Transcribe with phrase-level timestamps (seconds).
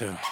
[0.00, 0.29] too.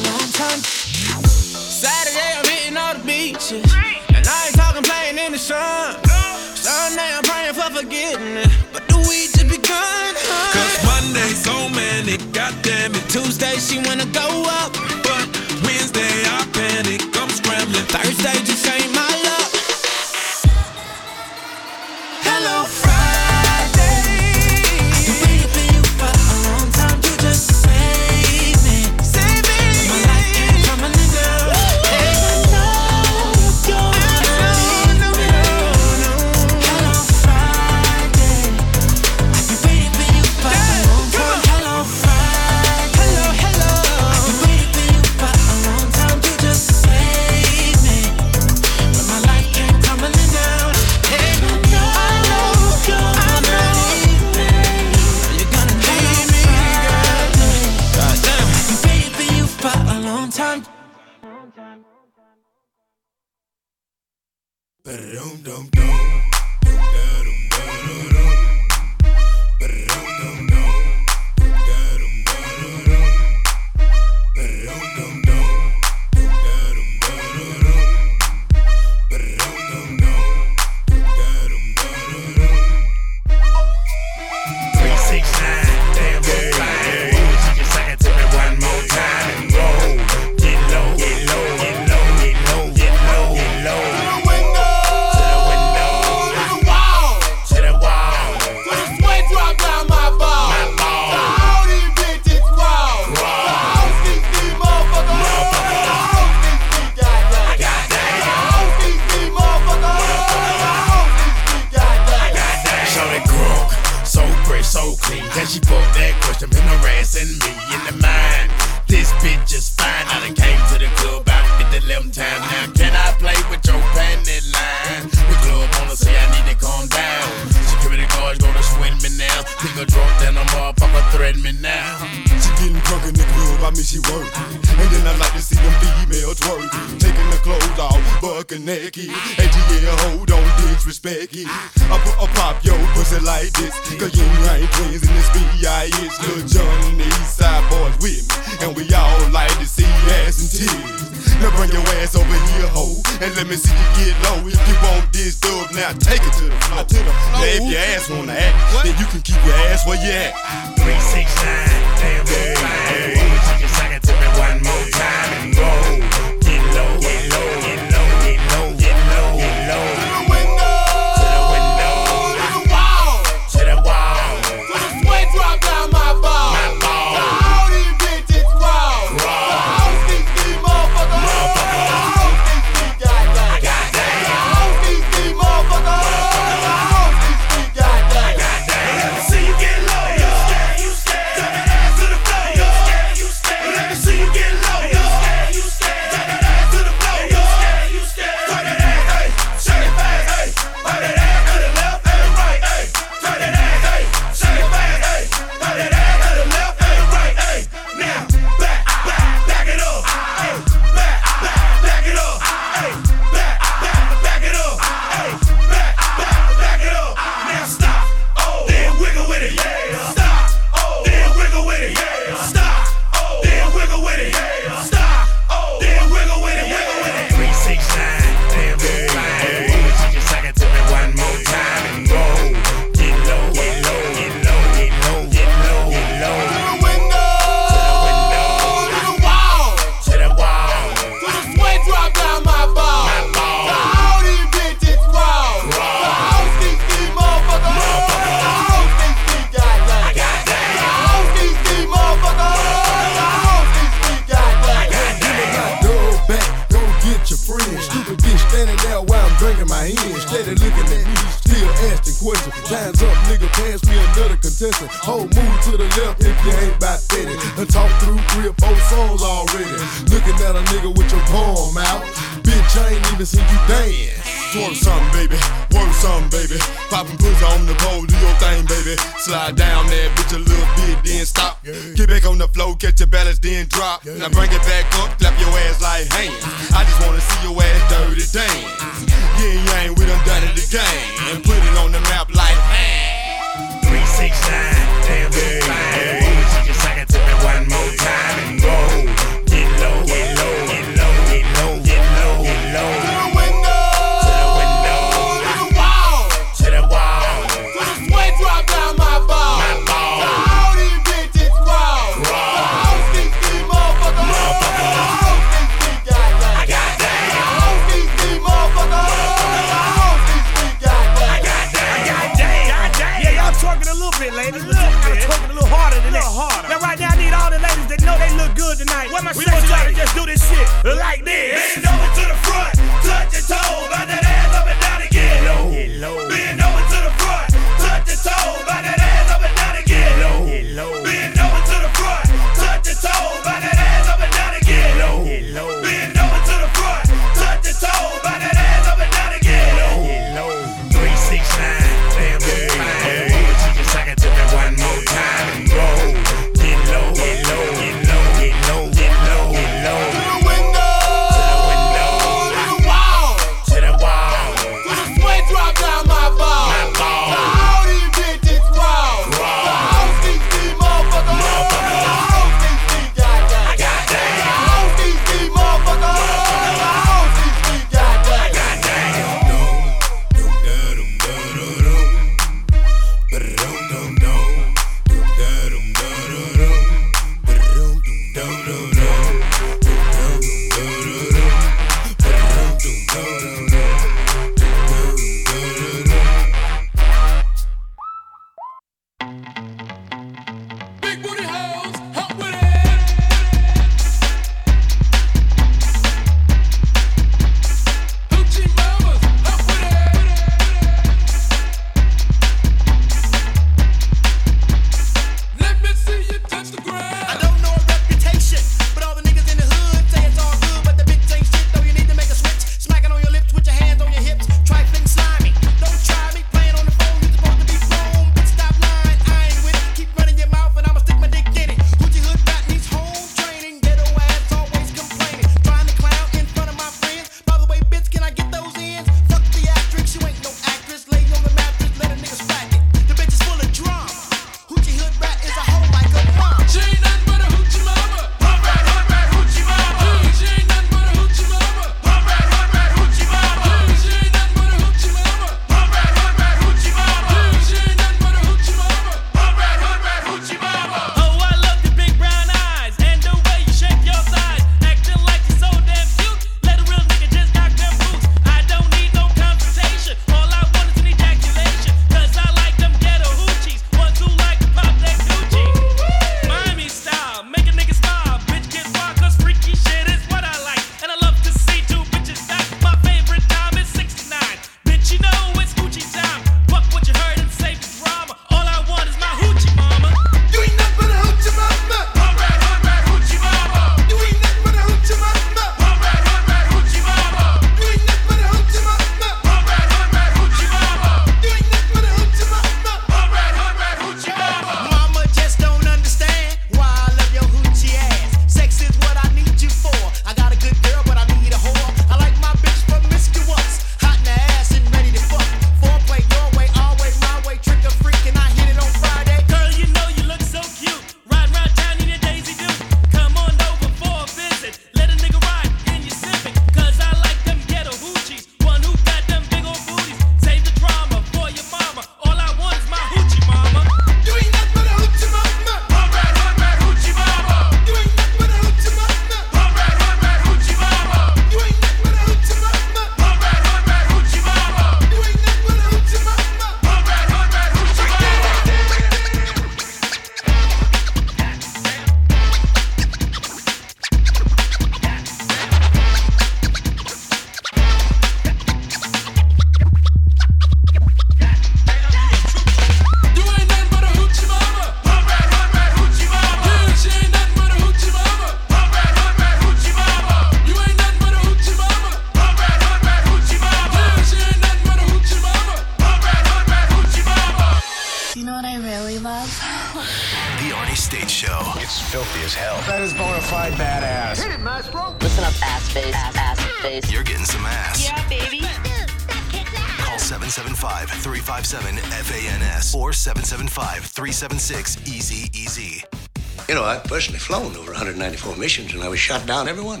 [598.44, 600.00] Over 194 missions and I was shot down every one.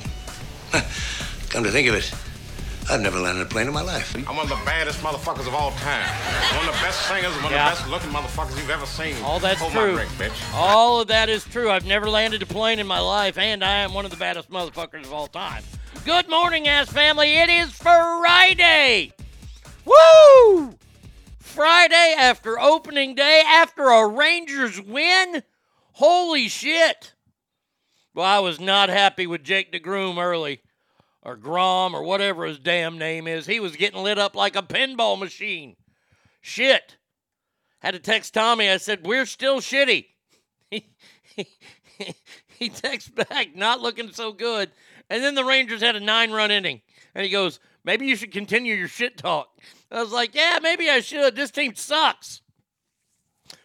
[1.50, 2.12] Come to think of it,
[2.90, 4.14] I've never landed a plane in my life.
[4.16, 6.08] I'm one of the baddest motherfuckers of all time.
[6.56, 7.70] One of the best singers, one Yeah.
[7.72, 9.14] of the best looking motherfuckers you've ever seen.
[9.22, 9.92] All that's Hold true.
[9.96, 10.54] my drink, bitch.
[10.54, 11.70] All of that is true.
[11.70, 14.50] I've never landed a plane in my life, and I am one of the baddest
[14.50, 15.62] motherfuckers of all time.
[16.04, 17.34] Good morning, ass family.
[17.34, 19.12] It is Friday.
[19.84, 20.74] Woo!
[21.38, 25.42] Friday after opening day, after a Rangers win.
[25.92, 27.12] Holy shit.
[28.14, 30.60] Well, I was not happy with Jake DeGroom early,
[31.22, 33.46] or Grom, or whatever his damn name is.
[33.46, 35.76] He was getting lit up like a pinball machine.
[36.42, 36.96] Shit.
[37.78, 38.68] Had to text Tommy.
[38.68, 40.06] I said, We're still shitty.
[41.34, 41.46] He,
[41.96, 42.14] he,
[42.58, 44.70] he texts back, not looking so good.
[45.08, 46.82] And then the Rangers had a nine run inning.
[47.14, 49.48] And he goes, Maybe you should continue your shit talk.
[49.90, 51.34] I was like, Yeah, maybe I should.
[51.34, 52.42] This team sucks.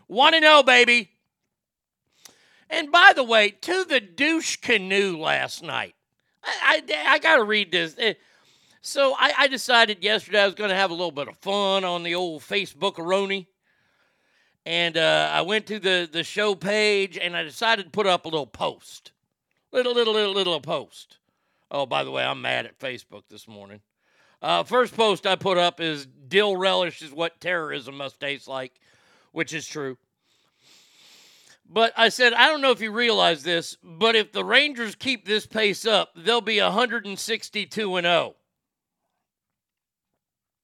[0.08, 1.12] 1 0, baby.
[2.70, 5.96] And by the way, to the douche canoe last night.
[6.44, 7.96] I, I, I got to read this.
[7.98, 8.14] Eh,
[8.82, 11.84] So I, I decided yesterday I was going to have a little bit of fun
[11.84, 13.48] on the old Facebook Aroni.
[14.66, 18.26] And uh, I went to the, the show page and I decided to put up
[18.26, 19.14] a little post.
[19.72, 21.18] Little, little, little, little post.
[21.72, 23.82] Oh, by the way, I'm mad at Facebook this morning.
[24.42, 28.74] Uh, first post I put up is dill relish is what terrorism must taste like,
[29.32, 29.98] which is true.
[31.70, 35.26] But I said, I don't know if you realize this, but if the Rangers keep
[35.26, 38.36] this pace up, they'll be 162 and 0.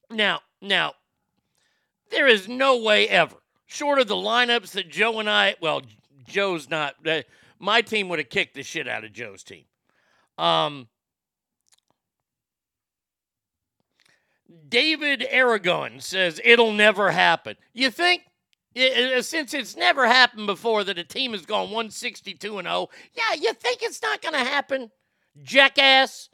[0.10, 0.94] Now, now,
[2.10, 5.82] there is no way ever, short of the lineups that Joe and I, well,
[6.26, 7.24] Joe's not, uh,
[7.60, 9.66] my team would have kicked the shit out of Joe's team.
[10.38, 10.88] Um,
[14.70, 17.58] David Aragon says it'll never happen.
[17.74, 18.24] You think?
[18.76, 22.68] I- I- uh, Since it's never happened before that a team has gone 162 and
[22.68, 24.92] 0, yeah, you think it's not going to happen?
[25.42, 26.30] Jackass.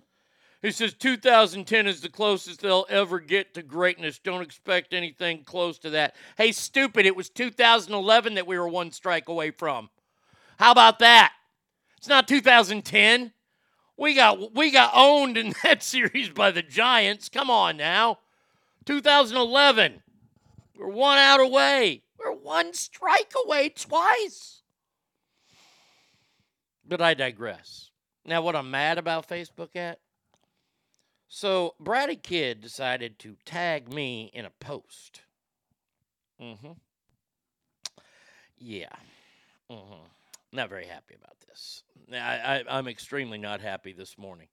[0.62, 4.20] He says 2010 is the closest they'll ever get to greatness.
[4.20, 6.16] Don't expect anything close to that.
[6.38, 9.90] Hey, stupid, it was 2011 that we were one strike away from.
[10.58, 11.32] How about that?
[11.98, 13.32] It's not 2010.
[13.96, 17.30] We got we got owned in that series by the Giants.
[17.30, 18.20] Come on now.
[18.86, 20.02] 2011.
[20.78, 22.04] We're one out away.
[22.20, 24.62] We're one strike away twice.
[26.86, 27.92] But I digress.
[28.26, 30.00] Now, what I'm mad about Facebook at?
[31.28, 35.22] So, Bratty Kid decided to tag me in a post.
[36.42, 36.72] Mm hmm.
[38.58, 38.90] Yeah.
[39.72, 40.06] Mm hmm.
[40.52, 41.84] Not very happy about this.
[42.12, 44.48] I, I, I'm extremely not happy this morning.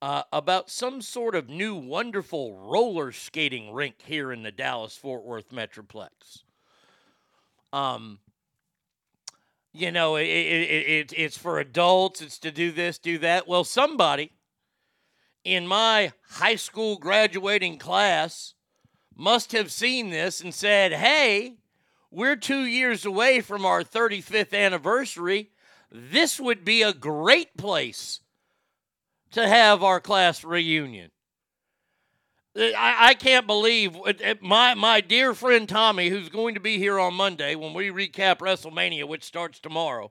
[0.00, 5.24] Uh, about some sort of new wonderful roller skating rink here in the Dallas Fort
[5.24, 6.42] Worth Metroplex.
[7.74, 8.20] Um,
[9.72, 13.48] you know, it, it, it, it, it's for adults, it's to do this, do that.
[13.48, 14.30] Well, somebody
[15.42, 18.54] in my high school graduating class
[19.16, 21.56] must have seen this and said, hey,
[22.12, 25.50] we're two years away from our 35th anniversary.
[25.90, 28.20] This would be a great place
[29.32, 31.10] to have our class reunion.
[32.56, 36.60] Uh, I, I can't believe it- it- my, my dear friend Tommy, who's going to
[36.60, 40.10] be here on Monday when we recap WrestleMania, which starts tomorrow.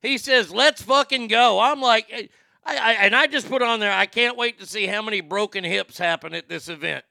[0.00, 1.60] He says, let's fucking go.
[1.60, 2.26] I'm like, eh,
[2.64, 5.20] I, I, and I just put on there, I can't wait to see how many
[5.20, 7.04] broken hips happen at this event.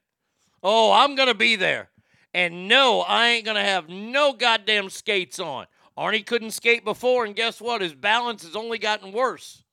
[0.63, 1.90] Oh, I'm to be there.
[2.34, 5.68] And no, I ain't to have no goddamn skates on.
[5.98, 7.82] Arnie couldn't skate before, and guess what?
[7.82, 9.63] His balance has only gotten worse.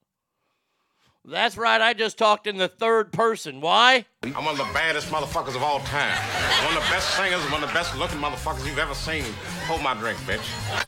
[1.30, 3.60] That's right, I just talked in the third person.
[3.60, 4.06] Why?
[4.22, 6.16] I'm one of the baddest motherfuckers of all time.
[6.64, 9.24] One of the best singers, one of the best looking motherfuckers you've ever seen.
[9.66, 10.86] Hold my drink, bitch.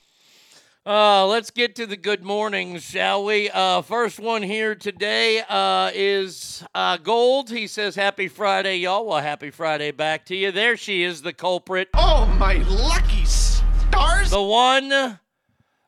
[0.86, 3.50] Uh, let's get to the good mornings, shall we?
[3.50, 7.50] Uh, first one here today uh, is uh, Gold.
[7.50, 9.04] He says, Happy Friday, y'all.
[9.04, 10.50] Well, happy Friday back to you.
[10.52, 11.90] There she is, the culprit.
[11.92, 14.30] Oh, my lucky stars!
[14.30, 14.88] The one,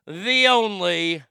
[0.07, 1.23] the only,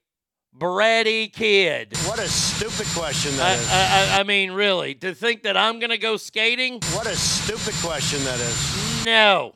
[0.62, 1.98] Bratty Kid.
[2.06, 3.70] What a stupid question I, that is.
[3.72, 6.80] I, I- I mean, really, to think that I'm going to go skating?
[6.94, 9.06] what a stupid question that is.
[9.08, 9.56] No.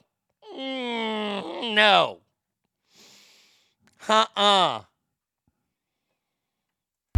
[0.58, 2.22] Mm, no.
[4.10, 4.82] Uh-uh.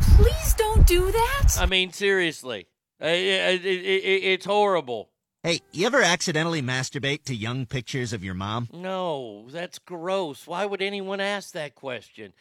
[0.02, 1.58] Please don't do that.
[1.58, 2.68] I mean, seriously.
[3.02, 5.12] Uh, it- it- it- it- it's horrible.
[5.44, 8.68] Hey, you ever accidentally masturbate to young pictures of your mom?
[8.74, 10.46] No, that's gross.
[10.46, 12.34] Why would anyone ask that question?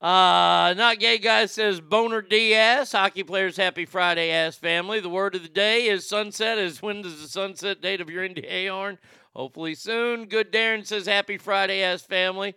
[0.00, 2.92] Uh, not gay guy says boner DS.
[2.92, 4.98] Hockey players, happy Friday, ass family.
[4.98, 6.56] The word of the day is sunset.
[6.56, 8.96] Is when does the sunset date of your NDA yarn?
[9.36, 10.24] Hopefully soon.
[10.24, 12.54] Good Darren says happy Friday, ass family.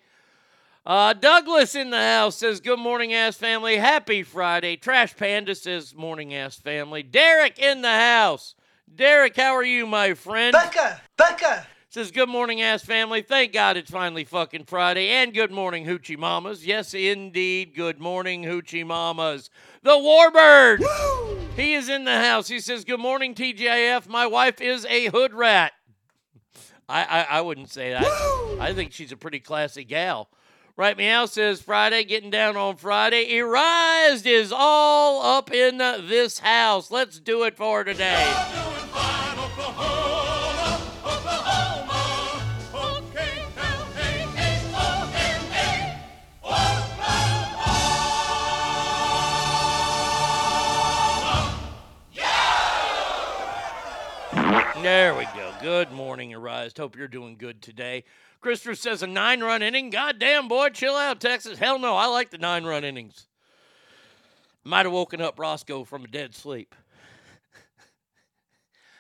[0.86, 3.76] Uh, Douglas in the house says, Good morning, ass family.
[3.76, 4.78] Happy Friday.
[4.78, 7.04] Trash Panda says, Morning, ass family.
[7.04, 8.56] Derek in the house.
[8.94, 10.54] Derek, how are you, my friend?
[10.54, 11.68] Becca, Becca.
[11.94, 13.22] Says, Good morning, ass family.
[13.22, 15.10] Thank God it's finally fucking Friday.
[15.10, 16.66] And good morning, Hoochie Mamas.
[16.66, 17.76] Yes, indeed.
[17.76, 19.52] Good morning, Hoochie Mamas.
[19.84, 20.84] The Warbird.
[21.56, 22.48] He is in the house.
[22.48, 24.08] He says, Good morning, TGIF.
[24.08, 25.74] My wife is a hood rat.
[26.90, 28.58] I, I, I wouldn't say that.
[28.60, 30.30] I think she's a pretty classy gal.
[30.76, 33.36] Right Meow says Friday, getting down on Friday.
[33.36, 36.90] Erized is all up in this house.
[36.90, 38.34] Let's do it for today.
[54.84, 55.50] There we go.
[55.62, 56.74] Good morning, Arise.
[56.78, 58.04] Hope you're doing good today.
[58.42, 59.90] Christopher says a nine run inning.
[59.90, 61.58] Goddamn, boy, chill out, Texas.
[61.58, 63.28] Hell no, I like the nine run innings.
[64.66, 66.76] Might have woken up Roscoe from a dead sleep.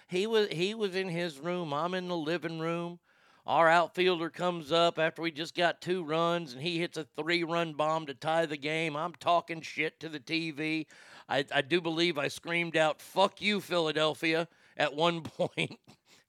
[0.07, 1.73] he was he was in his room.
[1.73, 2.99] I'm in the living room.
[3.45, 7.43] Our outfielder comes up after we just got two runs and he hits a three
[7.43, 8.95] run bomb to tie the game.
[8.95, 10.85] I'm talking shit to the TV.
[11.27, 15.77] I, I do believe I screamed out, fuck you, Philadelphia, at one point.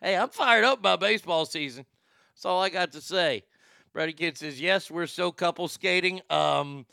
[0.00, 1.86] hey, I'm fired up by baseball season.
[2.34, 3.44] That's all I got to say.
[3.92, 6.20] Brady Kid says, yes, we're so couple skating.
[6.28, 6.84] Um,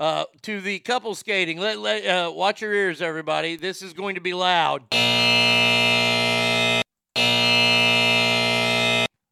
[0.00, 3.56] uh, to the couple skating, let, let, uh, watch your ears, everybody.
[3.56, 4.82] This is going to be loud.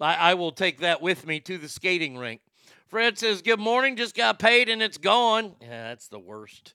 [0.04, 2.40] I, I will take that with me to the skating rink.
[2.86, 5.56] Fred says, Good morning, just got paid and it's gone.
[5.60, 6.74] Yeah, that's the worst.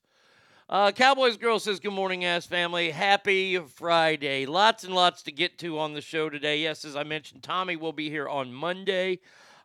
[0.69, 2.91] Uh, Cowboys Girl says, Good morning, ass family.
[2.91, 4.45] Happy Friday.
[4.45, 6.59] Lots and lots to get to on the show today.
[6.59, 9.17] Yes, as I mentioned, Tommy will be here on Monday.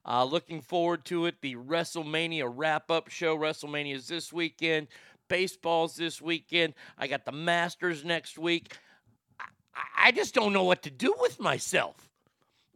[0.06, 1.42] Uh, looking forward to it.
[1.42, 3.36] The WrestleMania wrap up show.
[3.36, 4.86] WrestleMania is this weekend.
[5.28, 6.72] Baseball's this weekend.
[6.96, 8.74] I got the Masters next week.
[9.38, 12.08] I, I just don't know what to do with myself.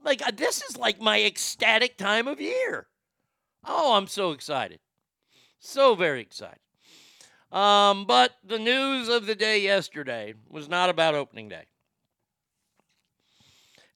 [0.04, 2.88] Like, uh, this is like my ecstatic time of year.
[3.64, 4.80] Oh, I'm so excited.
[5.60, 6.58] So very excited.
[7.50, 11.64] Um, but the news of the day yesterday was not about opening day.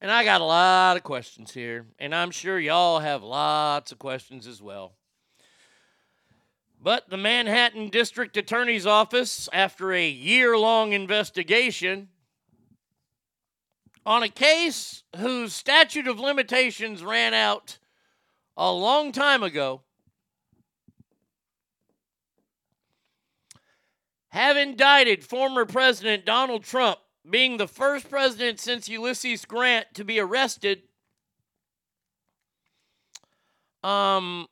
[0.01, 3.99] And I got a lot of questions here, and I'm sure y'all have lots of
[3.99, 4.95] questions as well.
[6.83, 12.09] But the Manhattan District Attorney's Office, after a year long investigation
[14.05, 17.79] on a case whose statute of limitations ran out
[18.57, 19.83] a long time ago,
[24.33, 30.19] have indicted former President Donald Trump, being the first president since Ulysses Grant to be
[30.19, 30.83] arrested.
[33.85, 34.47] Um,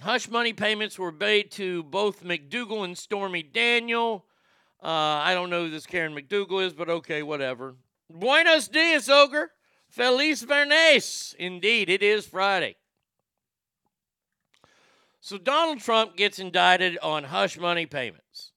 [0.00, 4.26] hush money payments were made to both McDougal and Stormy Daniel.
[4.82, 7.76] Uh, I don't know who this Karen McDougal is, but okay, whatever.
[8.10, 9.52] Buenos dias, Ogre.
[9.88, 11.36] Feliz Viernes.
[11.38, 12.74] Indeed, it is Friday.
[15.24, 18.50] So Donald Trump gets indicted on hush money payments.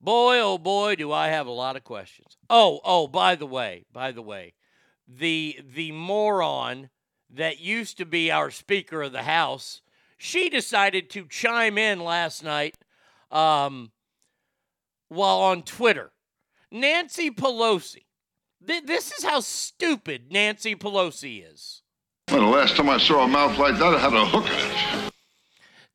[0.00, 2.38] Boy, oh boy, do I have a lot of questions.
[2.48, 4.54] Oh, oh, by the way, by the way,
[5.06, 6.88] the the moron
[7.28, 9.82] that used to be our Speaker of the House,
[10.16, 12.78] she decided to chime in last night
[13.30, 13.92] um,
[15.08, 16.12] while on Twitter.
[16.70, 18.06] Nancy Pelosi.
[18.66, 21.81] Th- this is how stupid Nancy Pelosi is.
[22.32, 25.12] The last time I saw a mouth like that, it had a hook in it.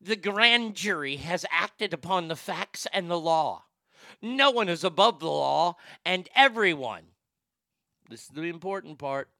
[0.00, 3.64] The grand jury has acted upon the facts and the law.
[4.22, 5.74] No one is above the law,
[6.04, 7.02] and everyone,
[8.08, 9.30] this is the important part,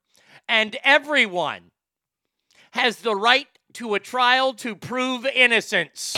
[0.49, 1.71] and everyone
[2.73, 6.15] has the right to a trial to prove innocence.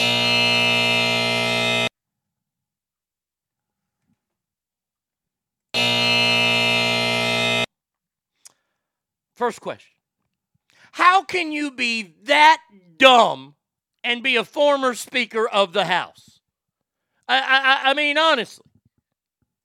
[9.36, 9.99] First question
[10.92, 12.60] How can you be that
[12.96, 13.54] dumb
[14.02, 16.40] and be a former Speaker of the House?
[17.28, 17.38] I,
[17.84, 18.64] I, I mean, honestly,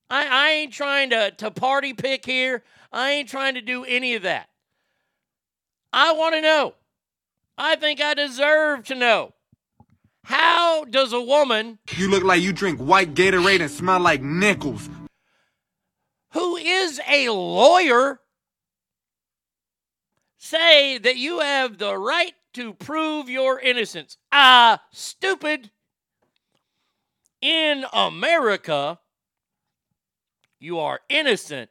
[0.09, 2.63] I, I ain't trying to, to party pick here.
[2.91, 4.49] I ain't trying to do any of that.
[5.91, 6.75] I want to know.
[7.57, 9.33] I think I deserve to know.
[10.25, 14.89] How does a woman You look like you drink white Gatorade and smell like nickels.
[16.31, 18.19] who is a lawyer
[20.45, 24.17] say that you have the right to prove your innocence?
[24.31, 25.71] Ah, stupid.
[27.41, 28.99] In America,
[30.59, 31.69] you are innocent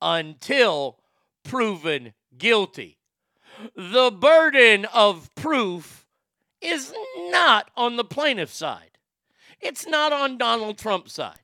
[0.00, 0.98] until
[1.44, 2.98] proven guilty.
[3.74, 6.06] The burden of proof
[6.60, 6.92] is
[7.30, 8.98] not on the plaintiff's side.
[9.60, 11.40] It's not on Donald Trump's side.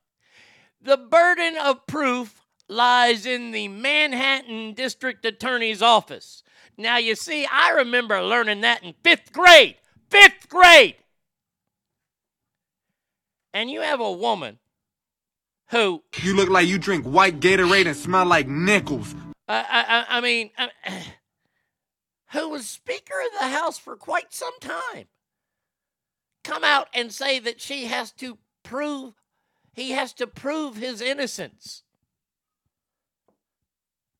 [0.81, 6.43] The burden of proof lies in the Manhattan District Attorney's office.
[6.81, 9.75] Now, you see, I remember learning that in fifth grade.
[10.09, 10.95] Fifth grade!
[13.53, 14.59] And you have a woman
[15.69, 19.13] who, You look like you drink white Gatorade and smell like nickels.
[19.47, 20.67] I, I, I- I mean, uh,
[22.31, 25.05] who was Speaker of the House for quite some time,
[26.43, 29.13] come out and say that she has to prove,
[29.73, 31.83] he has to prove his innocence.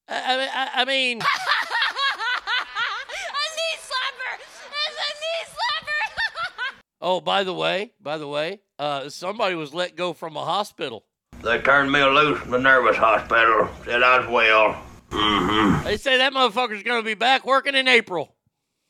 [0.10, 1.30] I, I, I mean, a knee
[3.80, 4.41] slapper!
[4.41, 6.02] It's a knee slapper!
[7.01, 11.05] Oh, by the way, by the way, uh, somebody was let go from a hospital.
[11.43, 13.67] They turned me loose in the nervous hospital.
[13.85, 14.83] Said I was well.
[15.09, 15.83] Mm-hmm.
[15.83, 18.35] They say that motherfucker's going to be back working in April.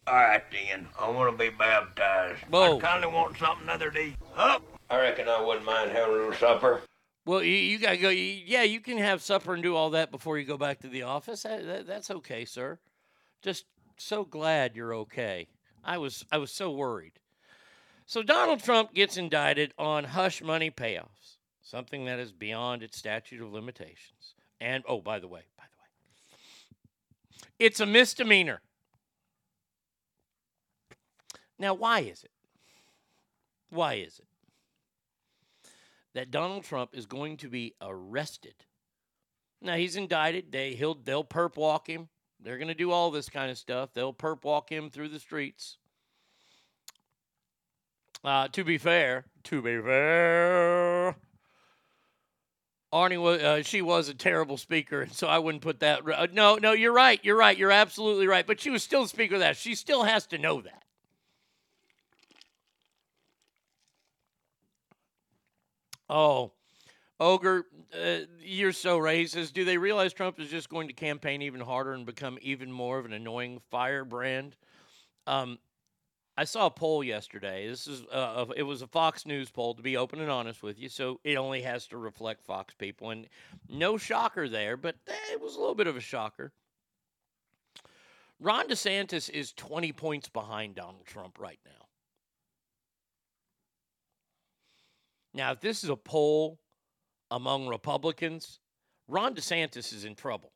[0.08, 0.88] All right, then.
[1.00, 2.42] I want to be baptized.
[2.50, 2.78] Whoa.
[2.78, 4.16] I kind of want something other day.
[4.36, 4.64] Up.
[4.90, 6.82] I reckon I wouldn't mind having a little supper.
[7.26, 8.10] Well, you, you got to go.
[8.10, 10.88] You, yeah, you can have supper and do all that before you go back to
[10.88, 11.44] the office.
[11.44, 12.80] That, that- that's okay, sir.
[13.42, 13.66] Just
[13.98, 15.48] so glad you're okay.
[15.84, 17.14] I was I was so worried.
[18.12, 23.42] So Donald Trump gets indicted on hush money payoffs, something that is beyond its statute
[23.42, 24.36] of limitations.
[24.60, 28.60] And oh, by the way, by the way, it's a misdemeanor.
[31.58, 32.32] Now, why is it?
[33.70, 34.26] Why is it?
[36.14, 38.56] that Donald Trump is going to be arrested.
[39.62, 40.52] Now he's indicted.
[40.52, 42.10] They he'll they'll perp walk him.
[42.42, 43.94] They're going to do all this kind of stuff.
[43.94, 45.78] They'll perp walk him through the streets.
[48.24, 51.16] Uh, to be fair, to be fair,
[52.94, 56.02] Arnie was uh, she was a terrible speaker, so I wouldn't put that.
[56.08, 57.20] Uh, no, no, you're right.
[57.24, 57.58] You're right.
[57.58, 58.46] You're absolutely right.
[58.46, 59.58] But she was still the speaker of that.
[59.58, 60.84] She still has to know that.
[66.10, 66.52] Oh,
[67.22, 67.66] Ogre,
[67.98, 69.54] uh, you're so racist.
[69.54, 73.00] Do they realize Trump is just going to campaign even harder and become even more
[73.00, 74.58] of an annoying firebrand?
[75.26, 75.58] Um,
[76.38, 77.68] I saw a poll yesterday.
[77.68, 80.80] This is uh, it was a Fox News poll to be open and honest with
[80.80, 83.28] you, so it only has to reflect Fox people, and
[83.68, 86.54] no shocker there, but eh, it was a little bit of a shocker.
[88.40, 91.72] Ron DeSantis is 20 points behind Donald Trump right now.
[95.34, 96.60] Now, if this is a poll
[97.30, 98.60] among Republicans,
[99.08, 100.52] Ron DeSantis is in trouble.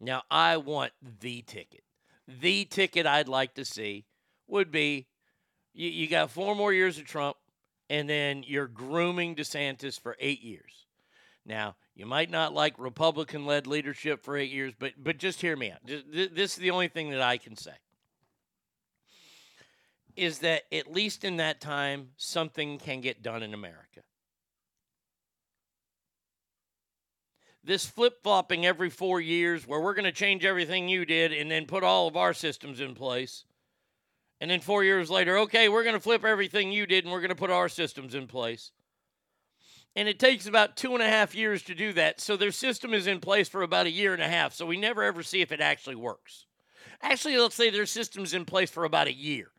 [0.00, 1.82] Now, I want the ticket.
[2.26, 4.06] The ticket I'd like to see
[4.46, 5.06] would be
[5.72, 7.36] you, you got four more years of Trump,
[7.90, 10.86] and then you're grooming DeSantis for eight years.
[11.44, 15.56] Now, you might not like Republican led leadership for eight years, but, but just hear
[15.56, 15.78] me out.
[15.84, 17.74] This is the only thing that I can say
[20.16, 24.00] is that at least in that time, something can get done in America.
[27.64, 31.50] This flip flopping every four years, where we're going to change everything you did and
[31.50, 33.44] then put all of our systems in place.
[34.40, 37.20] And then four years later, okay, we're going to flip everything you did and we're
[37.20, 38.72] going to put our systems in place.
[39.96, 42.20] And it takes about two and a half years to do that.
[42.20, 44.52] So their system is in place for about a year and a half.
[44.52, 46.46] So we never ever see if it actually works.
[47.00, 49.50] Actually, let's say their system's in place for about a year.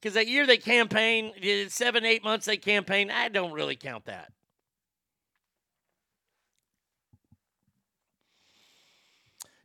[0.00, 4.06] Because that year they campaign, eh, seven, eight months they campaign, I don't really count
[4.06, 4.32] that.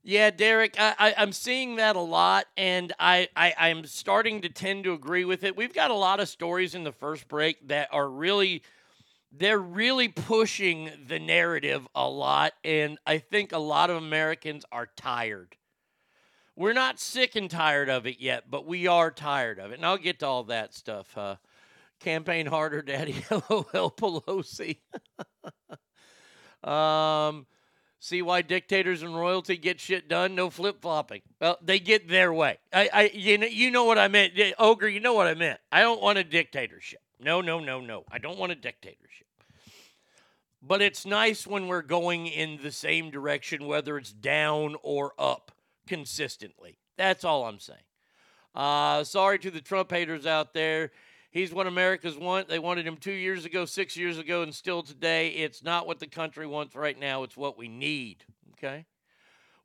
[0.07, 4.83] Yeah, Derek, I, I'm seeing that a lot, and I, I, I'm starting to tend
[4.83, 5.57] to agree with it.
[5.57, 8.61] We've got a lot of stories in the first break that are really,
[9.31, 14.87] they're really pushing the narrative a lot, and I think a lot of Americans are
[14.95, 15.55] tired.
[16.55, 19.85] We're not sick and tired of it yet, but we are tired of it, and
[19.87, 21.17] I'll get to all that stuff.
[21.17, 21.37] Uh,
[21.99, 23.25] campaign harder, Daddy.
[23.31, 24.77] LOL Pelosi.
[26.63, 27.47] um,
[27.99, 30.35] see why dictators and royalty get shit done?
[30.35, 31.21] No flip flopping.
[31.39, 32.57] Well, they get their way.
[32.73, 34.87] I, I, you know, you know what I meant, Ogre.
[34.87, 35.59] You know what I meant.
[35.71, 37.01] I don't want a dictatorship.
[37.19, 38.03] No, no, no, no.
[38.11, 39.27] I don't want a dictatorship.
[40.61, 45.51] But it's nice when we're going in the same direction, whether it's down or up
[45.87, 46.79] consistently.
[46.97, 47.79] That's all I'm saying.
[48.55, 50.91] Uh, sorry to the Trump haters out there.
[51.35, 52.47] He's what America's want.
[52.47, 55.31] They wanted him two years ago, six years ago, and still today.
[55.31, 57.23] It's not what the country wants right now.
[57.23, 58.23] It's what we need.
[58.53, 58.85] Okay.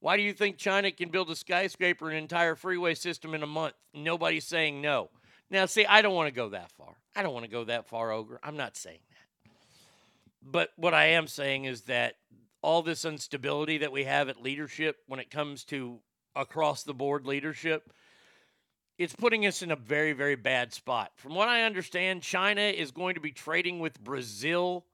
[0.00, 3.46] Why do you think China can build a skyscraper an entire freeway system in a
[3.46, 3.74] month?
[3.94, 5.10] Nobody's saying no.
[5.48, 6.96] Now, see, I don't want to go that far.
[7.14, 8.40] I don't want to go that far, Ogre.
[8.42, 9.52] I'm not saying that.
[10.42, 12.16] But what I am saying is that
[12.62, 16.00] all this instability that we have at leadership when it comes to
[16.34, 17.92] across the board leadership,
[19.00, 21.10] it's putting us in a very, very bad spot.
[21.16, 24.84] From what I understand, China is going to be trading with Brazil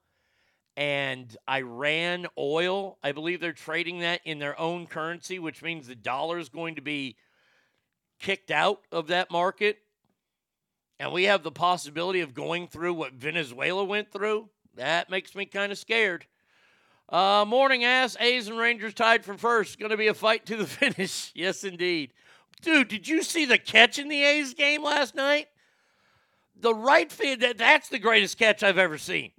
[0.77, 2.99] and Iran oil.
[3.03, 6.77] I believe they're trading that in their own currency, which means the dollar is going
[6.77, 7.17] to be
[8.21, 9.79] kicked out of that market.
[11.01, 14.49] And we have the possibility of going through what Venezuela went through.
[14.77, 16.27] That makes me kind of scared.
[17.09, 19.81] Uh, morning ass, A's and Rangers tied for first.
[19.81, 21.33] Going to be a fight to the finish.
[21.35, 22.13] yes, indeed.
[22.63, 25.49] Dude, did you see the catch in the A's game last night?
[26.59, 29.33] The right field, that, that's the greatest catch I've ever seen.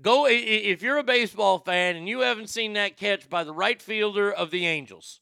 [0.00, 3.80] Go if you're a baseball fan and you haven't seen that catch by the right
[3.82, 5.20] fielder of the Angels.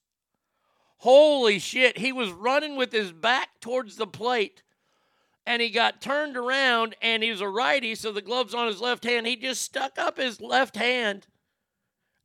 [0.99, 4.63] Holy shit, he was running with his back towards the plate
[5.47, 8.81] and he got turned around and he was a righty, so the glove's on his
[8.81, 9.27] left hand.
[9.27, 11.27] He just stuck up his left hand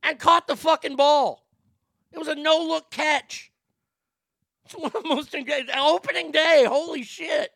[0.02, 1.46] and caught the fucking ball.
[2.12, 3.51] It was a no look catch.
[4.72, 6.66] It's one of the most engaged opening day.
[6.68, 7.52] Holy shit.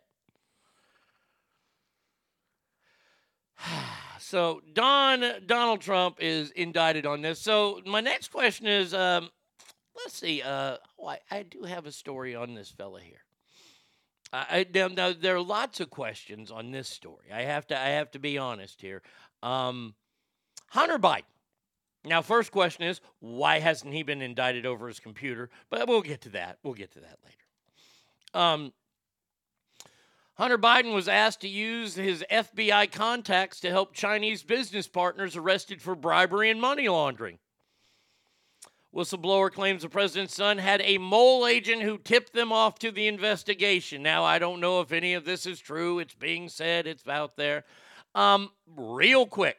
[4.18, 7.40] So Don Donald Trump is indicted on this.
[7.40, 9.30] So my next question is, um,
[9.96, 10.42] let's see.
[10.42, 13.22] Uh, oh, I, I do have a story on this fella here.
[14.34, 17.28] I, I now, there are lots of questions on this story.
[17.32, 19.04] I have to I have to be honest here.
[19.44, 19.94] Um,
[20.70, 21.35] Hunter Biden.
[22.06, 25.50] Now, first question is why hasn't he been indicted over his computer?
[25.70, 26.60] But we'll get to that.
[26.64, 28.44] We'll get to that later.
[28.46, 28.74] Um,
[30.36, 35.82] Hunter Biden was asked to use his FBI contacts to help Chinese business partners arrested
[35.82, 37.40] for bribery and money laundering.
[38.94, 43.08] Whistleblower claims the president's son had a mole agent who tipped them off to the
[43.08, 44.02] investigation.
[44.02, 46.00] Now, I don't know if any of this is true.
[46.00, 47.66] It's being said, it's out there.
[48.14, 49.58] Um, real quick.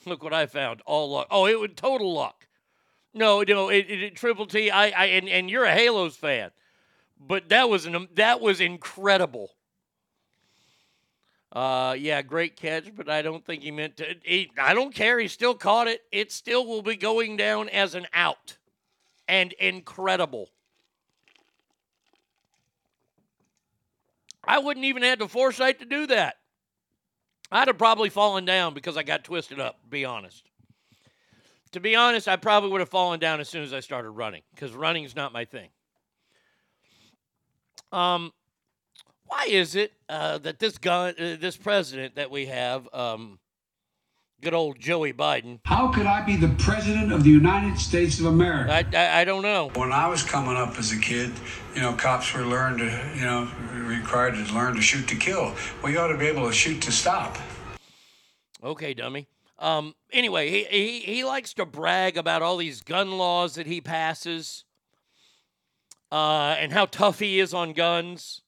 [0.06, 0.80] Look what I found.
[0.86, 1.26] All luck.
[1.30, 2.46] Oh, it was total luck.
[3.12, 4.70] No, no, it, it, it Triple T.
[4.70, 6.50] I, I, and, and you're a Halos fan,
[7.18, 9.50] but that was an that was incredible.
[11.52, 14.14] Uh, yeah, great catch, but I don't think he meant to.
[14.22, 15.18] He, I don't care.
[15.18, 16.02] He still caught it.
[16.12, 18.56] It still will be going down as an out,
[19.26, 20.50] and incredible.
[24.44, 26.36] I wouldn't even had the foresight to do that.
[27.50, 29.82] I'd have probably fallen down because I got twisted up.
[29.82, 30.44] To be honest.
[31.72, 34.42] To be honest, I probably would have fallen down as soon as I started running
[34.54, 35.68] because running is not my thing.
[37.92, 38.32] Um,
[39.26, 43.38] why is it uh, that this gun, uh, this president that we have, um,
[44.40, 45.60] good old Joey Biden?
[45.64, 48.72] How could I be the president of the United States of America?
[48.72, 49.70] I, I, I don't know.
[49.74, 51.32] When I was coming up as a kid,
[51.74, 55.54] you know, cops were learned to, you know, required to learn to shoot to kill.
[55.82, 57.36] Well, you ought to be able to shoot to stop.
[58.62, 59.28] Okay, dummy.
[59.58, 63.80] Um, anyway, he, he he likes to brag about all these gun laws that he
[63.80, 64.64] passes,
[66.10, 68.40] uh, and how tough he is on guns.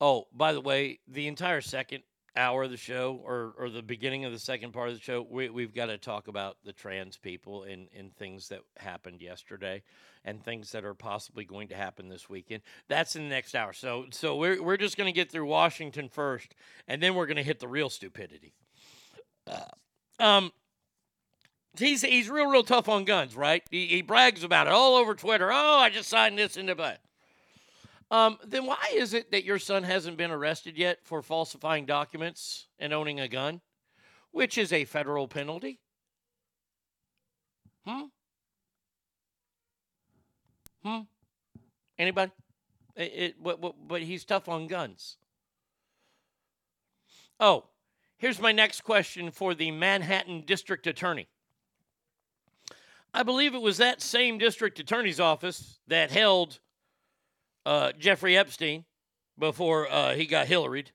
[0.00, 2.02] Oh, by the way, the entire second
[2.36, 5.26] hour of the show, or or the beginning of the second part of the show,
[5.28, 9.82] we we've got to talk about the trans people and and things that happened yesterday,
[10.24, 12.62] and things that are possibly going to happen this weekend.
[12.88, 13.72] That's in the next hour.
[13.72, 16.54] So so we're we're just gonna get through Washington first,
[16.88, 18.54] and then we're gonna hit the real stupidity.
[20.18, 20.52] Um,
[21.76, 23.62] he's he's real real tough on guns, right?
[23.70, 25.50] He, he brags about it all over Twitter.
[25.52, 27.00] Oh, I just signed this into butt.
[28.12, 32.68] Um, then why is it that your son hasn't been arrested yet for falsifying documents
[32.78, 33.60] and owning a gun,
[34.30, 35.80] which is a federal penalty?
[37.84, 38.02] Hmm.
[40.84, 41.00] Hmm.
[41.98, 42.30] Anybody?
[42.94, 45.16] It, it, but, but he's tough on guns.
[47.40, 47.64] Oh,
[48.22, 51.26] Here's my next question for the Manhattan District Attorney.
[53.12, 56.60] I believe it was that same district attorney's office that held
[57.64, 58.84] uh, Jeffrey Epstein
[59.38, 60.88] before uh, he got Hillaried.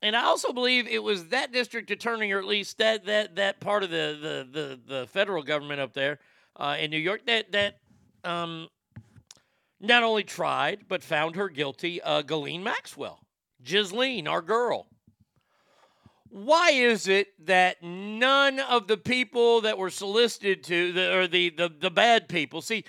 [0.00, 3.58] And I also believe it was that district attorney, or at least that that that
[3.60, 6.20] part of the the the, the federal government up there
[6.56, 7.78] uh, in New York, that that
[8.22, 8.68] um,
[9.80, 13.20] not only tried but found her guilty, uh, Ghislaine Maxwell.
[13.64, 14.86] Ghislaine, our girl.
[16.30, 21.50] why is it that none of the people that were solicited to the or the
[21.50, 22.84] the, the bad people see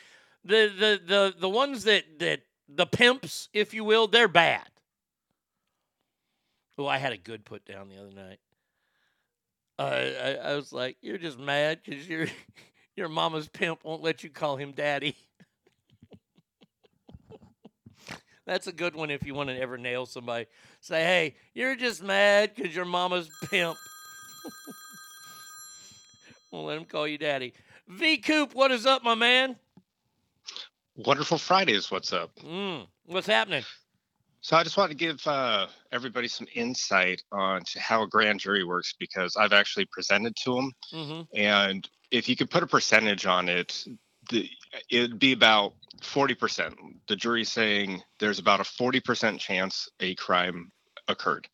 [0.49, 4.67] the, the the the ones that that the pimps if you will they're bad
[6.77, 8.39] oh i had a good put down the other night
[9.77, 12.27] uh, I, I was like you're just mad because your
[12.95, 15.15] your mama's pimp won't let you call him daddy
[18.45, 20.47] That's a good one if you want to ever nail somebody.
[20.81, 23.77] Say, hey, you're just mad because your mama's pimp.
[26.51, 27.53] we'll let him call you daddy.
[27.88, 29.55] V Coop, what is up, my man?
[31.05, 32.35] Wonderful Fridays, what's up?
[32.43, 33.63] Mm, what's happening?
[34.41, 38.41] So I just want to give uh, everybody some insight on to how a grand
[38.41, 41.21] jury works because I've actually presented to them, Mm-hmm.
[41.38, 43.85] and if you could put a percentage on it,
[44.29, 44.49] the,
[44.89, 46.73] it'd be about 40%.
[47.07, 50.71] The jury's saying there's about a 40% chance a crime
[51.07, 51.47] occurred.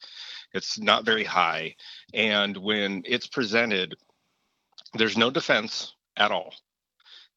[0.53, 1.75] It's not very high.
[2.13, 3.95] And when it's presented,
[4.93, 6.53] there's no defense at all.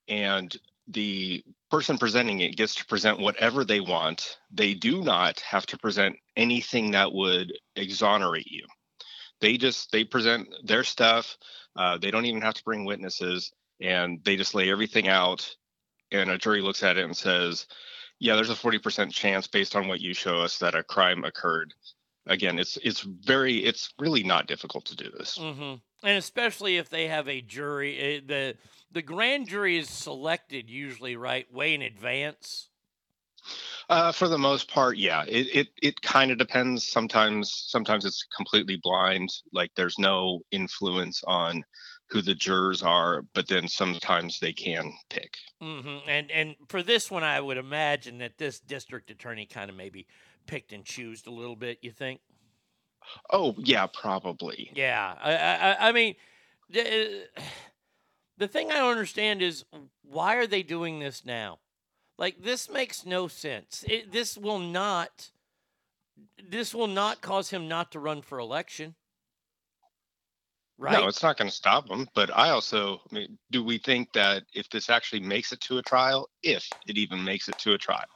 [0.08, 4.38] And the person presenting it gets to present whatever they want.
[4.50, 8.66] They do not have to present anything that would exonerate you.
[9.40, 11.36] They just they present their stuff.
[11.76, 15.48] Uh, they don't even have to bring witnesses, and they just lay everything out.
[16.10, 17.66] And a jury looks at it and says,
[18.18, 21.74] "Yeah, there's a 40% chance based on what you show us that a crime occurred."
[22.28, 25.38] Again, it's it's very it's really not difficult to do this.
[25.38, 25.74] Mm-hmm.
[26.06, 28.56] And especially if they have a jury, eh, the
[28.92, 32.68] the grand jury is selected usually right way in advance.
[33.88, 35.24] Uh, for the most part, yeah.
[35.26, 36.86] It it, it kind of depends.
[36.86, 39.30] Sometimes sometimes it's completely blind.
[39.52, 41.64] Like there's no influence on
[42.10, 45.36] who the jurors are, but then sometimes they can pick.
[45.60, 49.76] hmm And and for this one, I would imagine that this district attorney kind of
[49.76, 50.06] maybe
[50.48, 51.78] picked and choosed a little bit.
[51.82, 52.20] You think?
[53.30, 54.72] Oh yeah, probably.
[54.74, 55.14] Yeah.
[55.22, 56.16] I I, I- mean,
[56.68, 57.28] the,
[58.36, 59.64] the thing I don't understand is
[60.02, 61.60] why are they doing this now?
[62.18, 63.84] Like this makes no sense.
[63.88, 65.30] It, this will not.
[66.50, 68.96] This will not cause him not to run for election.
[70.76, 70.92] Right.
[70.92, 72.08] No, it's not going to stop them.
[72.14, 75.78] But I also, I mean, do we think that if this actually makes it to
[75.78, 78.06] a trial, if it even makes it to a trial,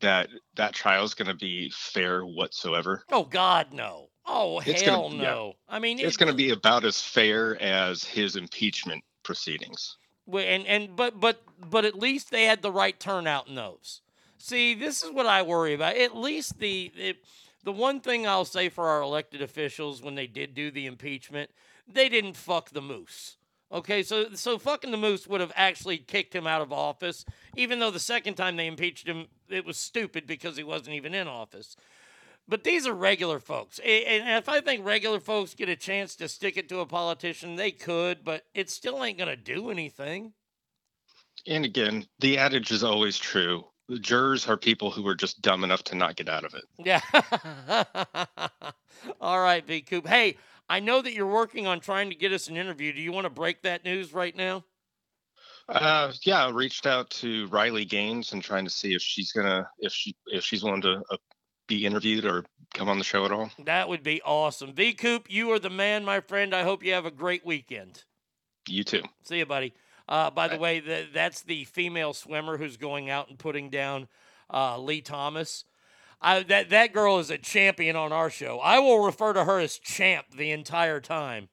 [0.00, 3.04] that that trial is going to be fair whatsoever?
[3.10, 4.08] Oh God, no.
[4.26, 5.30] Oh It's hell gonna- yeah.
[5.30, 5.54] no.
[5.68, 9.96] I mean, It's it- going to be about as fair as his impeachment proceedings.
[10.32, 14.00] And and but but but at least they had the right turnout in those.
[14.38, 15.96] See, this is what I worry about.
[15.96, 17.16] At least the the,
[17.64, 21.50] the one thing I'll say for our elected officials when they did do the impeachment,
[21.86, 23.36] they didn't fuck the moose.
[23.72, 27.24] Okay, so so fucking the moose would have actually kicked him out of office,
[27.56, 31.14] even though the second time they impeached him, it was stupid because he wasn't even
[31.14, 31.74] in office.
[32.46, 33.78] But these are regular folks.
[33.78, 37.56] And if I think regular folks get a chance to stick it to a politician,
[37.56, 40.32] they could, but it still ain't going to do anything.
[41.46, 43.64] And again, the adage is always true.
[43.88, 46.64] The jurors are people who are just dumb enough to not get out of it.
[46.78, 47.00] Yeah.
[49.20, 50.06] All right, V Coop.
[50.06, 50.36] Hey,
[50.68, 52.92] I know that you're working on trying to get us an interview.
[52.92, 54.64] Do you want to break that news right now?
[55.68, 59.68] Uh, yeah, I reached out to Riley Gaines and trying to see if she's gonna
[59.78, 61.16] if she if she's willing to uh,
[61.68, 62.44] be interviewed or
[62.74, 63.50] come on the show at all.
[63.64, 64.74] That would be awesome.
[64.74, 66.54] V Coop, you are the man, my friend.
[66.54, 68.04] I hope you have a great weekend.
[68.68, 69.02] You too.
[69.24, 69.74] See you, buddy.
[70.08, 74.08] Uh, by the way, th- that's the female swimmer who's going out and putting down
[74.52, 75.64] uh, Lia Thomas.
[76.22, 78.60] I, that that girl is a champion on our show.
[78.60, 81.48] I will refer to her as champ the entire time.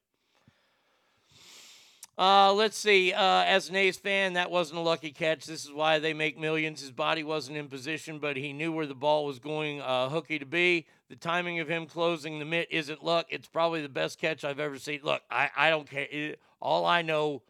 [2.19, 3.13] Uh, let's see.
[3.13, 5.45] Uh, as an A's fan, that wasn't a lucky catch.
[5.45, 6.81] This is why they make millions.
[6.81, 10.37] His body wasn't in position, but he knew where the ball was going uh, hooky
[10.37, 10.85] to be.
[11.09, 13.27] The timing of him closing the mitt isn't luck.
[13.29, 14.99] It's probably the best catch I've ever seen.
[15.01, 16.07] Look, I, I don't care.
[16.11, 17.41] It- all I know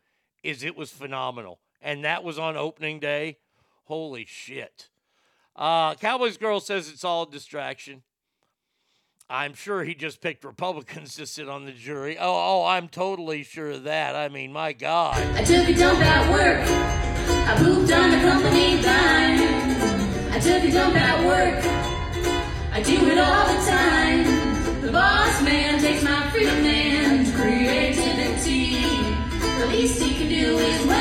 [0.44, 1.58] is it was phenomenal.
[1.82, 3.38] And that was on opening day.
[3.86, 4.90] Holy shit.
[5.60, 8.02] Uh, Cowboys Girl says it's all a distraction.
[9.30, 12.18] I'm sure he just picked Republicans to sit on the jury.
[12.18, 12.24] Oh,
[12.62, 14.16] oh, I'm totally sure of that.
[14.16, 15.18] I mean, my God.
[15.36, 16.66] I took a dump at work.
[16.66, 20.32] I pooped on the company dime.
[20.32, 21.62] I took a dump at work.
[22.72, 24.82] I do it all the time.
[24.82, 28.80] The boss man takes my freedom and creativity.
[29.60, 30.99] The least he can do is when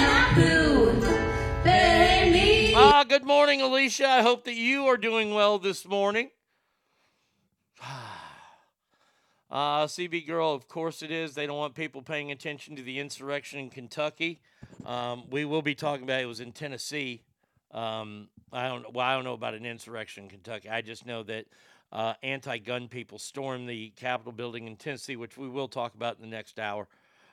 [3.08, 4.06] good morning, Alicia.
[4.06, 6.30] I hope that you are doing well this morning.
[9.50, 11.34] Uh, CB Girl, of course it is.
[11.34, 14.40] They don't want people paying attention to the insurrection in Kentucky.
[14.84, 16.26] Um, we will be talking about it.
[16.26, 17.22] was in Tennessee.
[17.72, 20.68] Um, I don't well, I don't know about an insurrection in Kentucky.
[20.68, 21.46] I just know that
[21.90, 26.20] uh, anti-gun people stormed the Capitol building in Tennessee, which we will talk about in
[26.20, 26.86] the next hour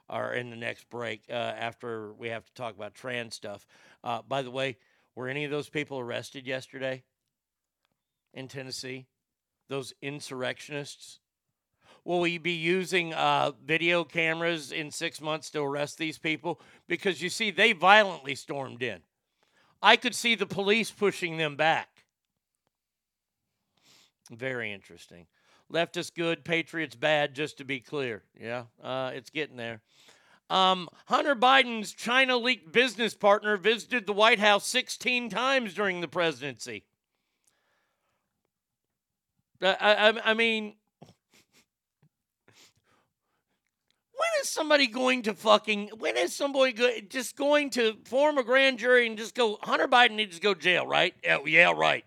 [0.10, 3.68] or in the next break uh, after we have to talk about trans stuff.
[4.06, 4.78] Uh, by the way,
[5.16, 7.04] were any of those people arrested yesterday
[8.34, 9.08] in Tennessee?
[9.70, 11.20] Those insurrectionists?
[12.04, 16.62] Will we be using uh, video cameras in six months to arrest these people?
[16.88, 19.00] Because you see, they violently stormed in.
[19.82, 21.90] I could see the police pushing them back.
[24.32, 25.28] Very interesting.
[25.72, 28.24] Leftist good, patriots bad, just to be clear.
[28.40, 29.82] Yeah, uh, it's getting there.
[30.50, 36.08] Um, Hunter Biden's China leaked business partner visited the White House 16 times during the
[36.08, 36.84] presidency.
[39.62, 40.76] I, I, I mean,
[44.18, 48.44] when is somebody going to fucking, when is somebody go, just going to form a
[48.44, 51.16] grand jury and just go, Hunter Biden needs to go jail, right?
[51.24, 52.06] Yeah, right.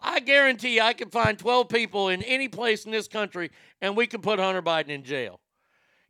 [0.00, 3.50] I guarantee I can find 12 people in any place in this country
[3.82, 5.40] and we can put Hunter Biden in jail.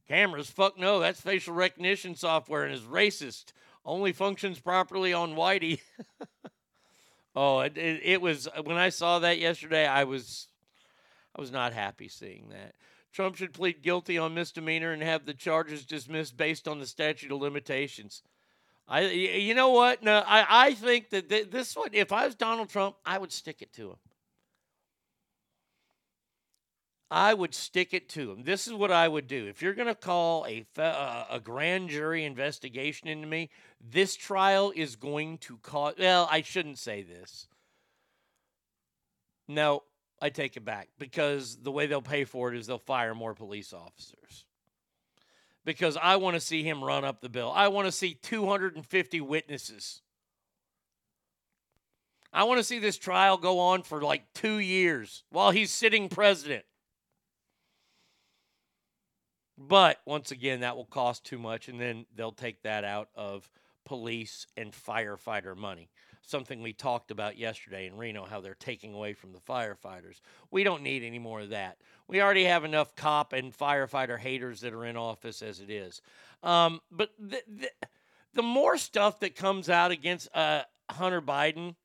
[0.09, 3.47] Cameras, fuck no, that's facial recognition software and is racist.
[3.85, 5.81] Only functions properly on Whitey.
[7.37, 10.49] oh, it, it, it was when I saw that yesterday, I was
[11.37, 12.75] I was not happy seeing that.
[13.13, 17.33] Trump should plead guilty on misdemeanor and have the charges dismissed based on the statute
[17.33, 18.23] of limitations.
[18.89, 20.03] I, you know what?
[20.03, 23.33] No, I, I think that th- this one, if I was Donald Trump, I would
[23.33, 23.97] stick it to him.
[27.11, 28.43] I would stick it to him.
[28.43, 29.47] This is what I would do.
[29.47, 33.51] If you're going to call a uh, a grand jury investigation into me,
[33.81, 35.95] this trial is going to cause.
[35.99, 37.47] Well, I shouldn't say this.
[39.47, 39.85] No,
[40.21, 43.35] I take it back because the way they'll pay for it is they'll fire more
[43.35, 44.45] police officers.
[45.65, 47.53] Because I want to see him run up the bill.
[47.55, 50.01] I want to see 250 witnesses.
[52.33, 56.09] I want to see this trial go on for like two years while he's sitting
[56.09, 56.65] president.
[59.59, 63.49] But once again, that will cost too much, and then they'll take that out of
[63.85, 65.89] police and firefighter money.
[66.23, 70.21] Something we talked about yesterday in Reno, how they're taking away from the firefighters.
[70.51, 71.79] We don't need any more of that.
[72.09, 76.03] We already have enough cop and firefighter haters that are in office as it is.
[76.43, 77.71] Um, but the, the,
[78.35, 81.77] the, more stuff that comes out against uh, Hunter Biden,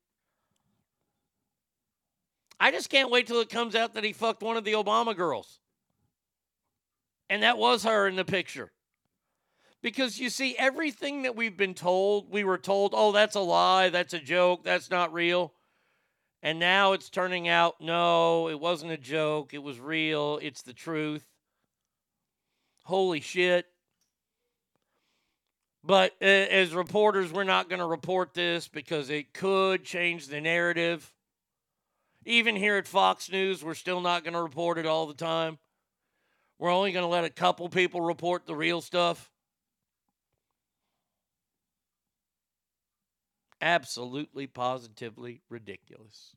[2.60, 5.16] I just can't wait till it comes out that he fucked one of the Obama
[5.16, 5.60] girls.
[7.32, 8.72] And that was her in the picture.
[9.80, 13.88] Because you see, everything that we've been told, we were told, oh, that's a lie,
[13.88, 15.54] that's a joke, that's not real.
[16.42, 20.74] And now it's turning out, no, it wasn't a joke, it was real, it's the
[20.74, 21.26] truth.
[22.84, 23.64] Holy shit.
[25.82, 30.42] But uh, as reporters, we're not going to report this because it could change the
[30.42, 31.14] narrative.
[32.26, 35.56] Even here at Fox News, we're still not going to report it all the time.
[36.62, 39.28] We're only going to let a couple people report the real stuff.
[43.60, 46.36] Absolutely, positively ridiculous.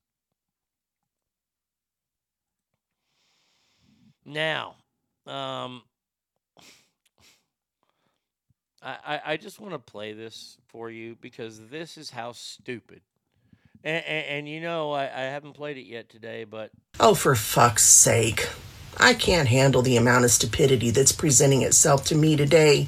[4.25, 4.77] Now,
[5.27, 5.83] um,
[8.81, 13.01] I, I just want to play this for you because this is how stupid.
[13.83, 16.71] And, and, and you know, I, I haven't played it yet today, but.
[16.99, 18.49] Oh, for fuck's sake.
[18.97, 22.87] I can't handle the amount of stupidity that's presenting itself to me today.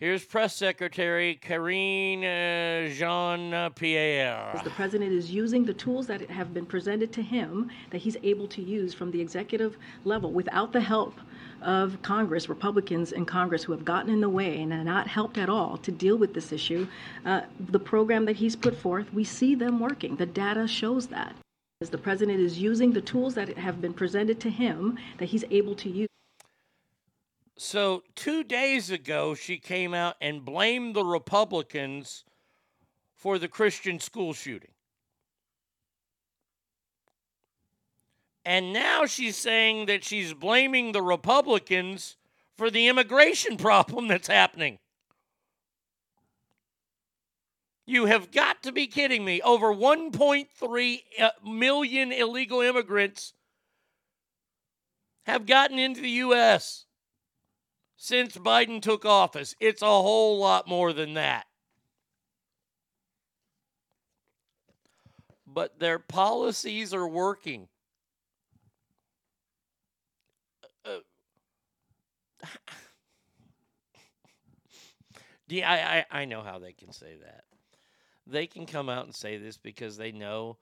[0.00, 4.60] Here's Press Secretary Karine uh, Jean Pierre.
[4.62, 8.46] The president is using the tools that have been presented to him that he's able
[8.46, 11.18] to use from the executive level without the help
[11.62, 15.36] of Congress, Republicans in Congress who have gotten in the way and have not helped
[15.36, 16.86] at all to deal with this issue.
[17.24, 20.14] Uh, the program that he's put forth, we see them working.
[20.14, 21.34] The data shows that.
[21.80, 25.44] As the president is using the tools that have been presented to him that he's
[25.48, 26.08] able to use.
[27.56, 32.24] So, two days ago, she came out and blamed the Republicans
[33.14, 34.72] for the Christian school shooting.
[38.44, 42.16] And now she's saying that she's blaming the Republicans
[42.56, 44.80] for the immigration problem that's happening.
[47.88, 49.40] You have got to be kidding me.
[49.40, 51.30] Over 1.3 uh,
[52.12, 53.32] illegal immigrants
[55.24, 56.86] have gotten into the U.S
[57.98, 59.54] since Biden took office.
[59.60, 61.46] It's a whole lot more than that.
[65.46, 67.66] But their policies are working.
[70.84, 71.00] Uh,
[75.48, 77.47] yeah, I, I, I know how they can say that.
[78.28, 80.58] They can come out and say this because they know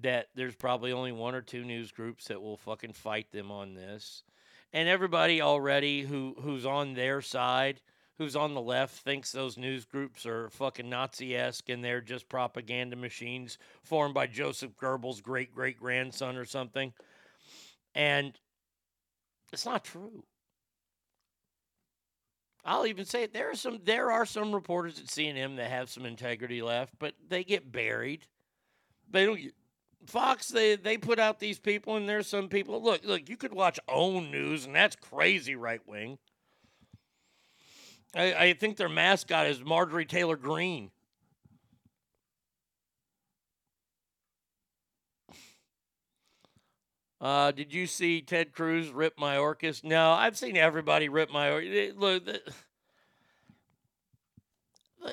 [0.00, 3.74] that there's probably only one or two news groups that will fucking fight them on
[3.74, 4.22] this.
[4.72, 7.80] And everybody already who who's on their side,
[8.18, 12.28] who's on the left, thinks those news groups are fucking Nazi esque and they're just
[12.28, 16.92] propaganda machines formed by Joseph Goebbels' great great grandson or something.
[17.94, 18.36] And
[19.52, 20.24] it's not true.
[22.64, 23.32] I'll even say it.
[23.34, 27.14] There are some there are some reporters at CNN that have some integrity left, but
[27.28, 28.26] they get buried.
[29.10, 29.40] They don't
[30.06, 32.82] Fox, they they put out these people, and there's some people.
[32.82, 36.18] Look, look, you could watch OWN News, and that's crazy right wing.
[38.14, 40.90] I, I think their mascot is Marjorie Taylor Greene.
[47.20, 49.82] Uh, did you see Ted Cruz rip Mayorkas?
[49.84, 51.96] No, I've seen everybody rip Mayorkas.
[51.96, 52.42] Look, the,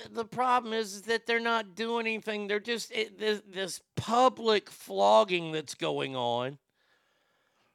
[0.09, 2.47] the, problem is, that they're not doing anything.
[2.47, 6.57] They're just it, this, this public flogging that's going on.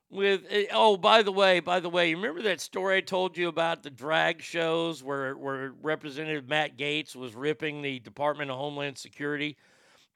[0.09, 3.37] With eh, oh, by the way, by the way, you remember that story I told
[3.37, 8.57] you about the drag shows where where Representative Matt Gaetz was ripping the Department of
[8.57, 9.57] Homeland Security,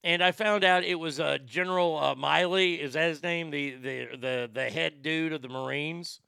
[0.03, 2.79] and I found out it was uh, General uh, Milley.
[2.79, 3.51] Is that his name?
[3.51, 6.21] The the the the head dude of the Marines.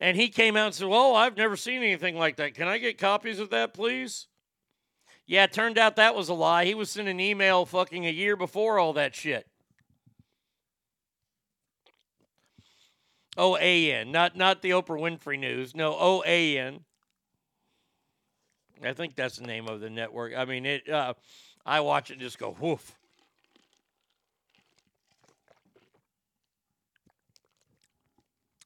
[0.00, 2.54] And he came out and said, "Well, I've never seen anything like that.
[2.54, 4.28] Can I get copies of that, please?"
[5.26, 6.64] Yeah, it turned out that was a lie.
[6.64, 9.46] He was sending an email fucking a year before all that shit.
[13.36, 15.74] O A N, not not the Oprah Winfrey News.
[15.74, 16.80] No, O A N.
[18.82, 20.32] I think that's the name of the network.
[20.36, 20.88] I mean, it.
[20.88, 21.14] Uh,
[21.68, 22.96] I watch it and just go whoof.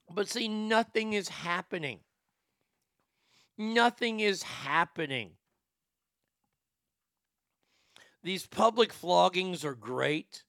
[0.09, 1.99] But see, nothing is happening.
[3.59, 5.33] Nothing is happening.
[8.23, 10.45] These public floggings are great.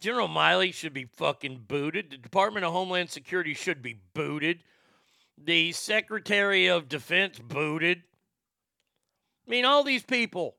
[0.00, 2.10] General Milley should be fucking booted.
[2.10, 4.64] The Department of Homeland Security should be booted.
[5.38, 8.02] The Secretary of Defense booted.
[9.46, 10.56] I mean, all these people.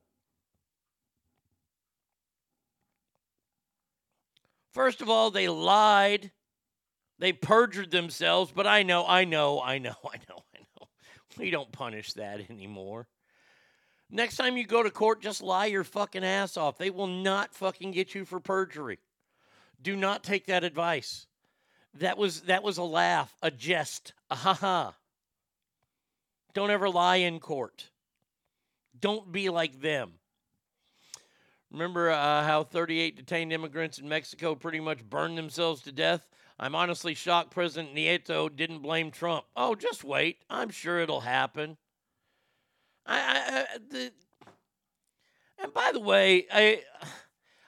[4.74, 6.32] First of all, they lied.
[7.20, 10.88] They perjured themselves, but I know, I know, I know, I know, I know.
[11.38, 13.07] We don't punish that anymore.
[14.09, 16.78] Next time you go to court, just lie your fucking ass off.
[16.78, 18.99] They will not fucking get you for perjury.
[19.82, 21.28] Do not take that advice.
[21.95, 24.95] That was that was a laugh, a jest, a ha ha.
[26.53, 27.89] Don't ever lie in court.
[28.99, 30.16] Don't be like them.
[31.72, 36.28] Remember uh, how 38 detained immigrants in Mexico pretty much burned themselves to death?
[36.59, 39.45] I'm honestly shocked President Nieto didn't blame Trump.
[39.55, 40.38] Oh, just wait.
[40.49, 41.78] I'm sure it'll happen.
[43.05, 44.11] I, I, I the,
[45.59, 46.82] and by the way, I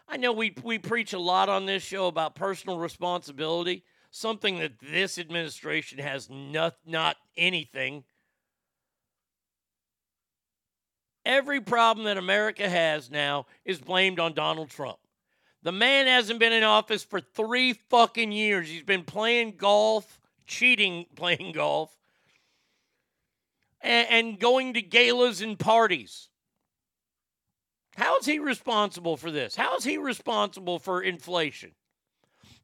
[0.08, 4.80] I know we we preach a lot on this show about personal responsibility, something that
[4.80, 8.04] this administration has not not anything.
[11.30, 14.98] Every problem that America has now is blamed on Donald Trump.
[15.62, 18.68] The man hasn't been in office for three fucking years.
[18.68, 21.96] He's been playing golf, cheating, playing golf,
[23.80, 26.30] and, and going to galas and parties.
[27.96, 29.56] How is he responsible for this?
[29.56, 31.74] How is he responsible for inflation?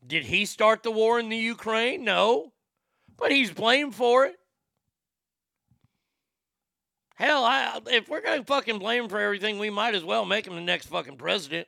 [0.07, 2.03] Did he start the war in the Ukraine?
[2.03, 2.51] No.
[3.15, 4.39] But he's blamed for it.
[7.15, 10.25] Hell, I, if we're going to fucking blame him for everything, we might as well
[10.25, 11.67] make him the next fucking president.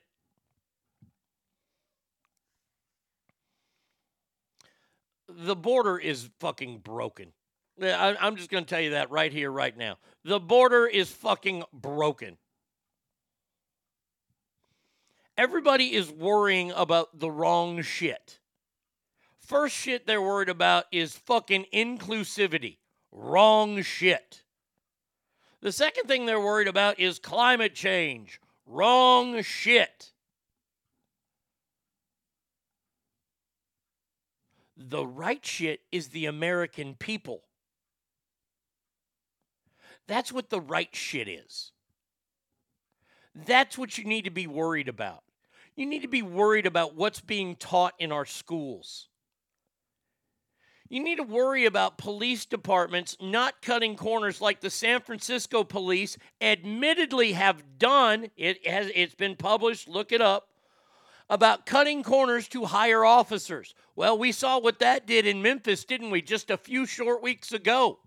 [5.29, 7.31] The border is fucking broken.
[7.81, 9.97] I, I'm just going to tell you that right here, right now.
[10.25, 12.37] The border is fucking broken.
[15.37, 18.39] Everybody is worrying about the wrong shit.
[19.39, 22.77] First shit they're worried about is fucking inclusivity.
[23.11, 24.43] Wrong shit.
[25.61, 28.39] The second thing they're worried about is climate change.
[28.65, 30.11] Wrong shit.
[34.75, 37.41] The right shit is the American people.
[40.07, 41.71] That's what the right shit is.
[43.33, 45.23] That's what you need to be worried about.
[45.75, 49.09] You need to be worried about what's being taught in our schools.
[50.89, 56.17] You need to worry about police departments not cutting corners like the San Francisco police
[56.39, 58.27] admittedly have done.
[58.37, 60.47] It has it's been published, look it up.
[61.29, 63.75] About cutting corners to hire officers.
[63.97, 67.51] Well, we saw what that did in Memphis, didn't we, just a few short weeks
[67.51, 67.99] ago.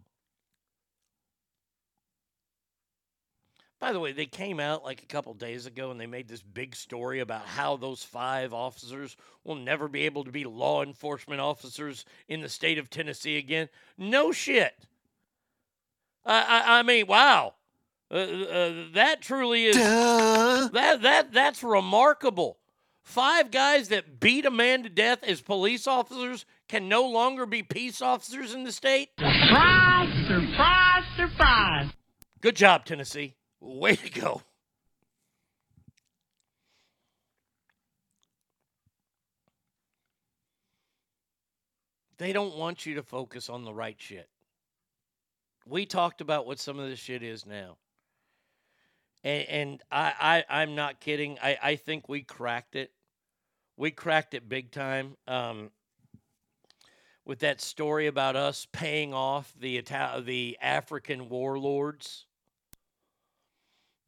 [3.80, 6.42] By the way, they came out like a couple days ago and they made this
[6.42, 11.40] big story about how those five officers will never be able to be law enforcement
[11.40, 13.70] officers in the state of Tennessee again.
[13.96, 14.74] No shit.
[16.26, 17.54] I, I, I mean, wow.
[18.10, 22.58] Uh, uh, that truly is that that that's remarkable.
[23.02, 27.62] Five guys that beat a man to death as police officers can no longer be
[27.62, 29.10] peace officers in the state.
[29.18, 31.90] Surprise, surprise, surprise.
[32.40, 33.36] Good job, Tennessee.
[33.60, 34.42] Way to go.
[42.18, 44.28] They don't want you to focus on the right shit.
[45.66, 47.76] We talked about what some of this shit is now.
[49.24, 51.38] And, and I, I, I'm not kidding.
[51.42, 52.90] I, I think we cracked it.
[53.76, 55.16] We cracked it big time.
[55.26, 55.70] Um,
[57.24, 59.80] with that story about us paying off the
[60.24, 62.26] the African warlords.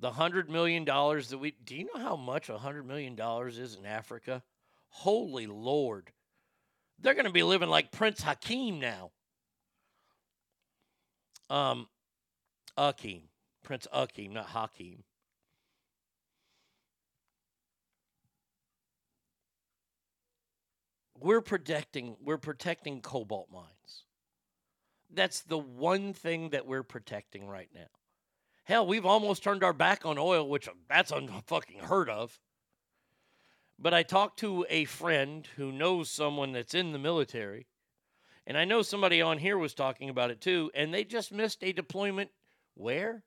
[0.02, 3.56] The hundred million dollars that we do you know how much a hundred million dollars
[3.56, 4.42] is in Africa?
[4.88, 6.10] Holy Lord.
[6.98, 9.12] They're gonna be living like Prince Hakeem now.
[11.48, 11.86] Um
[12.76, 13.22] Akeem.
[13.62, 15.04] Prince Akeem, not Hakeem.
[21.20, 24.02] We're protecting we're protecting cobalt mines.
[25.14, 28.01] That's the one thing that we're protecting right now.
[28.64, 32.38] Hell, we've almost turned our back on oil, which that's unfucking heard of.
[33.78, 37.66] But I talked to a friend who knows someone that's in the military,
[38.46, 41.64] and I know somebody on here was talking about it too, and they just missed
[41.64, 42.30] a deployment
[42.74, 43.24] where?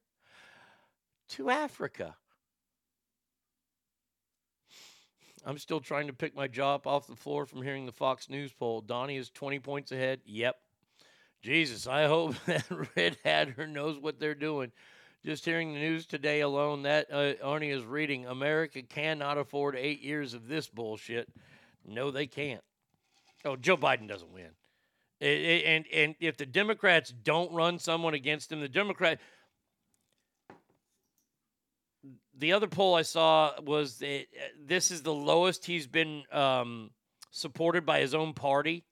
[1.30, 2.16] To Africa.
[5.46, 8.52] I'm still trying to pick my jaw off the floor from hearing the Fox News
[8.52, 8.82] poll.
[8.82, 10.22] Donnie is 20 points ahead.
[10.26, 10.56] Yep.
[11.44, 12.66] Jesus, I hope that
[12.96, 14.72] Red Hatter knows what they're doing.
[15.26, 20.04] Just hearing the news today alone, that uh, Arnie is reading, America cannot afford eight
[20.04, 21.28] years of this bullshit.
[21.84, 22.62] No, they can't.
[23.44, 24.52] Oh, Joe Biden doesn't win.
[25.20, 29.20] I- I- and and if the Democrats don't run someone against him, the Democrat.
[32.38, 36.92] The other poll I saw was that uh, this is the lowest he's been um,
[37.32, 38.84] supported by his own party.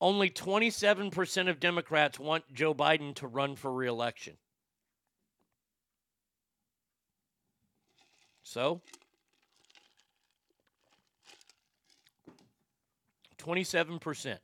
[0.00, 4.38] Only 27% of Democrats want Joe Biden to run for reelection.
[8.52, 8.82] So,
[13.38, 14.36] 27%.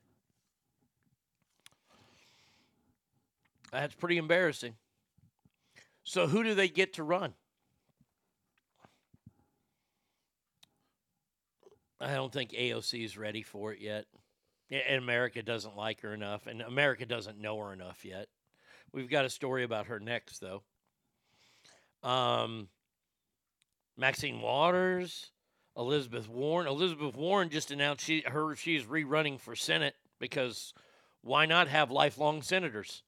[3.71, 4.73] That's pretty embarrassing.
[6.03, 7.35] So, who do they get to run?
[12.01, 14.05] I don't think AOC is ready for it yet.
[14.71, 18.27] And America doesn't like her enough, and America doesn't know her enough yet.
[18.91, 20.63] We've got a story about her next, though.
[22.01, 22.69] Um,
[23.99, 25.31] Maxine Waters,
[25.75, 26.67] Elizabeth Warren.
[26.67, 30.73] Elizabeth Warren just announced she her she's rerunning for Senate because
[31.21, 33.03] why not have lifelong senators?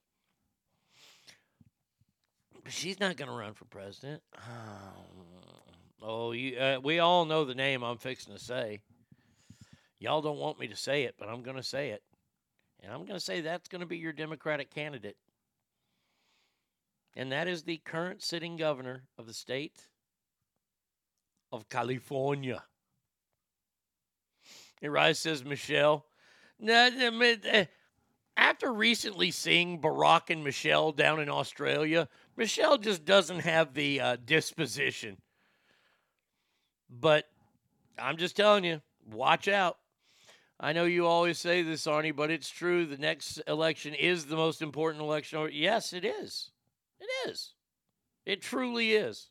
[2.67, 4.21] She's not going to run for president.
[6.03, 8.79] Oh, you, uh, we all know the name I'm fixing to say.
[9.99, 12.01] Y'all don't want me to say it, but I'm going to say it.
[12.81, 15.17] And I'm going to say that's going to be your Democratic candidate.
[17.15, 19.89] And that is the current sitting governor of the state
[21.51, 22.63] of California.
[24.83, 26.05] Rise says, Michelle,
[26.67, 27.65] eh,
[28.35, 34.17] after recently seeing Barack and Michelle down in Australia, Michelle just doesn't have the uh,
[34.25, 35.17] disposition.
[36.89, 37.25] But
[37.99, 38.81] I'm just telling you,
[39.11, 39.77] watch out.
[40.59, 42.85] I know you always say this, Arnie, but it's true.
[42.85, 45.49] The next election is the most important election.
[45.51, 46.51] Yes, it is.
[46.99, 47.53] It is.
[48.25, 49.30] It truly is.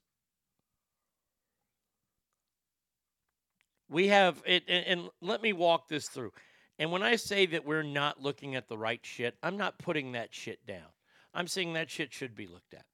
[3.91, 6.33] We have it, and, and let me walk this through.
[6.79, 10.13] And when I say that we're not looking at the right shit, I'm not putting
[10.13, 10.87] that shit down.
[11.35, 12.87] I'm saying that shit should be looked at.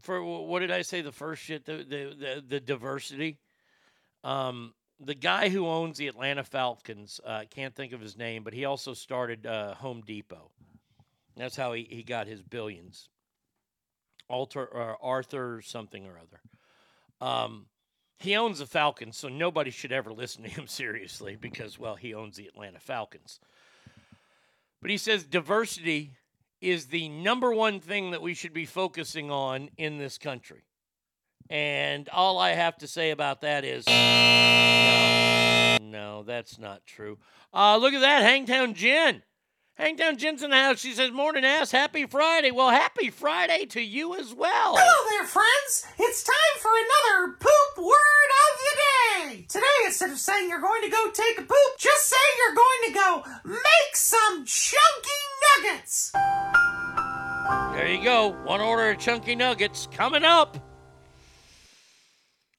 [0.00, 1.00] For what did I say?
[1.00, 3.38] The first shit, the the the, the diversity.
[4.22, 8.52] Um, the guy who owns the Atlanta Falcons, uh, can't think of his name, but
[8.52, 10.50] he also started uh, Home Depot.
[11.36, 13.08] That's how he, he got his billions.
[14.28, 16.40] Alter or Arthur something or other.
[17.20, 17.66] Um,
[18.18, 22.14] he owns the Falcons, so nobody should ever listen to him seriously because, well, he
[22.14, 23.40] owns the Atlanta Falcons.
[24.80, 26.12] But he says diversity
[26.60, 30.64] is the number one thing that we should be focusing on in this country.
[31.50, 37.18] And all I have to say about that is no, no that's not true.
[37.54, 39.22] Uh, look at that, Hangtown Jen.
[39.78, 40.80] Hangtown Jen's in the house.
[40.80, 42.50] She says, Morning ass, happy Friday.
[42.50, 44.74] Well, happy Friday to you as well.
[44.76, 45.86] Hello there, friends.
[46.00, 48.76] It's time for another poop word of the
[49.36, 49.46] day.
[49.48, 52.88] Today, instead of saying you're going to go take a poop, just say you're going
[52.88, 56.10] to go make some chunky nuggets.
[57.72, 58.36] There you go.
[58.44, 60.58] One order of chunky nuggets coming up.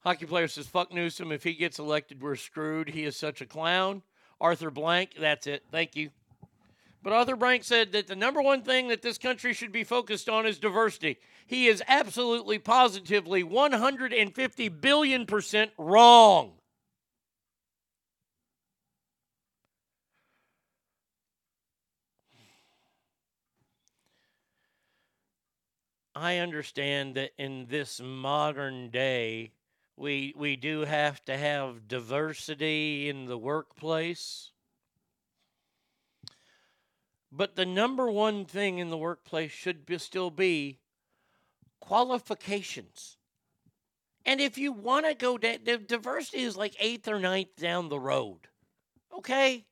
[0.06, 1.34] Hockey player says, fuck Newsom.
[1.34, 2.88] If he gets elected, we're screwed.
[2.88, 4.04] He is such a clown.
[4.40, 5.64] Arthur Blank, that's it.
[5.70, 6.12] Thank you.
[7.02, 10.28] But Arthur Blank said that the number one thing that this country should be focused
[10.28, 11.18] on is diversity.
[11.48, 16.54] He is absolutely, positively, 150 billion percent wrong.
[26.14, 29.54] I understand that in this modern day,
[29.96, 34.52] we we do have to have diversity in the workplace.
[37.32, 40.80] But the number one thing in the workplace should be, still be
[41.80, 43.18] qualifications.
[44.26, 48.00] And if you want to go da- diversity is like eighth or ninth down the
[48.00, 48.48] road.
[49.16, 49.66] Okay?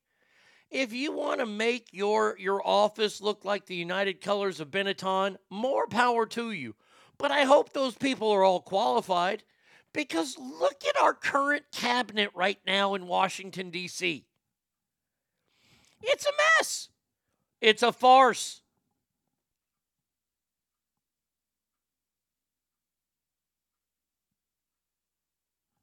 [0.69, 5.37] If you want to make your your office look like the United Colors of Benetton,
[5.49, 6.75] more power to you.
[7.17, 9.43] But I hope those people are all qualified
[9.93, 14.25] because look at our current cabinet right now in Washington D.C.
[16.01, 16.89] It's a mess.
[17.61, 18.61] It's a farce.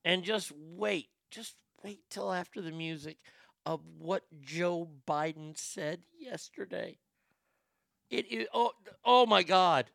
[0.05, 3.17] And just wait, just wait till after the music
[3.65, 6.99] of what Joe Biden said yesterday.
[8.11, 8.73] It oh,
[9.05, 9.87] oh my God.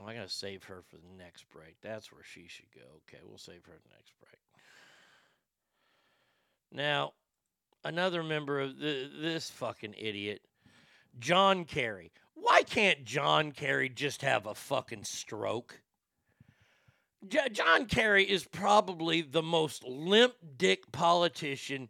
[0.00, 1.76] Oh, I gotta save her for the next break.
[1.82, 2.80] That's where she should go.
[3.08, 4.40] Okay, we'll save her the next break.
[6.72, 7.12] Now,
[7.86, 10.42] another member of the, this fucking idiot,
[11.18, 12.12] John Kerry.
[12.34, 15.80] Why can't John Kerry just have a fucking stroke?
[17.26, 21.88] J- John Kerry is probably the most limp dick politician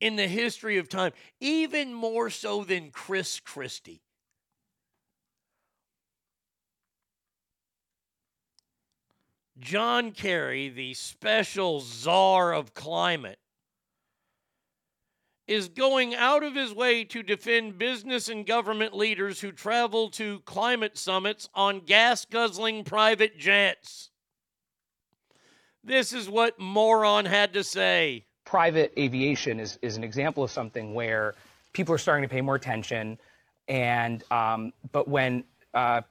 [0.00, 4.02] in the history of time, even more so than Chris Christie.
[9.58, 13.39] John Kerry, the special czar of climate,
[15.50, 20.38] is going out of his way to defend business and government leaders who travel to
[20.40, 24.10] climate summits on gas guzzling private jets.
[25.82, 28.26] This is what Moron had to say.
[28.44, 31.34] Private aviation is, is an example of something where
[31.72, 33.18] people are starting to pay more attention.
[33.66, 35.42] And um, but when
[35.74, 36.02] uh,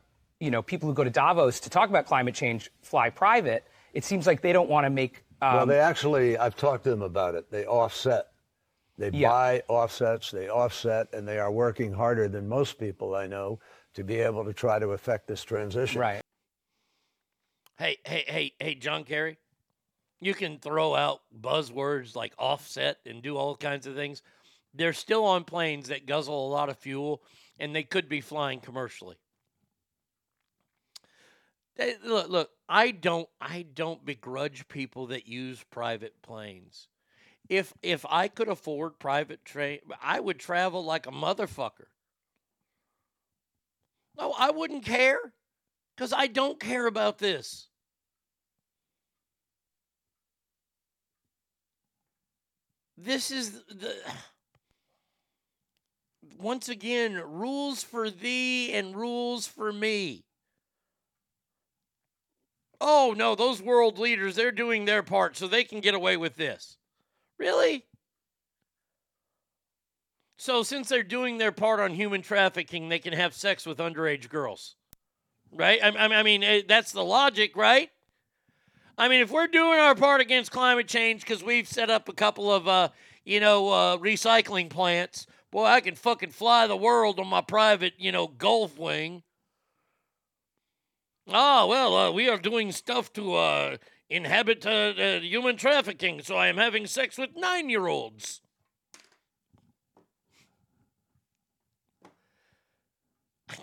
[0.42, 4.04] you know people who go to Davos to talk about climate change fly private, it
[4.04, 5.24] seems like they don't want to make.
[5.42, 7.50] Um, well, they actually, I've talked to them about it.
[7.50, 8.28] They offset.
[9.00, 9.30] They Yeah.
[9.30, 13.62] buy offsets, they offset, and they are working harder than most people I know
[13.94, 16.02] to be able to try to affect this transition.
[16.02, 16.22] Right.
[17.78, 19.38] Hey, hey, hey, hey, John Kerry.
[20.20, 24.22] You can throw out buzzwords like offset and do all kinds of things.
[24.74, 27.24] They're still on planes that guzzle a lot of fuel,
[27.58, 29.16] and they could be flying commercially.
[31.76, 36.90] They- look, look, I don't, I don't begrudge people that use private planes.
[37.50, 41.88] If if I could afford private train, I would travel like a motherfucker.
[44.18, 45.34] No, I wouldn't care,
[45.96, 47.70] because I don't care about this.
[53.02, 53.96] this is the
[56.38, 60.26] once again rules for thee and rules for me
[62.82, 66.36] oh no those world leaders they're doing their part so they can get away with
[66.36, 66.78] this
[67.40, 67.86] really?
[70.38, 74.30] So since they're doing their part on human trafficking they can have sex with underage
[74.30, 74.76] girls.
[75.52, 75.80] Right?
[75.84, 77.90] I, I- mean eh, that's the logic right?
[78.98, 82.14] I mean, if we're doing our part against climate change because we've set up a
[82.14, 82.90] couple of, uh,
[83.24, 87.94] you know, uh, recycling plants, boy, I can fucking fly the world on my private,
[87.98, 89.24] you know, Gulf wing.
[91.30, 93.78] Ah, well, uh, we are doing stuff to uh,
[94.10, 98.42] inhabit uh, uh, human trafficking, so I am having sex with nine year olds.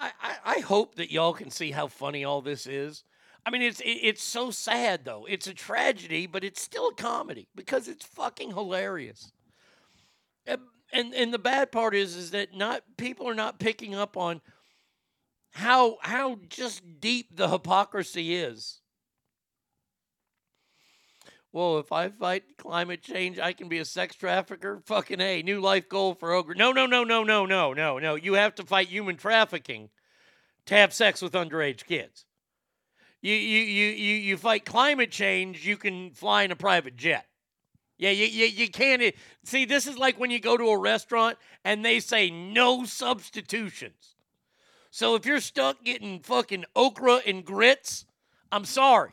[0.00, 3.04] I, I, I hope that y'all can see how funny all this is.
[3.44, 5.26] I mean, it's it, it's so sad though.
[5.28, 9.32] It's a tragedy, but it's still a comedy because it's fucking hilarious.
[10.46, 10.60] And
[10.92, 14.40] and, and the bad part is is that not people are not picking up on
[15.52, 18.80] how how just deep the hypocrisy is.
[21.52, 24.80] Well, if I fight climate change, I can be a sex trafficker.
[24.86, 26.54] Fucking a new life goal for Ogre.
[26.54, 28.14] No, no, no, no, no, no, no, no.
[28.14, 29.90] You have to fight human trafficking
[30.66, 32.24] to have sex with underage kids.
[33.20, 35.66] You you you you you fight climate change.
[35.66, 37.26] You can fly in a private jet.
[37.98, 39.14] Yeah, you, you, you can't.
[39.44, 41.36] See, this is like when you go to a restaurant
[41.66, 44.16] and they say no substitutions.
[44.90, 48.04] So if you're stuck getting fucking okra and grits,
[48.50, 49.12] I'm sorry.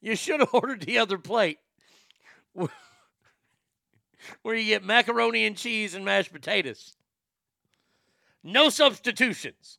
[0.00, 1.58] You should have ordered the other plate
[4.42, 6.96] where you get macaroni and cheese and mashed potatoes.
[8.42, 9.78] No substitutions.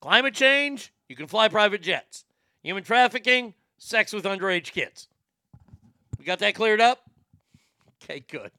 [0.00, 2.24] Climate change, you can fly private jets.
[2.62, 5.08] Human trafficking, sex with underage kids.
[6.18, 7.10] We got that cleared up?
[8.02, 8.50] Okay, good.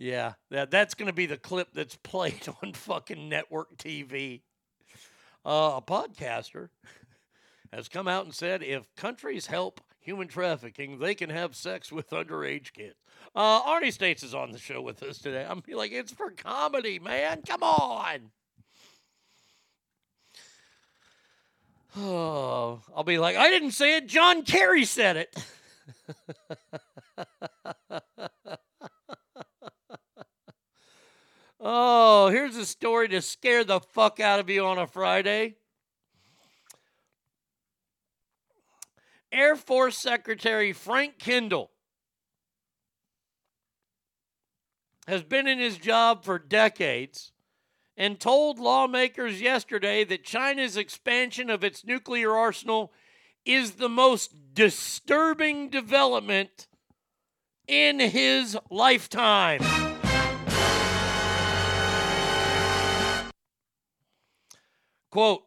[0.00, 4.40] Yeah, that, that's going to be the clip that's played on fucking network TV.
[5.44, 6.70] Uh, a podcaster
[7.72, 12.10] has come out and said if countries help human trafficking, they can have sex with
[12.10, 12.96] underage kids.
[13.34, 15.46] Uh, Arnie States is on the show with us today.
[15.48, 17.42] I'm like, it's for comedy, man.
[17.46, 18.30] Come on.
[21.98, 24.06] Oh, I'll be like, I didn't say it.
[24.06, 25.44] John Kerry said it.
[31.60, 35.56] oh, here's a story to scare the fuck out of you on a Friday.
[39.32, 41.70] Air Force Secretary Frank Kendall
[45.06, 47.32] has been in his job for decades
[47.96, 52.92] and told lawmakers yesterday that China's expansion of its nuclear arsenal
[53.44, 56.66] is the most disturbing development
[57.66, 59.89] in his lifetime.
[65.10, 65.42] Quote,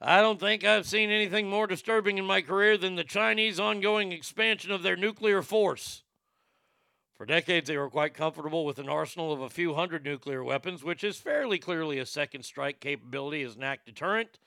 [0.00, 4.12] I don't think I've seen anything more disturbing in my career than the Chinese ongoing
[4.12, 6.04] expansion of their nuclear force.
[7.16, 10.82] For decades, they were quite comfortable with an arsenal of a few hundred nuclear weapons,
[10.82, 14.38] which is fairly clearly a second strike capability as an act deterrent.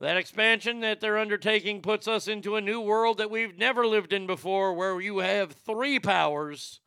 [0.00, 4.12] That expansion that they're undertaking puts us into a new world that we've never lived
[4.12, 6.80] in before, where you have three powers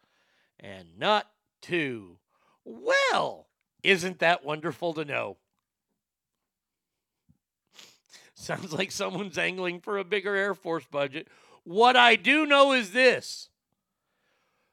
[0.59, 1.31] and not
[1.61, 2.17] two.
[2.63, 3.47] Well,
[3.81, 5.37] isn't that wonderful to know?
[8.39, 11.27] Sounds like someone's angling for a bigger Air Force budget.
[11.63, 13.49] What I do know is this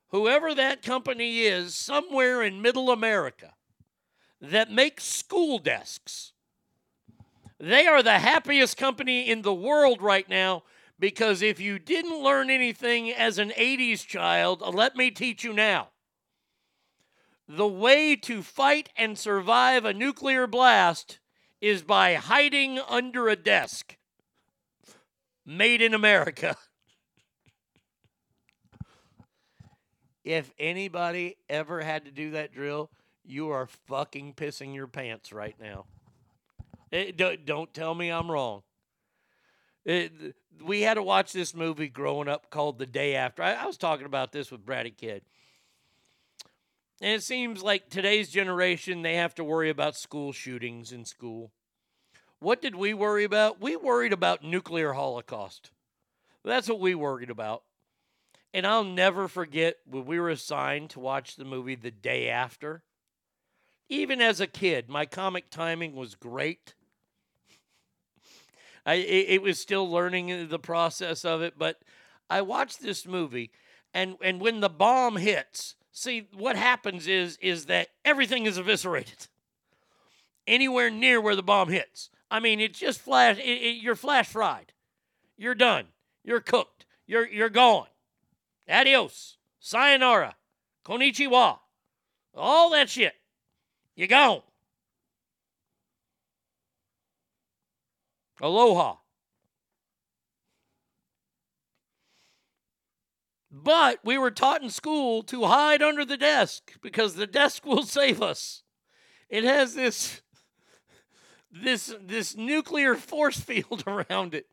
[0.09, 3.55] whoever that company is, somewhere in middle America,
[4.39, 6.35] that makes school desks,
[7.59, 10.65] they are the happiest company in the world right now
[10.99, 15.55] because if you didn't learn anything as an 80s child, uh, let me teach you
[15.55, 15.89] now.
[17.49, 21.19] The way to fight and survive a nuclear blast
[21.65, 23.97] is by hiding under a desk.
[25.47, 26.57] Made in America.
[30.25, 32.91] if anybody ever had to do that drill,
[33.25, 35.87] you are fucking pissing your pants right now.
[36.93, 38.63] Eh, it, don't, don't tell me I'm wrong.
[39.87, 43.43] Eh, it, we had to watch this movie growing up called The Day After.
[43.43, 45.23] I, I was talking about this with Bratty Kid.
[47.01, 51.51] And it seems like today's generation, they have to worry about school shootings in school.
[52.39, 53.61] What did we worry about?
[53.61, 55.71] We worried about nuclear holocaust.
[56.45, 57.63] That's what we worried about.
[58.53, 62.85] And I'll never forget when we were assigned to watch the movie The Day After.
[63.89, 66.75] Even as a kid, my comic timing was great.
[68.87, 71.81] I it, it was still learning the process of it, but
[72.31, 73.51] I watched this movie
[73.93, 79.29] and and when the bomb hits, see what happens is is that everything is eviscerated.
[80.47, 82.11] Anywhere near where the bomb hits.
[82.31, 83.39] I mean, it's just flash.
[83.39, 84.73] It, it, you're flash fried.
[85.39, 85.87] You're done.
[86.23, 86.85] You're cooked.
[87.07, 87.87] You're you're gone.
[88.69, 89.39] Adios.
[89.61, 90.37] Sayonara.
[90.85, 91.59] Konichiwa.
[92.35, 93.15] All that shit.
[93.95, 94.43] You gone.
[98.43, 98.97] Aloha.
[103.65, 107.83] But we were taught in school to hide under the desk because the desk will
[107.83, 108.63] save us.
[109.31, 110.21] It has this
[111.51, 114.47] this this nuclear force field around it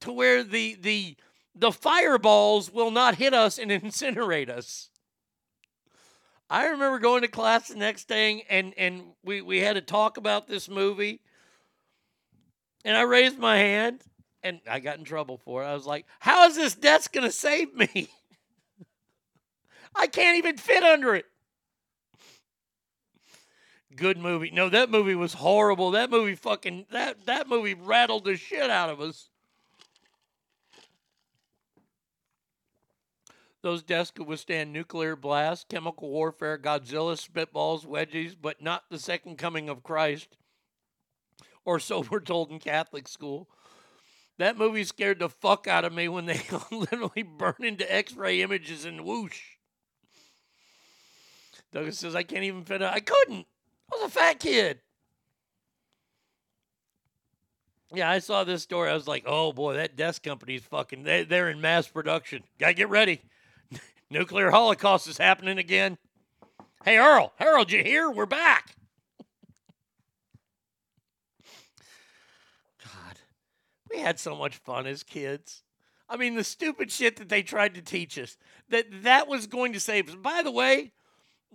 [0.00, 1.16] to where the the
[1.54, 4.88] the fireballs will not hit us and incinerate us.
[6.50, 10.16] I remember going to class the next day and and we we had to talk
[10.16, 11.20] about this movie.
[12.86, 14.02] And I raised my hand
[14.42, 15.66] and I got in trouble for it.
[15.66, 18.08] I was like, "How is this desk going to save me?
[19.94, 21.26] I can't even fit under it."
[23.96, 24.50] Good movie.
[24.50, 25.92] No, that movie was horrible.
[25.92, 29.28] That movie fucking that that movie rattled the shit out of us.
[33.62, 39.38] Those desks could withstand nuclear blast, chemical warfare, Godzilla, spitballs, wedgies, but not the second
[39.38, 40.36] coming of Christ.
[41.64, 43.48] Or so we're told in Catholic school.
[44.36, 48.42] That movie scared the fuck out of me when they literally burn into x ray
[48.42, 49.53] images and whoosh.
[51.74, 52.94] Douglas says, I can't even fit out.
[52.94, 53.46] I couldn't.
[53.92, 54.78] I was a fat kid.
[57.92, 58.90] Yeah, I saw this story.
[58.90, 62.44] I was like, oh boy, that desk company's fucking, they, they're in mass production.
[62.60, 63.22] Gotta get ready.
[64.10, 65.98] Nuclear holocaust is happening again.
[66.84, 68.08] Hey, Earl, Harold, you here?
[68.08, 68.76] We're back.
[72.84, 73.18] God,
[73.90, 75.64] we had so much fun as kids.
[76.08, 78.36] I mean, the stupid shit that they tried to teach us
[78.68, 80.14] that that was going to save us.
[80.14, 80.92] By the way,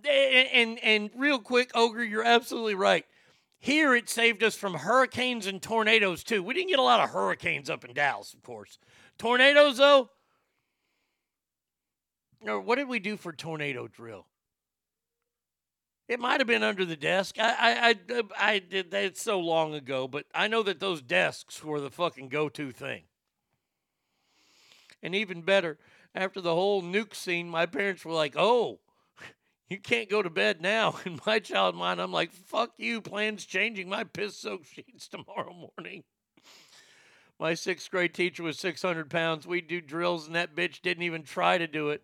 [0.05, 3.05] and and, real quick, Ogre, you're absolutely right.
[3.59, 6.41] Here it saved us from hurricanes and tornadoes too.
[6.41, 8.79] We didn't get a lot of hurricanes up in Dallas, of course.
[9.17, 10.09] Tornadoes, though.
[12.41, 14.25] What did we do for tornado drill?
[16.07, 17.35] It might have been under the desk.
[17.37, 18.23] I, I, I,
[18.53, 22.29] I did that so long ago, but I know that those desks were the fucking
[22.29, 23.03] go-to thing.
[25.03, 25.77] And even better,
[26.15, 28.79] after the whole nuke scene, my parents were like, "Oh,
[29.69, 33.45] you can't go to bed now." In my child mind, I'm like, "Fuck you!" Plans
[33.45, 33.89] changing.
[33.89, 36.03] My piss-soaked sheets tomorrow morning.
[37.39, 39.47] My sixth grade teacher was 600 pounds.
[39.47, 42.03] We'd do drills, and that bitch didn't even try to do it.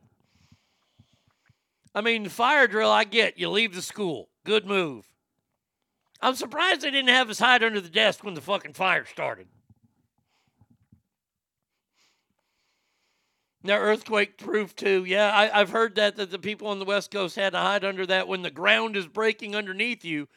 [1.94, 3.38] I mean, fire drill, I get.
[3.38, 4.30] You leave the school.
[4.46, 5.06] Good move.
[6.22, 9.48] I'm surprised they didn't have us hide under the desk when the fucking fire started.
[13.66, 15.06] Now, earthquake proof too.
[15.06, 17.84] Yeah, I, I've heard that that the people on the West Coast had to hide
[17.84, 20.28] under that when the ground is breaking underneath you.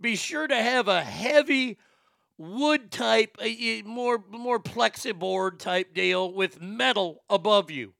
[0.00, 1.76] Be sure to have a heavy
[2.36, 7.94] wood type, a, a more more plexiboard type deal with metal above you.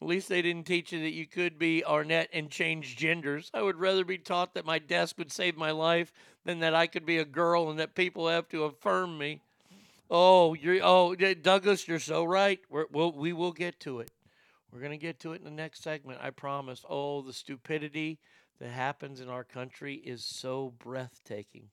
[0.00, 3.50] At least they didn't teach you that you could be Arnett and change genders.
[3.52, 6.12] I would rather be taught that my desk would save my life
[6.44, 9.42] than that I could be a girl and that people have to affirm me.
[10.10, 12.58] Oh, you're oh Douglas, you're so right.
[12.68, 14.10] We're, we'll, we will get to it.
[14.72, 16.18] We're gonna get to it in the next segment.
[16.20, 16.84] I promise.
[16.88, 18.18] Oh, the stupidity
[18.58, 21.68] that happens in our country is so breathtaking.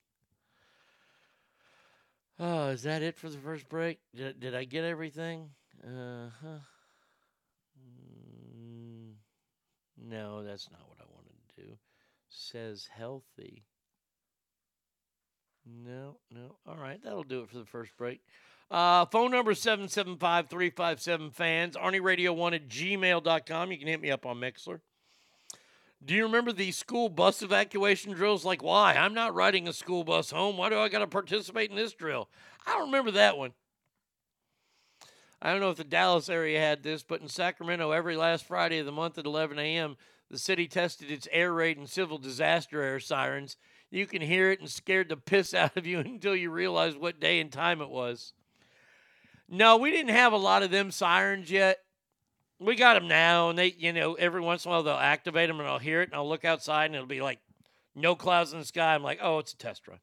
[2.39, 3.99] Oh, is that it for the first break?
[4.15, 5.49] Did, did I get everything?
[5.83, 6.59] Uh huh.
[7.79, 9.13] Mm,
[9.97, 11.77] no, that's not what I wanted to do.
[12.29, 13.63] Says healthy.
[15.67, 16.55] No, no.
[16.67, 18.21] All right, that'll do it for the first break.
[18.69, 21.75] Uh, phone number 775 357 fans.
[21.75, 23.71] Arnie Radio 1 at gmail.com.
[23.71, 24.79] You can hit me up on Mixlr.
[26.03, 28.45] Do you remember the school bus evacuation drills?
[28.45, 28.93] Like, why?
[28.93, 30.57] I'm not riding a school bus home.
[30.57, 32.29] Why do I got to participate in this drill?
[32.65, 33.53] I don't remember that one.
[35.41, 38.79] I don't know if the Dallas area had this, but in Sacramento, every last Friday
[38.79, 39.97] of the month at 11 a.m.,
[40.29, 43.55] the city tested its air raid and civil disaster air sirens.
[43.89, 47.19] You can hear it and scared the piss out of you until you realize what
[47.19, 48.33] day and time it was.
[49.49, 51.79] No, we didn't have a lot of them sirens yet.
[52.59, 55.47] We got them now, and they, you know, every once in a while they'll activate
[55.47, 57.39] them, and I'll hear it, and I'll look outside, and it'll be like
[57.95, 58.95] no clouds in the sky.
[58.95, 59.99] I'm like, oh, it's a test run.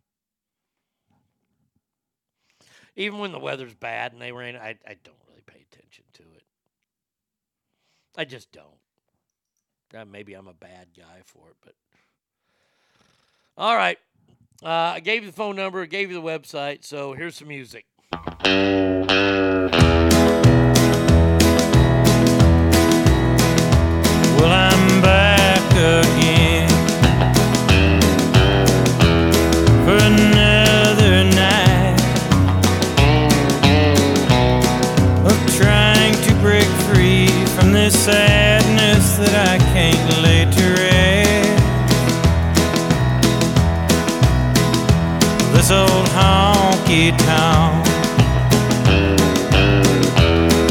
[2.96, 6.22] Even when the weather's bad and they rain, I, I don't really pay attention to
[6.22, 6.44] it.
[8.16, 8.66] I just don't.
[9.92, 11.74] Uh, maybe I'm a bad guy for it, but
[13.56, 13.98] all right.
[14.62, 17.48] Uh, I gave you the phone number, I gave you the website, so here's some
[17.48, 17.84] music.
[45.80, 47.84] Old honky tonk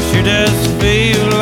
[0.08, 1.33] sure does feel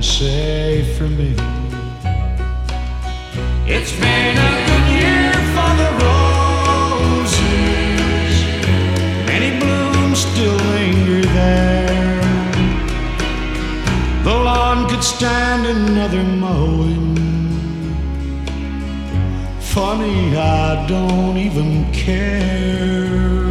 [0.00, 1.34] can say for me.
[3.66, 5.90] It's been a good year for the
[7.20, 7.44] roses.
[9.26, 12.22] Many blooms still linger there.
[14.24, 17.16] The lawn could stand another mowing.
[19.60, 23.49] Funny, I don't even care.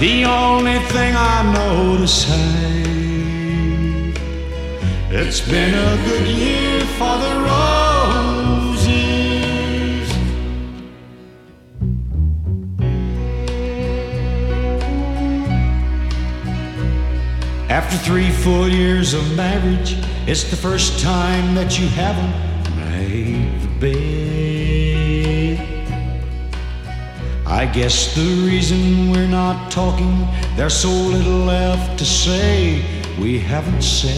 [0.00, 2.84] The only thing I know to say,
[5.10, 8.78] it's been a good year for the roses.
[17.68, 19.96] After three full years of marriage,
[20.28, 22.47] it's the first time that you haven't
[27.58, 32.84] I guess the reason we're not talking, there's so little left to say
[33.18, 34.14] we haven't said.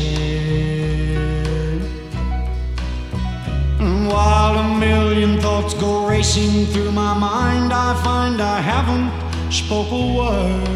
[3.81, 9.11] And While a million thoughts go racing through my mind, I find I haven't
[9.51, 10.69] spoke a word.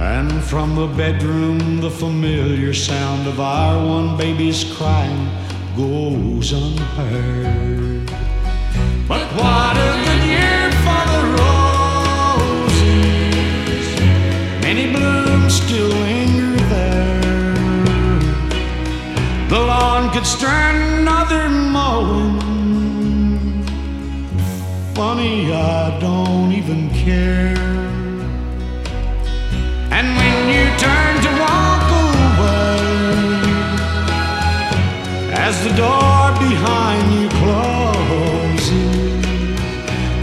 [0.00, 5.28] And from the bedroom, the familiar sound of our one baby's crying
[5.76, 7.83] goes unheard.
[11.14, 12.76] The roses.
[14.66, 18.20] Many blooms still linger there.
[19.48, 22.40] The lawn could stand another mowing.
[24.94, 27.56] Funny, I don't even care.
[29.96, 32.74] And when you turn to walk away,
[35.46, 37.23] as the door behind you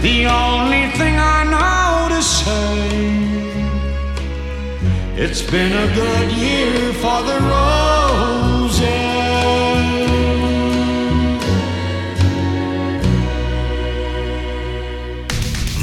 [0.02, 3.22] the only thing I know to say,
[5.16, 8.82] it's been a good year for the roses.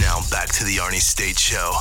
[0.00, 1.74] Now back to the Arnie State Show,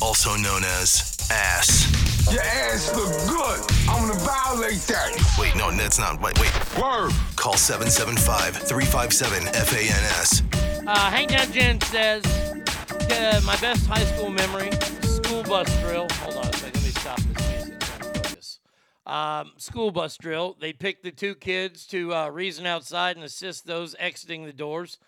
[0.00, 1.86] also known as Ass.
[2.30, 3.60] Your ass look good.
[3.88, 5.16] I'm gonna violate that.
[5.38, 6.20] Wait, no, that's not.
[6.20, 6.52] Wait, wait.
[6.80, 7.12] Word.
[7.36, 10.49] Call 775 357 FANS.
[10.86, 14.70] Uh, Hank Down Jen says, uh, my best high school memory,
[15.02, 16.08] school bus drill.
[16.10, 17.82] Hold on a second, let me stop this music.
[17.82, 18.58] Focus.
[19.06, 20.56] Um, school bus drill.
[20.58, 24.98] They picked the two kids to uh, reason outside and assist those exiting the doors.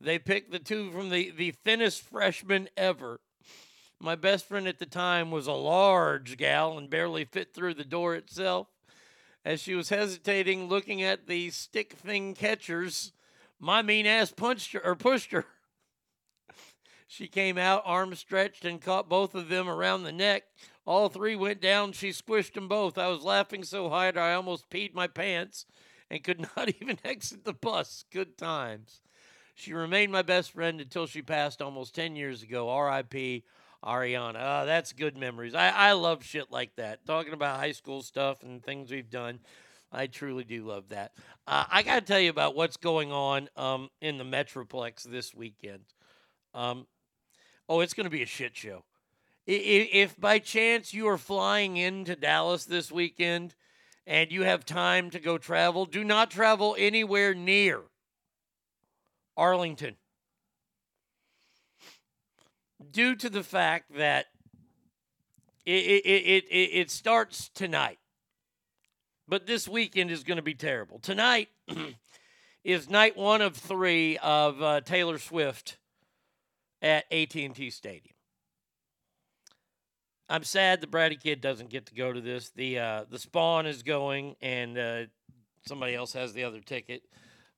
[0.00, 3.20] They picked the two from the, the thinnest freshman ever.
[4.00, 7.84] My best friend at the time was a large gal and barely fit through the
[7.84, 8.68] door itself.
[9.44, 13.12] As she was hesitating, looking at the stick thing catchers,
[13.58, 15.44] my mean ass punched her or pushed her.
[17.10, 20.42] She came out, arms stretched, and caught both of them around the neck,
[20.84, 21.92] All three went down.
[21.92, 22.98] She squished them both.
[22.98, 25.64] I was laughing so hard I almost peed my pants
[26.10, 28.04] and could not even exit the bus.
[28.12, 29.00] Good times.
[29.54, 32.68] She remained my best friend until she passed almost 10 years ago.
[32.68, 33.42] R.I.P.
[33.82, 34.36] Ariana.
[34.38, 35.54] Ah, that's good memories.
[35.54, 37.06] I, I love shit like that.
[37.06, 39.40] Talking about high school stuff and things we've done.
[39.90, 41.12] I truly do love that.
[41.46, 45.34] Uh, I got to tell you about what's going on um, in the Metroplex this
[45.34, 45.84] weekend.
[46.54, 46.86] Um,
[47.68, 48.84] oh, it's going to be a shit show.
[49.46, 53.54] If by chance you are flying into Dallas this weekend
[54.06, 57.80] and you have time to go travel, do not travel anywhere near
[59.38, 59.96] Arlington
[62.90, 64.26] due to the fact that
[65.64, 67.98] it, it, it, it starts tonight.
[69.28, 70.98] But this weekend is going to be terrible.
[70.98, 71.48] Tonight
[72.64, 75.76] is night one of three of uh, Taylor Swift
[76.80, 78.14] at AT&T Stadium.
[80.30, 82.50] I'm sad the Bratty kid doesn't get to go to this.
[82.50, 85.02] The uh, the Spawn is going, and uh,
[85.66, 87.02] somebody else has the other ticket.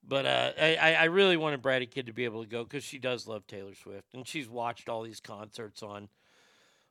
[0.06, 2.98] But uh, I, I really wanted Bratty Kid to be able to go because she
[2.98, 6.08] does love Taylor Swift, and she's watched all these concerts on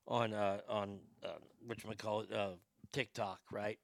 [0.06, 1.30] on uh, on uh,
[1.66, 2.50] what call it uh,
[2.92, 3.80] TikTok, right?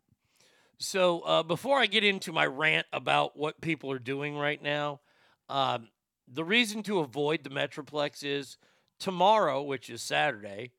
[0.77, 4.99] So uh, before I get into my rant about what people are doing right now,
[5.49, 5.89] um,
[6.27, 8.57] the reason to avoid the Metroplex is
[8.99, 10.71] tomorrow, which is Saturday,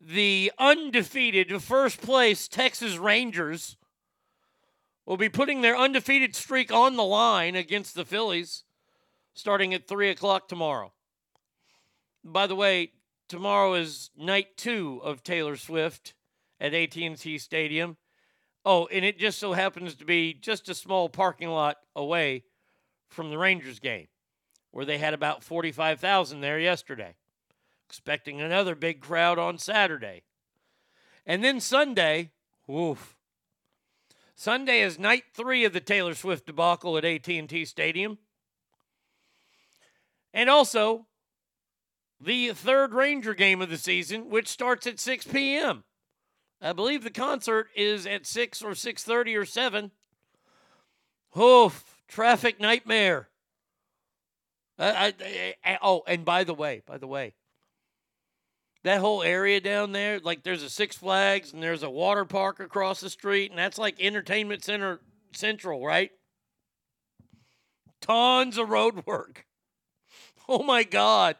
[0.00, 3.76] the undefeated first place Texas Rangers
[5.06, 8.64] will be putting their undefeated streak on the line against the Phillies
[9.32, 10.92] starting at 3 o'clock tomorrow.
[12.24, 12.92] By the way,
[13.28, 16.14] tomorrow is night two of Taylor Swift
[16.60, 17.96] at AT&T Stadium.
[18.70, 22.44] Oh, and it just so happens to be just a small parking lot away
[23.08, 24.08] from the Rangers game,
[24.72, 27.14] where they had about 45,000 there yesterday.
[27.88, 30.20] Expecting another big crowd on Saturday.
[31.24, 32.32] And then Sunday,
[32.66, 33.16] woof.
[34.34, 38.18] Sunday is night three of the Taylor Swift debacle at AT&T Stadium.
[40.34, 41.06] And also,
[42.20, 45.84] the third Ranger game of the season, which starts at 6 p.m.
[46.60, 49.90] I believe the concert is at 6 or 6.30 or 7.
[51.38, 53.28] Oof, traffic nightmare.
[54.78, 57.34] I, I, I, oh, and by the way, by the way,
[58.84, 62.60] that whole area down there, like there's a Six Flags and there's a water park
[62.60, 65.00] across the street, and that's like Entertainment Center
[65.32, 66.10] Central, right?
[68.00, 69.44] Tons of road work.
[70.50, 71.36] Oh my God.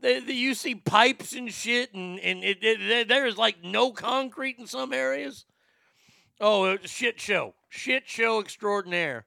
[0.00, 4.56] The, you see pipes and shit, and, and it, it, there is like no concrete
[4.58, 5.44] in some areas.
[6.40, 7.54] Oh, it's a shit show.
[7.68, 9.26] Shit show extraordinaire.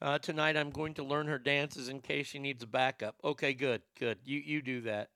[0.00, 3.16] Uh, tonight I'm going to learn her dances in case she needs a backup.
[3.24, 4.18] Okay, good, good.
[4.24, 5.08] You you do that.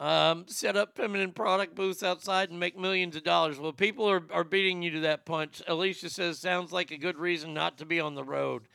[0.00, 3.58] Um, set up feminine product booths outside and make millions of dollars.
[3.58, 5.60] Well, people are, are beating you to that punch.
[5.66, 8.68] Alicia says sounds like a good reason not to be on the road.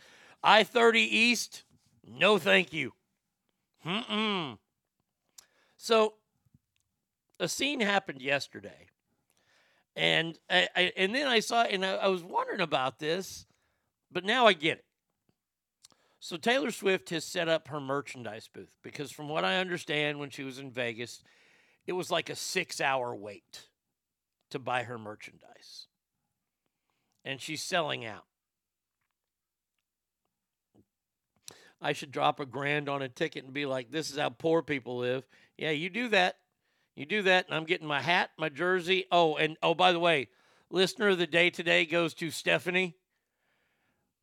[0.44, 1.64] I 30 East,
[2.06, 2.94] no thank you.
[3.86, 4.58] Mm-mm.
[5.78, 6.16] So
[7.40, 8.88] a scene happened yesterday.
[9.96, 13.46] And I, I and then I saw and I, I was wondering about this
[14.14, 14.86] but now I get it.
[16.20, 20.30] So Taylor Swift has set up her merchandise booth because, from what I understand, when
[20.30, 21.22] she was in Vegas,
[21.86, 23.68] it was like a six hour wait
[24.52, 25.88] to buy her merchandise.
[27.26, 28.24] And she's selling out.
[31.84, 34.64] I should drop a grand on a ticket and be like, this is how poor
[34.64, 35.28] people live.
[35.58, 36.38] Yeah, you do that.
[36.96, 39.06] You do that, and I'm getting my hat, my jersey.
[39.12, 40.30] Oh, and oh, by the way,
[40.70, 42.96] listener of the day today goes to Stephanie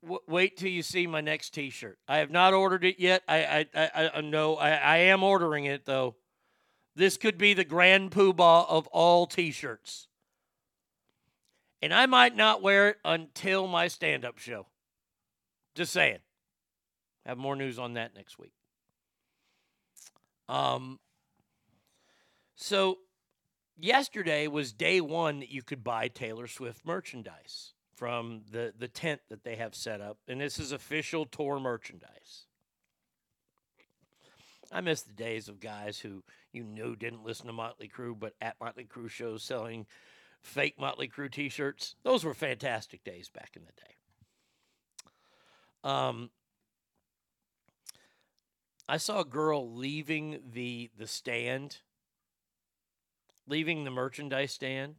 [0.02, 1.98] w- wait till you see my next T-shirt.
[2.08, 3.22] I have not ordered it yet.
[3.28, 6.16] I I I, I uh, know I, I am ordering it though.
[6.96, 10.08] This could be the grand poobah of all T-shirts,
[11.82, 14.66] and I might not wear it until my stand-up show.
[15.74, 16.18] Just saying.
[17.26, 18.52] Have more news on that next week.
[20.48, 20.98] Um.
[22.56, 22.98] So,
[23.78, 29.20] yesterday was day one that you could buy Taylor Swift merchandise from the, the tent
[29.28, 32.46] that they have set up, and this is official tour merchandise.
[34.72, 36.22] I miss the days of guys who
[36.52, 39.86] you knew didn't listen to Motley Crue, but at Motley Crue shows selling
[40.42, 41.96] fake Motley Crue T-shirts.
[42.02, 43.94] Those were fantastic days back in the day.
[45.82, 46.30] Um,
[48.90, 51.78] I saw a girl leaving the the stand,
[53.46, 54.96] leaving the merchandise stand,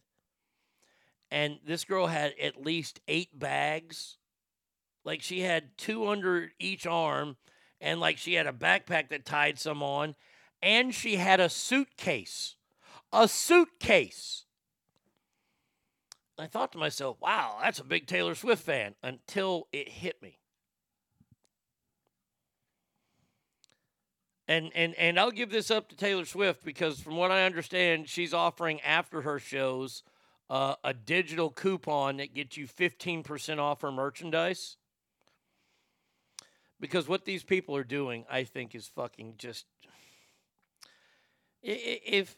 [1.29, 4.17] and this girl had at least eight bags.
[5.03, 7.35] Like she had two under each arm,
[7.81, 10.15] and like she had a backpack that tied some on,
[10.63, 12.55] and she had a suitcase.
[13.11, 14.45] A suitcase.
[16.39, 20.40] I thought to myself, wow, that's a big Taylor Swift fan until it hit me.
[24.51, 28.09] And, and and I'll give this up to Taylor Swift because from what I understand,
[28.09, 30.03] she's offering after her shows
[30.49, 34.75] uh, a digital coupon that gets you 15% off her merchandise.
[36.81, 39.67] Because what these people are doing, I think, is fucking just.
[41.63, 42.35] If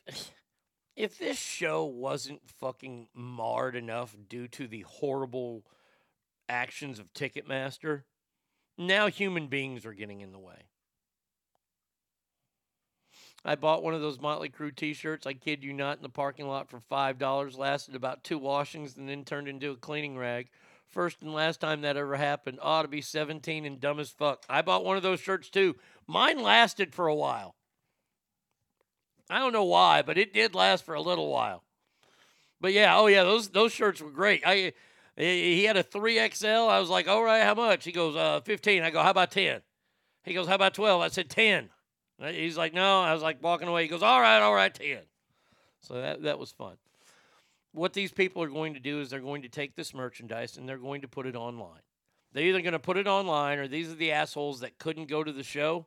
[0.95, 5.63] if this show wasn't fucking marred enough due to the horrible
[6.47, 8.03] actions of Ticketmaster,
[8.77, 10.67] now human beings are getting in the way.
[13.45, 15.27] I bought one of those Motley Crue T-shirts.
[15.27, 17.57] I kid you not, in the parking lot for five dollars.
[17.57, 20.49] Lasted about two washings, and then turned into a cleaning rag.
[20.87, 22.59] First and last time that ever happened.
[22.61, 24.45] Ought to be seventeen and dumb as fuck.
[24.47, 25.75] I bought one of those shirts too.
[26.07, 27.55] Mine lasted for a while.
[29.29, 31.63] I don't know why, but it did last for a little while.
[32.61, 34.43] But yeah, oh yeah, those those shirts were great.
[34.45, 34.73] I
[35.17, 36.47] he had a three XL.
[36.47, 37.83] I was like, all right, how much?
[37.83, 38.83] He goes, uh, fifteen.
[38.83, 39.61] I go, how about ten?
[40.23, 41.01] He goes, how about twelve?
[41.01, 41.69] I said ten.
[42.31, 43.01] He's like, no.
[43.01, 43.83] I was like walking away.
[43.83, 44.99] He goes, all right, all right, 10.
[45.81, 46.75] So that, that was fun.
[47.73, 50.69] What these people are going to do is they're going to take this merchandise and
[50.69, 51.81] they're going to put it online.
[52.31, 55.23] They're either going to put it online or these are the assholes that couldn't go
[55.23, 55.85] to the show,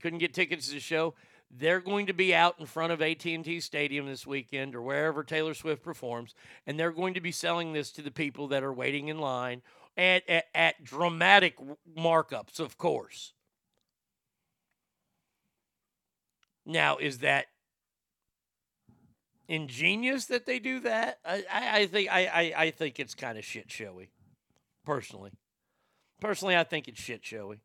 [0.00, 1.14] couldn't get tickets to the show.
[1.50, 5.54] They're going to be out in front of AT&T Stadium this weekend or wherever Taylor
[5.54, 6.34] Swift performs,
[6.66, 9.62] and they're going to be selling this to the people that are waiting in line
[9.96, 11.56] at, at, at dramatic
[11.96, 13.33] markups, of course.
[16.66, 17.46] Now, is that
[19.48, 21.18] ingenious that they do that?
[21.24, 24.10] I, I, I think I, I, I think it's kind of shit showy.
[24.84, 25.30] Personally,
[26.20, 27.60] personally, I think it's shit showy.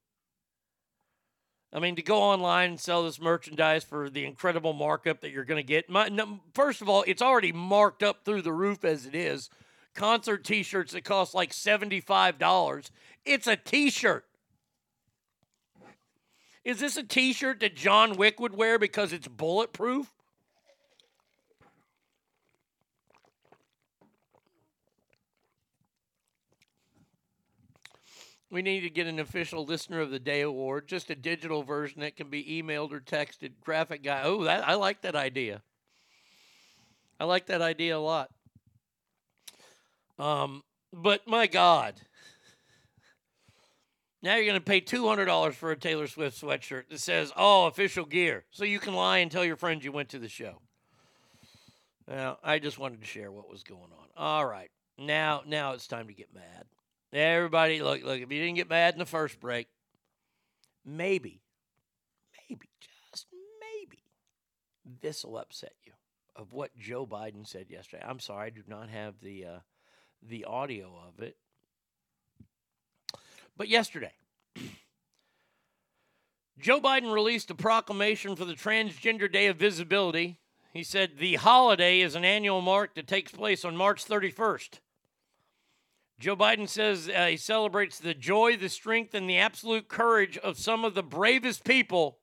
[1.71, 5.45] I mean, to go online and sell this merchandise for the incredible markup that you're
[5.45, 5.89] going to get.
[5.89, 9.49] My, no, first of all, it's already marked up through the roof as it is.
[9.93, 12.89] Concert T-shirts that cost like seventy-five dollars.
[13.25, 14.25] It's a T-shirt.
[16.69, 20.13] Is this a T-shirt that John Wick would wear because it's bulletproof?
[28.51, 32.01] We need to get an official listener of the day award, just a digital version
[32.01, 33.53] that can be emailed or texted.
[33.61, 34.21] Graphic guy.
[34.23, 35.63] Oh, that I like that idea.
[37.19, 38.29] I like that idea a lot.
[40.19, 40.61] Um,
[40.93, 41.95] but my God.
[44.21, 48.05] Now you're going to pay $200 for a Taylor Swift sweatshirt that says, oh, official
[48.05, 48.43] gear.
[48.51, 50.61] So you can lie and tell your friends you went to the show.
[52.07, 54.07] Now, I just wanted to share what was going on.
[54.17, 54.71] All right.
[54.97, 56.65] Now, now it's time to get mad.
[57.13, 59.67] Everybody, look, look, if you didn't get mad in the first break,
[60.85, 61.41] maybe,
[62.49, 62.69] maybe,
[63.11, 63.25] just
[63.61, 64.03] maybe,
[65.01, 65.93] this will upset you
[66.35, 68.03] of what Joe Biden said yesterday.
[68.05, 69.59] I'm sorry, I do not have the uh,
[70.21, 71.37] the audio of it.
[73.59, 74.13] But yesterday,
[76.59, 80.39] Joe Biden released a proclamation for the Transgender Day of Visibility.
[80.73, 84.79] He said the holiday is an annual mark that takes place on March 31st.
[86.21, 90.57] Joe Biden says uh, he celebrates the joy, the strength, and the absolute courage of
[90.57, 92.19] some of the bravest people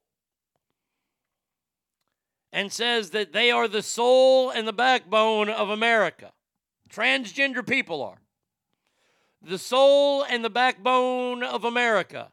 [2.50, 6.32] and says that they are the soul and the backbone of America.
[6.88, 8.22] Transgender people are.
[9.46, 12.32] The soul and the backbone of America.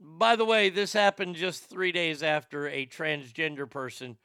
[0.00, 4.16] By the way, this happened just three days after a transgender person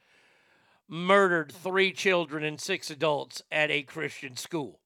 [0.88, 4.80] murdered three children and six adults at a Christian school.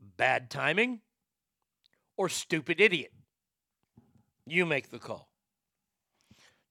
[0.00, 1.00] Bad timing
[2.16, 3.12] or stupid idiot?
[4.46, 5.28] You make the call.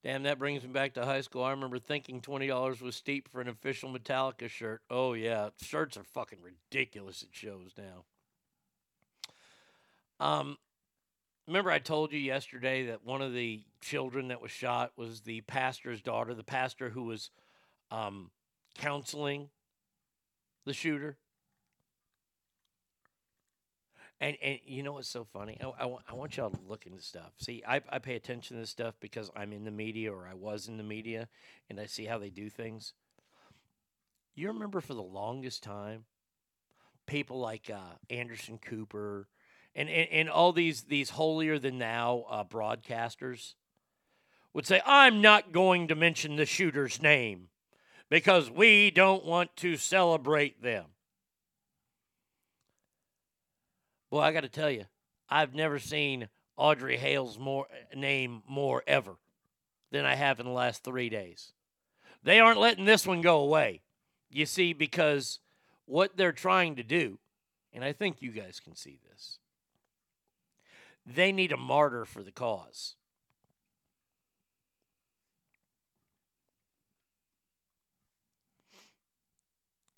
[0.04, 1.44] Damn, that brings me back to high school.
[1.44, 4.82] I remember thinking $20 was steep for an official Metallica shirt.
[4.90, 5.50] Oh, yeah.
[5.62, 8.04] Shirts are fucking ridiculous at shows now.
[10.20, 10.58] Um,
[11.48, 15.40] remember, I told you yesterday that one of the children that was shot was the
[15.42, 17.30] pastor's daughter, the pastor who was
[17.90, 18.30] um,
[18.78, 19.50] counseling
[20.66, 21.18] the shooter?
[24.24, 25.58] And, and you know what's so funny?
[25.62, 27.34] I, I, want- I want y'all to look into stuff.
[27.40, 30.34] See, I, I pay attention to this stuff because I'm in the media or I
[30.34, 31.28] was in the media
[31.70, 32.94] and I see how they do things.
[34.34, 36.06] You remember for the longest time,
[37.06, 39.28] people like uh, Anderson Cooper
[39.76, 43.56] and, and, and all these, these holier than thou uh, broadcasters
[44.54, 47.50] would say, I'm not going to mention the shooter's name
[48.10, 50.93] because we don't want to celebrate them.
[54.14, 54.86] Well, I got to tell you,
[55.28, 57.66] I've never seen Audrey Hale's more
[57.96, 59.16] name more ever
[59.90, 61.54] than I have in the last three days.
[62.22, 63.82] They aren't letting this one go away.
[64.30, 65.40] You see, because
[65.86, 67.18] what they're trying to do,
[67.74, 69.40] and I think you guys can see this,
[71.08, 72.94] they need a martyr for the cause.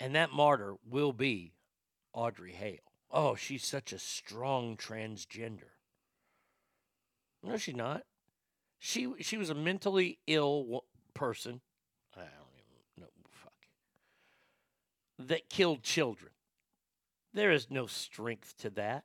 [0.00, 1.52] And that martyr will be
[2.14, 2.85] Audrey Hale.
[3.10, 5.70] Oh, she's such a strong transgender.
[7.42, 8.04] No, she's not.
[8.78, 10.84] She she was a mentally ill
[11.14, 11.60] person.
[12.14, 13.10] I don't even know.
[13.30, 13.52] Fuck.
[15.18, 16.32] That killed children.
[17.32, 19.04] There is no strength to that.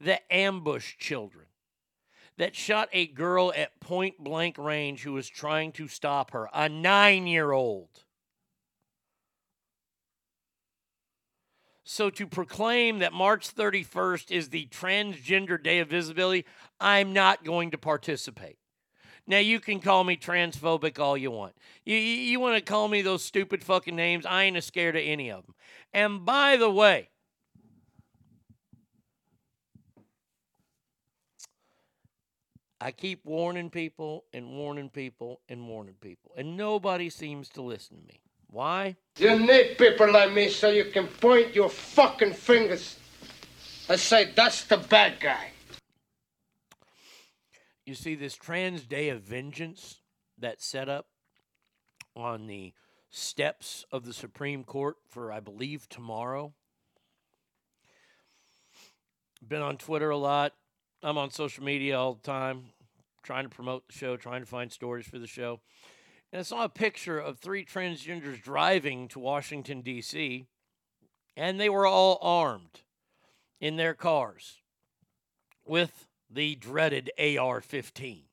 [0.00, 1.46] That ambushed children.
[2.38, 6.48] That shot a girl at point blank range who was trying to stop her.
[6.54, 8.04] A nine year old.
[11.84, 16.44] So to proclaim that March 31st is the Transgender Day of Visibility,
[16.80, 18.58] I'm not going to participate.
[19.26, 21.54] Now you can call me transphobic all you want.
[21.84, 24.26] You you, you want to call me those stupid fucking names?
[24.26, 25.54] I ain't scared of any of them.
[25.92, 27.08] And by the way,
[32.80, 37.98] I keep warning people and warning people and warning people, and nobody seems to listen
[37.98, 38.20] to me.
[38.52, 38.96] Why?
[39.16, 42.98] You need people like me so you can point your fucking fingers
[43.88, 45.52] and say, that's the bad guy.
[47.86, 50.00] You see, this Trans Day of Vengeance
[50.38, 51.06] that's set up
[52.14, 52.74] on the
[53.10, 56.52] steps of the Supreme Court for, I believe, tomorrow.
[59.46, 60.52] Been on Twitter a lot.
[61.02, 62.66] I'm on social media all the time,
[63.22, 65.60] trying to promote the show, trying to find stories for the show.
[66.32, 70.46] And I saw a picture of three transgenders driving to Washington, D.C.,
[71.36, 72.80] and they were all armed
[73.60, 74.62] in their cars
[75.66, 78.24] with the dreaded AR 15.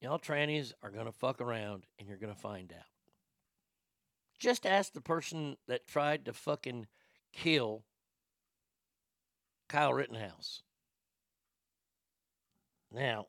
[0.00, 2.84] Y'all trannies are going to fuck around and you're going to find out.
[4.38, 6.86] Just ask the person that tried to fucking
[7.32, 7.84] kill
[9.68, 10.62] Kyle Rittenhouse.
[12.90, 13.26] Now,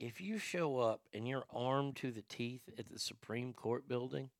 [0.00, 4.30] if you show up and you're armed to the teeth at the Supreme Court building,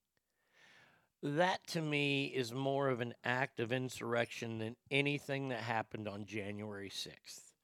[1.23, 6.27] that to me is more of an act of insurrection than anything that happened on
[6.27, 7.55] January 6th.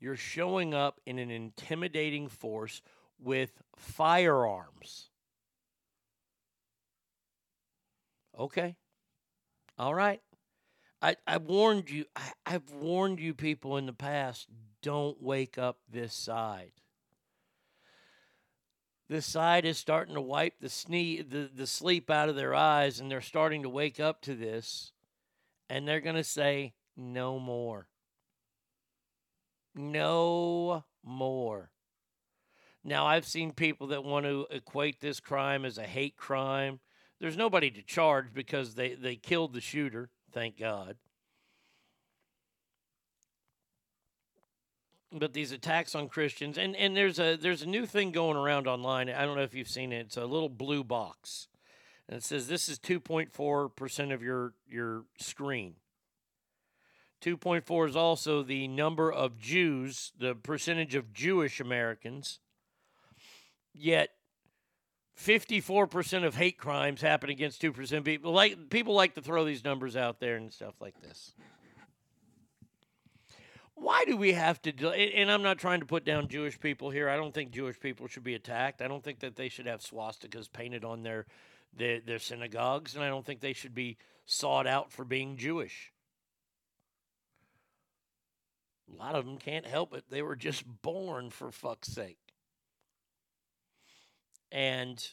[0.00, 2.82] You're showing up in an intimidating force
[3.18, 5.10] with firearms.
[8.38, 8.76] Okay.
[9.76, 10.20] All right.
[11.00, 12.04] I, I warned you.
[12.16, 14.48] I, I've warned you people in the past
[14.82, 16.72] don't wake up this side.
[19.08, 23.00] This side is starting to wipe the, sne- the, the sleep out of their eyes,
[23.00, 24.92] and they're starting to wake up to this.
[25.70, 27.88] And they're going to say, no more.
[29.74, 31.70] No more.
[32.84, 36.80] Now, I've seen people that want to equate this crime as a hate crime.
[37.20, 40.96] There's nobody to charge because they, they killed the shooter, thank God.
[45.10, 48.66] But these attacks on Christians, and, and there's a there's a new thing going around
[48.66, 49.08] online.
[49.08, 50.06] I don't know if you've seen it.
[50.06, 51.48] It's a little blue box,
[52.08, 55.76] and it says this is 2.4 percent of your your screen.
[57.22, 62.38] 2.4 is also the number of Jews, the percentage of Jewish Americans.
[63.74, 64.10] Yet
[65.18, 68.32] 54% of hate crimes happen against 2% people.
[68.32, 71.34] Like people like to throw these numbers out there and stuff like this.
[73.74, 76.90] Why do we have to do and I'm not trying to put down Jewish people
[76.90, 77.08] here.
[77.08, 78.82] I don't think Jewish people should be attacked.
[78.82, 81.26] I don't think that they should have swastikas painted on their
[81.76, 85.92] their, their synagogues and I don't think they should be sought out for being Jewish.
[88.92, 90.04] A lot of them can't help it.
[90.10, 92.18] They were just born for fuck's sake.
[94.50, 95.06] And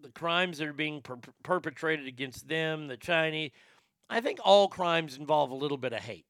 [0.00, 3.50] the crimes that are being per- perpetrated against them, the Chinese,
[4.08, 6.26] I think all crimes involve a little bit of hate.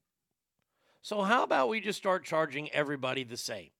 [1.03, 3.71] So, how about we just start charging everybody the same?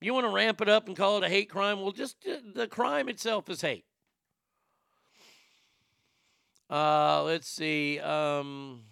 [0.00, 1.80] You want to ramp it up and call it a hate crime?
[1.80, 3.84] Well, just uh, the crime itself is hate.
[6.68, 7.98] Uh, let's see.
[8.00, 8.82] Um,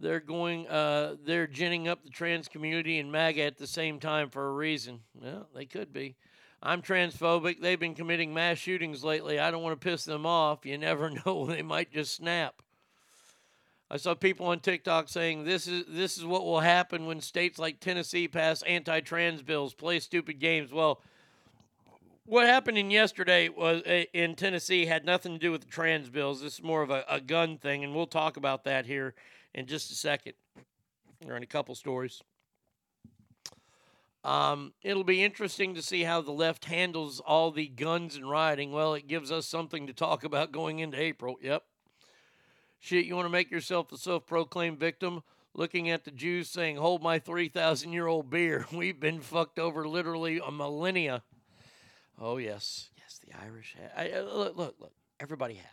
[0.00, 4.30] they're going uh, they're ginning up the trans community and MAGA at the same time
[4.30, 5.00] for a reason.
[5.14, 6.16] Well, they could be.
[6.62, 7.60] I'm transphobic.
[7.60, 9.38] They've been committing mass shootings lately.
[9.38, 10.66] I don't want to piss them off.
[10.66, 11.46] You never know.
[11.46, 12.62] They might just snap.
[13.90, 17.58] I saw people on TikTok saying this is this is what will happen when states
[17.58, 20.72] like Tennessee pass anti-trans bills, play stupid games.
[20.72, 21.00] Well,
[22.26, 26.10] what happened in yesterday was uh, in Tennessee had nothing to do with the trans
[26.10, 26.42] bills.
[26.42, 29.14] This is more of a, a gun thing, and we'll talk about that here
[29.58, 30.34] in just a second,
[31.26, 32.22] or in a couple stories.
[34.22, 38.70] Um, it'll be interesting to see how the left handles all the guns and rioting.
[38.70, 41.36] Well, it gives us something to talk about going into April.
[41.42, 41.64] Yep.
[42.78, 45.22] Shit, you want to make yourself a self proclaimed victim?
[45.54, 48.64] Looking at the Jews saying, Hold my 3,000 year old beer.
[48.72, 51.24] We've been fucked over literally a millennia.
[52.20, 52.90] Oh, yes.
[52.96, 53.74] Yes, the Irish.
[53.76, 54.92] Ha- I, uh, look, look, look.
[55.18, 55.64] Everybody has.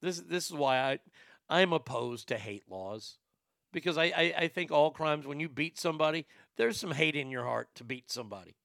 [0.00, 0.98] This, this is why I,
[1.52, 3.18] I'm opposed to hate laws.
[3.72, 6.26] Because I, I, I think all crimes, when you beat somebody,
[6.56, 8.56] there's some hate in your heart to beat somebody.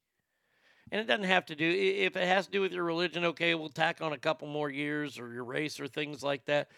[0.91, 3.25] And it doesn't have to do if it has to do with your religion.
[3.25, 6.69] Okay, we'll tack on a couple more years or your race or things like that.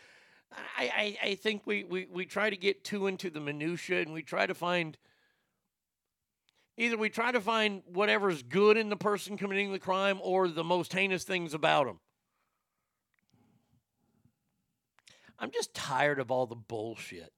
[0.77, 4.13] I, I, I think we, we, we try to get too into the minutia and
[4.13, 4.97] we try to find
[6.77, 10.63] either we try to find whatever's good in the person committing the crime or the
[10.63, 11.99] most heinous things about them.
[15.39, 17.31] I'm just tired of all the bullshit.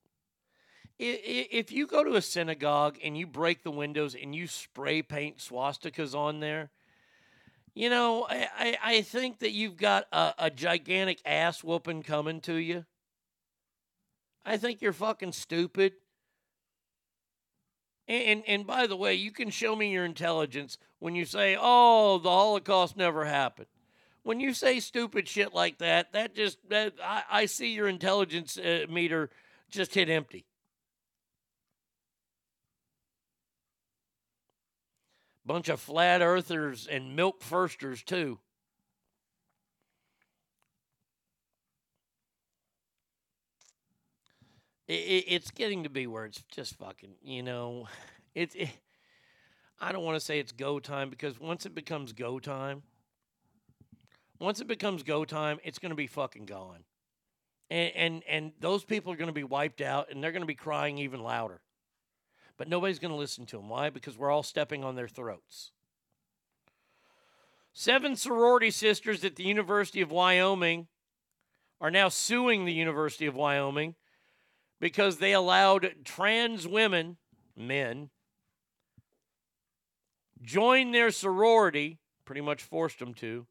[0.97, 5.37] If you go to a synagogue and you break the windows and you spray paint
[5.37, 6.69] swastikas on there,
[7.73, 12.41] you know, I, I, I think that you've got a, a gigantic ass whooping coming
[12.41, 12.85] to you.
[14.45, 15.93] I think you're fucking stupid.
[18.07, 21.55] And, and and by the way, you can show me your intelligence when you say,
[21.59, 23.67] "Oh, the Holocaust never happened."
[24.23, 28.57] When you say stupid shit like that, that just that I, I see your intelligence
[28.57, 29.29] uh, meter
[29.69, 30.45] just hit empty.
[35.45, 38.39] Bunch of flat earthers and milk firsters too.
[44.91, 47.87] it, it, it's getting to be where it's just fucking, you know,
[48.35, 48.55] it's.
[48.55, 48.69] It,
[49.83, 52.83] I don't want to say it's go time because once it becomes go time,
[54.41, 56.83] once it becomes go time, it's going to be fucking gone,
[57.69, 60.47] and and and those people are going to be wiped out, and they're going to
[60.47, 61.61] be crying even louder.
[62.57, 63.69] But nobody's going to listen to them.
[63.69, 63.89] Why?
[63.89, 65.71] Because we're all stepping on their throats.
[67.73, 70.87] Seven sorority sisters at the University of Wyoming
[71.79, 73.95] are now suing the University of Wyoming
[74.79, 77.17] because they allowed trans women,
[77.55, 78.09] men,
[80.41, 83.47] join their sorority, pretty much forced them to.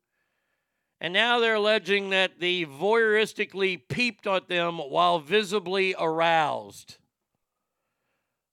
[1.00, 6.98] And now they're alleging that they voyeuristically peeped at them while visibly aroused.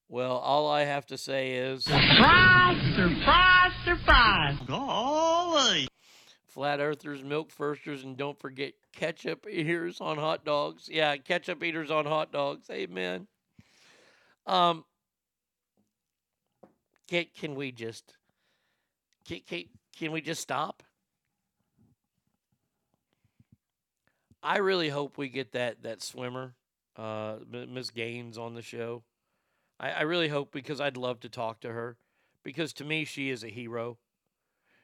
[0.07, 4.57] Well, all I have to say is Surprise, surprise, surprise.
[4.65, 5.87] Golly.
[6.47, 10.87] Flat earthers, milk firsters, and don't forget ketchup eaters on hot dogs.
[10.89, 12.69] Yeah, ketchup eaters on hot dogs.
[12.71, 13.27] Amen.
[14.45, 14.85] Um,
[17.09, 18.13] can, can we just
[19.27, 19.63] can, can,
[19.97, 20.83] can we just stop?
[24.41, 26.55] I really hope we get that that swimmer,
[26.95, 29.03] uh, Miss Gaines, on the show.
[29.79, 31.97] I, I really hope because I'd love to talk to her
[32.43, 33.97] because to me she is a hero.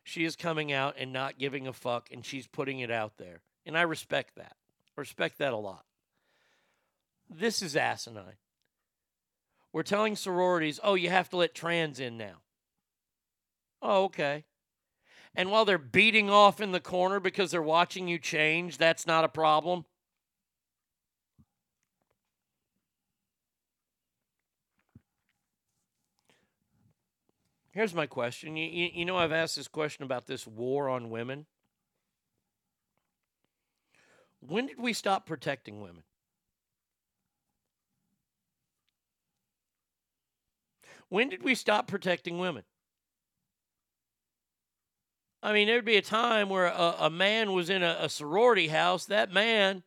[0.04, 3.42] She is coming out and not giving a fuck, and she's putting it out there,
[3.66, 4.56] and I respect that.
[4.98, 5.86] I respect that a lot.
[7.30, 8.38] This is asinine.
[9.72, 12.42] We're telling sororities, oh, you have to let trans in now.
[13.82, 14.46] Oh, okay.
[15.36, 19.24] And while they're beating off in the corner because they're watching you change, that's not
[19.24, 19.86] a problem.
[27.72, 28.56] Here's my question.
[28.56, 31.48] You, you, you know, I've asked this question about this war on women.
[34.40, 36.04] When did we stop protecting women?
[41.10, 42.64] When did we stop protecting women?
[45.46, 48.70] I mean, there'd be a time where a, a man was in a, a sorority
[48.70, 49.06] house.
[49.06, 49.84] That man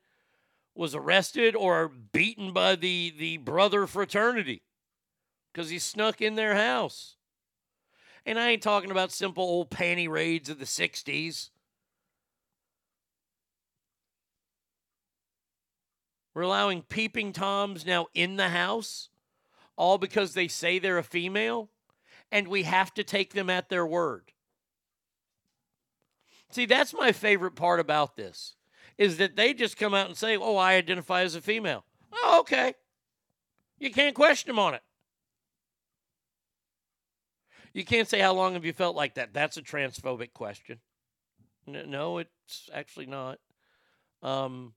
[0.75, 4.61] was arrested or beaten by the, the brother fraternity
[5.51, 7.17] because he snuck in their house.
[8.27, 11.49] And I ain't talking about simple old panty raids of the 60s.
[16.35, 19.09] We're allowing peeping toms now in the house,
[19.75, 21.71] all because they say they're a female,
[22.31, 24.33] and we have to take them at their word.
[26.51, 28.55] See, that's my favorite part about this
[28.99, 32.41] is that they just come out and say, "Oh, I identify as a female." Oh,
[32.41, 32.75] okay.
[33.79, 34.83] You can't question them on it.
[37.75, 39.35] You can't say how long have you felt like that.
[39.35, 40.81] That's a transphobic question.
[41.67, 43.39] No, it's actually not.
[44.23, 44.73] Um,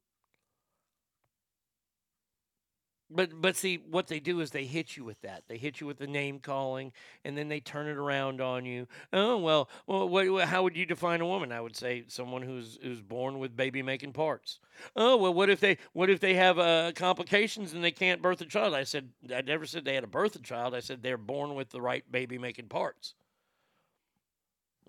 [3.11, 5.43] But but see what they do is they hit you with that.
[5.47, 6.91] They hit you with the name calling,
[7.25, 8.87] and then they turn it around on you.
[9.11, 11.51] Oh well, well, what, how would you define a woman?
[11.51, 14.59] I would say someone who's who's born with baby making parts.
[14.95, 18.41] Oh well, what if they what if they have uh, complications and they can't birth
[18.41, 18.75] a child?
[18.75, 20.75] I said I never said they had to birth a child.
[20.75, 23.15] I said they're born with the right baby making parts.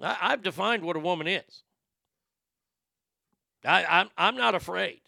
[0.02, 1.62] I, I've defined what a woman is.
[3.64, 5.00] I, I'm I'm not afraid.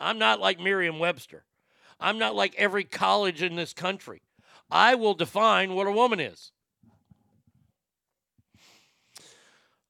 [0.00, 1.44] I'm not like Merriam-Webster.
[1.98, 4.22] I'm not like every college in this country.
[4.70, 6.52] I will define what a woman is.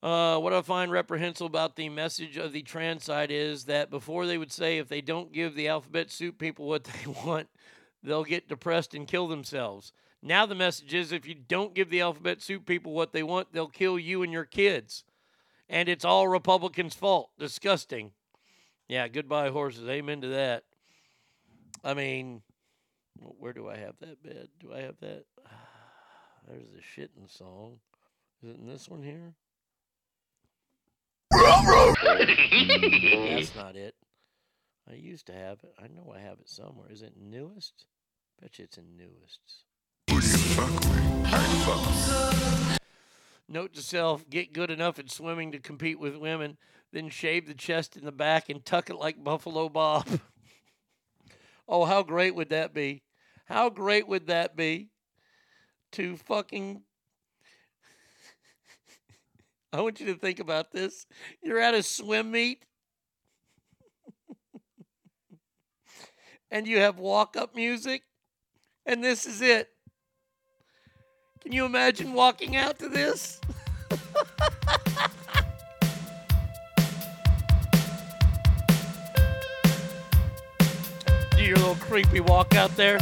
[0.03, 4.27] Uh, what I find reprehensible about the message of the trans side is that before
[4.27, 7.49] they would say if they don't give the alphabet soup people what they want,
[8.03, 9.93] they'll get depressed and kill themselves.
[10.23, 13.53] Now the message is if you don't give the alphabet soup people what they want,
[13.53, 15.05] they'll kill you and your kids.
[15.69, 17.31] And it's all Republicans' fault.
[17.39, 18.13] Disgusting.
[18.89, 19.89] Yeah, goodbye horses.
[19.89, 20.65] Amen to that.
[21.85, 22.43] I mean,
[23.39, 24.49] where do I have that bed?
[24.59, 25.25] Do I have that?
[26.49, 27.81] There's the shitting song.
[28.43, 29.35] Is it in this one here?
[33.37, 33.95] That's not it.
[34.89, 35.75] I used to have it.
[35.79, 36.91] I know I have it somewhere.
[36.91, 37.87] Is it newest?
[38.41, 39.41] Bet you it's in newest.
[43.49, 46.57] Note to self: Get good enough at swimming to compete with women,
[46.93, 50.07] then shave the chest and the back and tuck it like Buffalo Bob.
[51.69, 53.03] oh, how great would that be?
[53.47, 54.91] How great would that be?
[55.93, 56.83] To fucking.
[59.73, 61.07] I want you to think about this.
[61.43, 62.65] You're at a swim meet.
[66.51, 68.03] and you have walk up music,
[68.85, 69.69] and this is it.
[71.41, 73.41] Can you imagine walking out to this?
[81.77, 82.99] little creepy walk out there?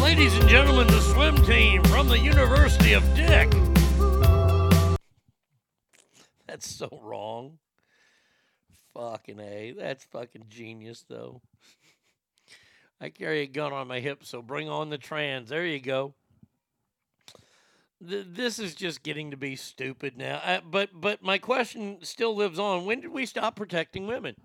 [0.00, 3.50] Ladies and gentlemen, the swim team from the University of Dick.
[6.46, 7.58] That's so wrong.
[8.94, 9.74] Fucking A.
[9.78, 11.40] That's fucking genius, though.
[13.00, 15.48] I carry a gun on my hip, so bring on the trans.
[15.48, 16.14] There you go.
[18.06, 20.38] Th- This is just getting to be stupid now.
[20.44, 22.84] Uh, but but my question still lives on.
[22.84, 24.36] When did we stop protecting women?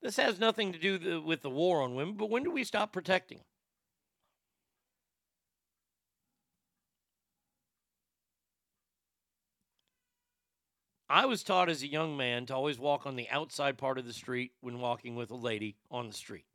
[0.00, 2.64] This has nothing to do th- with the war on women, but when do we
[2.64, 3.44] stop protecting?
[11.08, 14.04] I was taught as a young man to always walk on the outside part of
[14.04, 16.46] the street when walking with a lady on the street.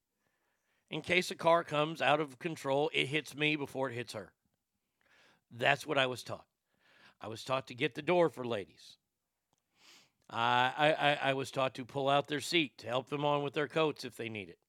[0.89, 4.33] In case a car comes out of control, it hits me before it hits her.
[5.51, 6.45] That's what I was taught.
[7.21, 8.97] I was taught to get the door for ladies.
[10.29, 13.53] I, I, I- was taught to pull out their seat to help them on with
[13.53, 14.59] their coats if they need it.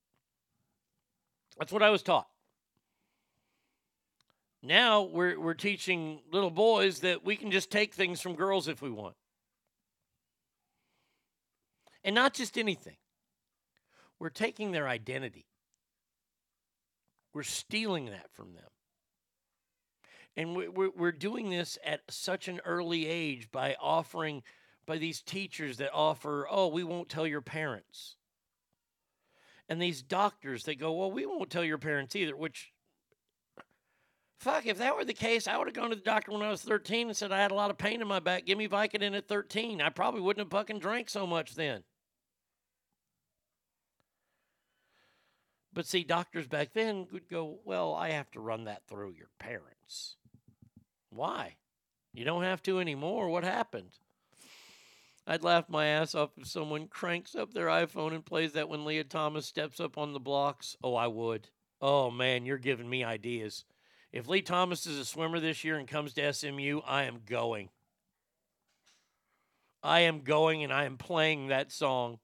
[1.58, 2.28] That's what I was taught.
[4.62, 8.80] Now we're, we're teaching little boys that we can just take things from girls if
[8.80, 9.14] we want.
[12.04, 12.96] And not just anything.
[14.20, 15.46] We're taking their identity.
[17.34, 18.64] We're stealing that from them.
[20.38, 24.44] And we- we're, we're doing this at such an early age by offering,
[24.86, 28.14] by these teachers that offer, oh, we won't tell your parents.
[29.68, 32.72] And these doctors, that go, well, we won't tell your parents either, which,
[34.38, 36.50] fuck, if that were the case, I would have gone to the doctor when I
[36.50, 38.46] was 13 and said I had a lot of pain in my back.
[38.46, 39.82] Give me Vicodin at 13.
[39.82, 41.82] I probably wouldn't have fucking drank so much then.
[45.72, 49.30] But see, doctors back then would go, Well, I have to run that through your
[49.40, 50.16] parents.
[51.10, 51.56] Why?
[52.12, 53.28] You don't have to anymore.
[53.28, 53.98] What happened?
[55.26, 58.84] I'd laugh my ass off if someone cranks up their iPhone and plays that when
[58.84, 60.76] Lia Thomas steps up on the blocks.
[60.82, 61.48] Oh, I would.
[61.82, 63.64] Oh, man, you're giving me ideas.
[64.10, 67.68] If Lia Thomas is a swimmer this year and comes to SMU, I am going.
[69.82, 72.18] I am going and I am playing that song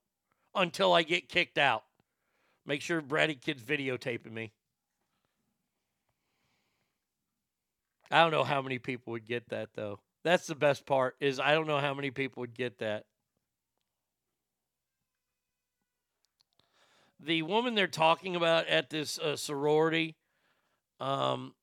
[0.54, 1.84] until I get kicked out.
[2.66, 4.52] Make sure Bratty Kid's videotaping me.
[8.10, 10.00] I don't know how many people would get that though.
[10.22, 13.04] That's the best part is I don't know how many people would get that.
[17.20, 20.16] The woman they're talking about at this uh, sorority,
[21.00, 21.54] um,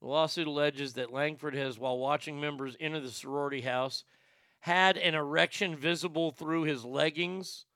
[0.00, 4.04] the lawsuit alleges that Langford has, while watching members enter the sorority house,
[4.60, 7.66] had an erection visible through his leggings.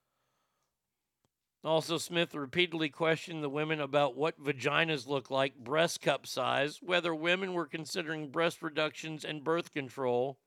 [1.67, 7.13] Also, Smith repeatedly questioned the women about what vaginas look like, breast cup size, whether
[7.13, 10.39] women were considering breast reductions and birth control.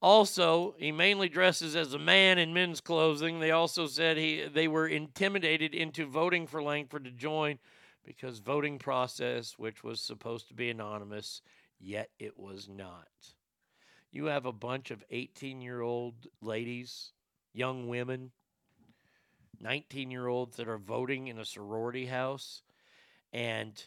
[0.00, 3.40] Also, he mainly dresses as a man in men's clothing.
[3.40, 7.58] They also said he they were intimidated into voting for Langford to join
[8.04, 11.42] because voting process, which was supposed to be anonymous,
[11.80, 13.08] yet it was not.
[14.12, 17.10] You have a bunch of 18 year old ladies,
[17.52, 18.30] young women,
[19.62, 22.62] 19 year olds that are voting in a sorority house,
[23.32, 23.86] and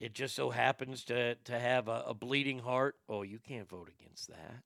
[0.00, 2.96] it just so happens to, to have a, a bleeding heart.
[3.08, 4.62] Oh, you can't vote against that.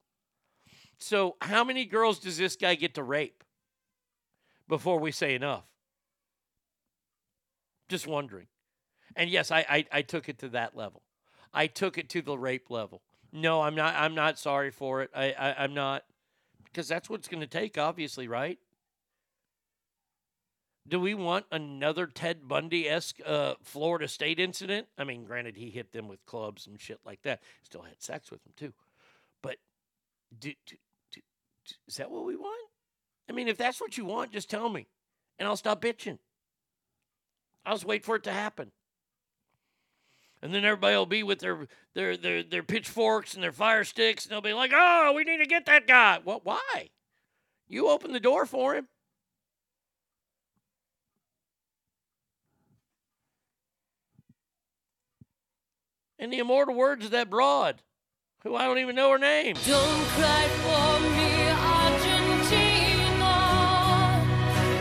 [0.98, 3.44] So, how many girls does this guy get to rape
[4.66, 5.64] before we say enough?
[7.88, 8.46] Just wondering.
[9.16, 11.02] And yes, I, I, I took it to that level.
[11.52, 13.02] I took it to the rape level.
[13.32, 13.94] No, I'm not.
[13.96, 15.10] I'm not sorry for it.
[15.14, 16.04] I, I I'm not
[16.64, 17.76] because that's what it's going to take.
[17.76, 18.58] Obviously, right?
[20.88, 24.86] Do we want another Ted Bundy esque uh, Florida State incident?
[24.96, 27.40] I mean, granted, he hit them with clubs and shit like that.
[27.62, 28.72] Still had sex with them too,
[29.42, 29.56] but
[30.38, 30.76] do, do,
[31.12, 31.20] do,
[31.86, 32.70] is that what we want?
[33.28, 34.86] I mean, if that's what you want, just tell me,
[35.38, 36.18] and I'll stop bitching.
[37.66, 38.72] I'll just wait for it to happen.
[40.40, 44.24] And then everybody will be with their their their their pitchforks and their fire sticks,
[44.24, 46.46] and they'll be like, "Oh, we need to get that guy." What?
[46.46, 46.90] Why?
[47.66, 48.88] You open the door for him.
[56.18, 57.80] In the immortal words of that broad,
[58.42, 59.54] who I don't even know her name.
[59.64, 63.36] Don't cry for me, Argentina.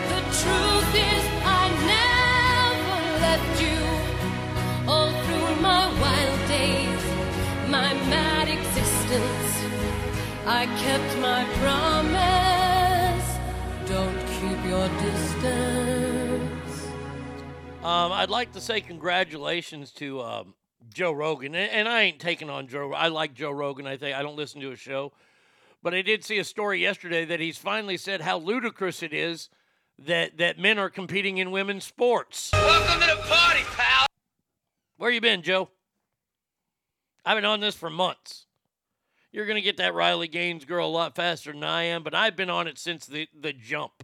[0.10, 3.80] The truth is, I never left you.
[4.90, 7.04] All through my wild days,
[7.70, 9.54] my mad existence,
[10.48, 13.28] I kept my promise.
[13.88, 16.88] Don't keep your distance.
[17.84, 20.56] Um, I'd like to say congratulations to um,
[20.94, 22.94] Joe Rogan, and, and I ain't taking on Joe.
[22.94, 23.88] I like Joe Rogan.
[23.88, 25.12] I think I don't listen to his show,
[25.84, 29.50] but I did see a story yesterday that he's finally said how ludicrous it is
[30.00, 32.52] that that men are competing in women's sports.
[32.54, 34.08] Welcome to the party, pal.
[34.98, 35.70] Where you been, Joe?
[37.26, 38.46] I've been on this for months.
[39.32, 42.36] You're gonna get that Riley Gaines girl a lot faster than I am, but I've
[42.36, 44.04] been on it since the the jump.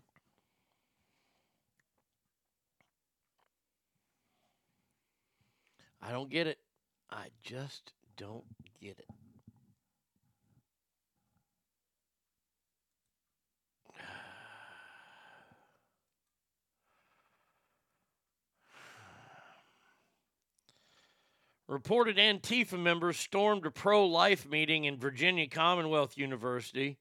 [6.02, 6.60] I don't get it.
[7.14, 8.44] I just don't
[8.82, 9.06] get it.
[21.68, 26.98] Reported Antifa members stormed a pro life meeting in Virginia Commonwealth University,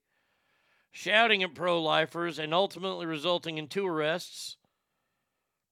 [0.91, 4.59] shouting at pro lifers and ultimately resulting in two arrests.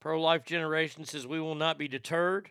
[0.01, 2.51] Pro Life Generation says we will not be deterred.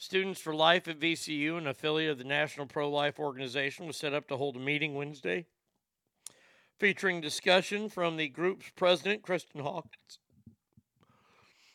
[0.00, 4.14] Students for Life at VCU, an affiliate of the National Pro Life Organization, was set
[4.14, 5.46] up to hold a meeting Wednesday
[6.78, 10.20] featuring discussion from the group's president, Kristan Hawkins.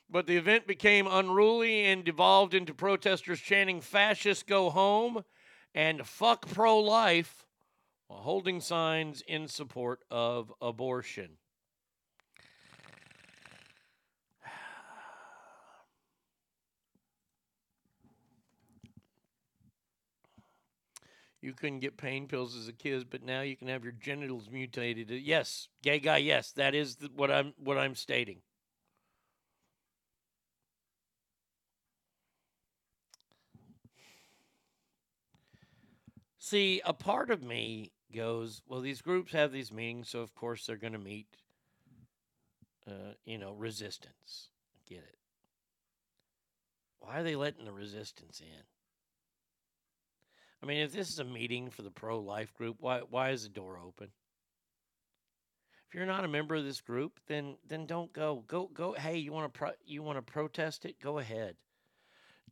[0.09, 5.25] But the event became unruly and devolved into protesters chanting, Fascists go home
[5.75, 7.45] and fuck pro life
[8.07, 11.31] while holding signs in support of abortion.
[21.43, 24.49] You couldn't get pain pills as a kid, but now you can have your genitals
[24.49, 25.11] mutated.
[25.11, 26.17] Yes, gay guy.
[26.17, 28.41] Yes, that is th- what I'm what I'm stating.
[36.37, 40.65] See, a part of me goes, well, these groups have these meetings, so of course
[40.67, 41.37] they're going to meet,
[42.87, 44.49] uh, you know, resistance.
[44.87, 45.17] Get it?
[46.97, 48.63] Why are they letting the resistance in?
[50.63, 53.43] I mean, if this is a meeting for the pro life group, why why is
[53.43, 54.07] the door open?
[55.89, 58.45] If you're not a member of this group, then then don't go.
[58.47, 58.93] Go go.
[58.93, 61.01] Hey, you want to pro- you want to protest it?
[61.01, 61.57] Go ahead.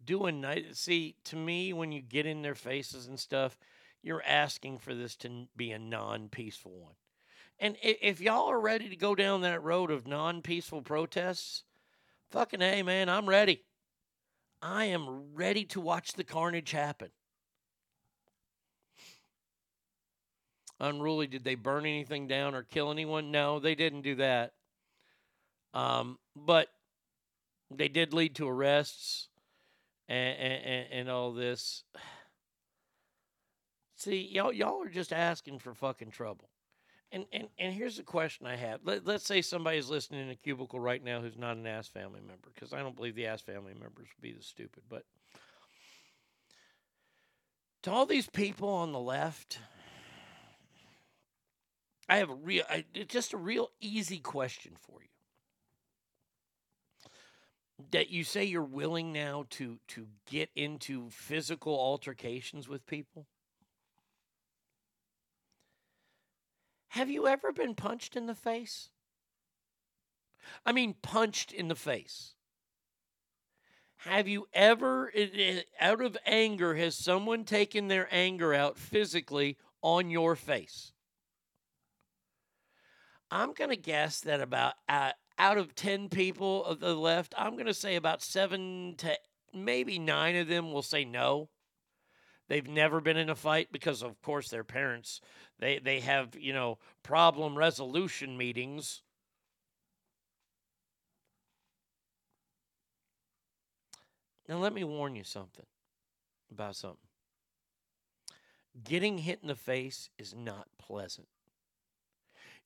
[0.04, 0.76] Do a night.
[0.76, 3.58] See, to me, when you get in their faces and stuff,
[4.04, 6.96] you're asking for this to be a non-peaceful one.
[7.60, 11.64] And if y'all are ready to go down that road of non-peaceful protests,
[12.32, 13.64] fucking hey, man, I'm ready.
[14.62, 17.12] I am ready to watch the carnage happen.
[20.82, 21.28] Unruly.
[21.28, 23.32] Did they burn anything down or kill anyone?
[23.32, 24.52] No, they didn't do that.
[25.74, 26.68] Um, but
[27.70, 29.30] they did lead to arrests
[30.10, 31.84] and, and, and all this.
[33.96, 36.50] See, y'all, y'all are just asking for fucking trouble.
[37.14, 38.80] And, and and here's a question I have.
[38.86, 42.22] Let, let's say somebody's listening in a cubicle right now who's not an Ass family
[42.22, 44.84] member, because I don't believe the Ass family members would be the stupid.
[44.90, 45.04] But
[47.84, 49.60] to all these people on the left,
[52.12, 55.08] I have a real, I, just a real easy question for you.
[57.92, 63.28] That you say you're willing now to to get into physical altercations with people.
[66.90, 68.90] Have you ever been punched in the face?
[70.66, 72.34] I mean, punched in the face.
[74.00, 75.14] Have you ever,
[75.80, 80.92] out of anger, has someone taken their anger out physically on your face?
[83.32, 87.54] I'm going to guess that about uh, out of 10 people of the left, I'm
[87.54, 89.18] going to say about seven to
[89.54, 91.50] maybe nine of them will say no.
[92.50, 95.22] They've never been in a fight because, of course, their parents,
[95.60, 99.04] they, they have, you know, problem resolution meetings.
[104.50, 105.66] Now, let me warn you something
[106.52, 106.98] about something.
[108.84, 111.28] Getting hit in the face is not pleasant.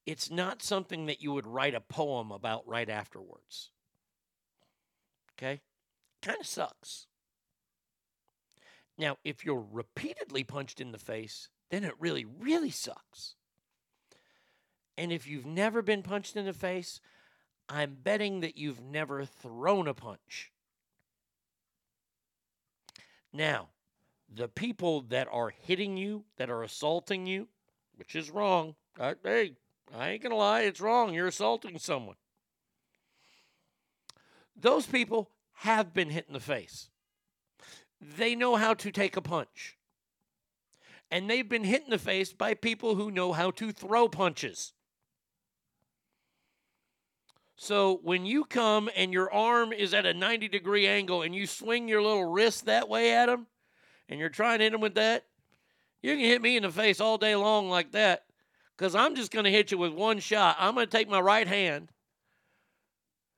[0.06, 3.72] It's not something that you would write a poem about right afterwards.
[5.34, 5.62] Okay?
[6.22, 7.08] Kind of sucks.
[8.98, 13.36] Now, if you're repeatedly punched in the face, then it really, really sucks.
[14.98, 17.02] And if you've never been punched in the face,
[17.68, 20.52] I'm betting that you've never thrown a punch.
[23.34, 23.70] Now,
[24.34, 27.48] the people that are hitting you, that are assaulting you,
[27.96, 28.76] which is wrong.
[28.98, 29.56] Hey,
[29.94, 31.14] I ain't gonna lie, it's wrong.
[31.14, 32.16] You're assaulting someone.
[34.56, 36.90] Those people have been hit in the face.
[38.02, 39.78] They know how to take a punch.
[41.12, 44.74] And they've been hit in the face by people who know how to throw punches.
[47.56, 51.48] So when you come and your arm is at a 90 degree angle and you
[51.48, 53.48] swing your little wrist that way at them
[54.10, 55.26] and you're trying to hit them with that,
[56.02, 58.26] you can hit me in the face all day long like that
[58.78, 60.58] because I'm just going to hit you with one shot.
[60.60, 61.90] I'm going to take my right hand.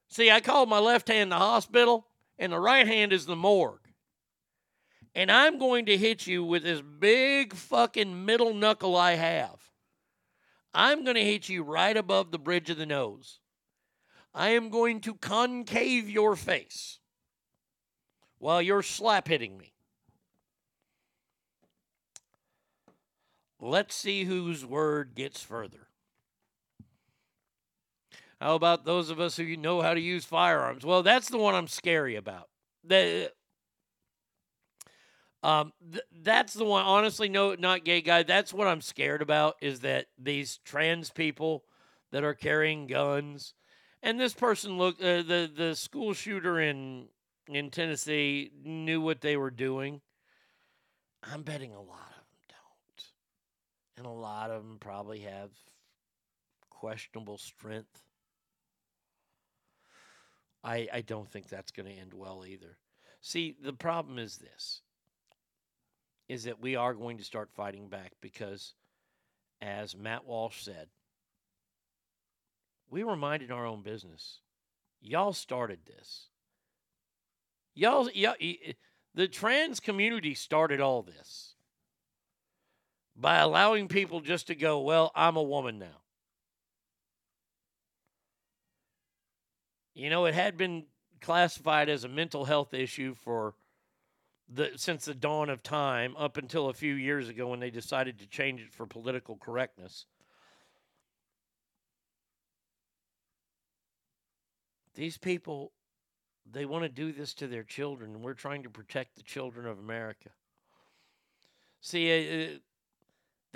[0.10, 2.08] See, I called my left hand the hospital
[2.40, 3.82] and the right hand is the morgue.
[5.14, 9.60] And I'm going to hit you with this big fucking middle knuckle I have.
[10.74, 13.40] I'm going to hit you right above the bridge of the nose.
[14.34, 17.00] I am going to concave your face
[18.38, 19.74] while you're slap hitting me.
[23.60, 25.88] Let's see whose word gets further.
[28.40, 30.86] How about those of us who know how to use firearms?
[30.86, 32.50] Well, that's the one I'm scary about.
[32.84, 33.32] The,
[35.42, 36.86] um, th- that's the one.
[36.86, 38.22] Honestly, no, not gay guy.
[38.22, 39.56] That's what I'm scared about.
[39.60, 41.64] Is that these trans people
[42.12, 43.56] that are carrying guns,
[44.04, 47.08] and this person looked uh, the the school shooter in
[47.48, 50.02] in Tennessee knew what they were doing.
[51.24, 52.07] I'm betting a lot
[53.98, 55.50] and a lot of them probably have
[56.70, 58.04] questionable strength.
[60.64, 62.78] I I don't think that's going to end well either.
[63.22, 64.82] See, the problem is this
[66.30, 68.74] is that we are going to start fighting back because
[69.62, 70.88] as Matt Walsh said,
[72.90, 74.42] we were minding our own business.
[75.02, 76.28] Y'all started this.
[77.74, 78.36] Y'all, y'all
[79.14, 81.56] the trans community started all this
[83.18, 86.02] by allowing people just to go, well, I'm a woman now.
[89.96, 90.86] You know, it had been
[91.22, 93.56] classified as a mental health issue for
[94.48, 98.20] the since the dawn of time up until a few years ago when they decided
[98.20, 100.06] to change it for political correctness.
[104.94, 105.72] These people
[106.50, 109.80] they want to do this to their children we're trying to protect the children of
[109.80, 110.30] America.
[111.82, 112.58] See, uh, uh,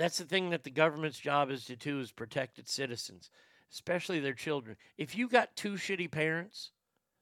[0.01, 3.29] that's the thing that the government's job is to do is protect its citizens,
[3.71, 4.77] especially their children.
[4.97, 6.71] If you got two shitty parents,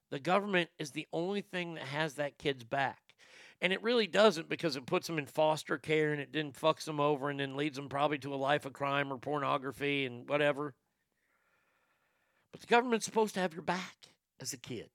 [0.09, 2.99] the government is the only thing that has that kid's back.
[3.61, 6.85] And it really doesn't because it puts them in foster care and it then fucks
[6.85, 10.29] them over and then leads them probably to a life of crime or pornography and
[10.29, 10.73] whatever.
[12.53, 14.89] But the government's supposed to have your back as a kid.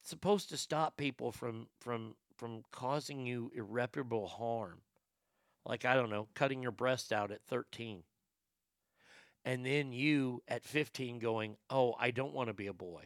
[0.00, 4.80] It's supposed to stop people from from from causing you irreparable harm.
[5.64, 8.02] Like I don't know, cutting your breast out at 13.
[9.44, 13.04] And then you at 15 going, "Oh, I don't want to be a boy."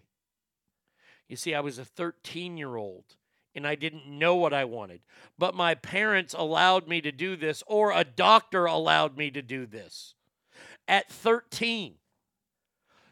[1.29, 3.17] You see, I was a 13 year old
[3.57, 5.01] and I didn't know what I wanted.
[5.39, 9.65] But my parents allowed me to do this, or a doctor allowed me to do
[9.65, 10.15] this
[10.87, 11.95] at 13.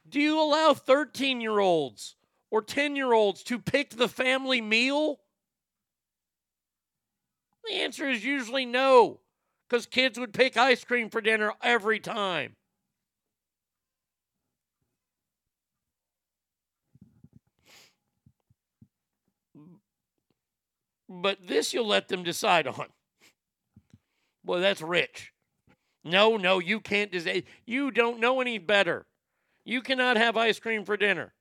[0.07, 2.17] Do you allow 13 year olds
[2.51, 5.21] or 10 year olds to pick the family meal?
[7.69, 9.21] The answer is usually no,
[9.69, 12.57] because kids would pick ice cream for dinner every time.
[21.09, 22.89] But this you'll let them decide on.
[24.45, 25.33] Well, that's rich.
[26.03, 27.11] No, no, you can't.
[27.11, 29.07] Des- you don't know any better.
[29.65, 31.33] You cannot have ice cream for dinner.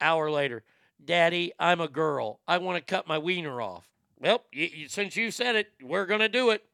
[0.00, 0.62] Hour later,
[1.04, 2.40] Daddy, I'm a girl.
[2.46, 3.93] I want to cut my wiener off.
[4.24, 4.42] Well,
[4.88, 6.64] since you said it, we're going to do it.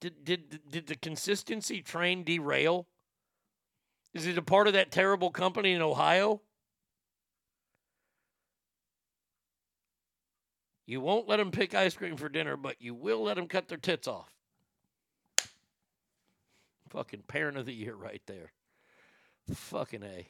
[0.00, 2.88] Did, did, did the consistency train derail?
[4.14, 6.40] Is it a part of that terrible company in Ohio?
[10.84, 13.68] You won't let them pick ice cream for dinner, but you will let them cut
[13.68, 14.34] their tits off.
[16.88, 18.50] Fucking parent of the year right there.
[19.54, 20.26] Fucking A.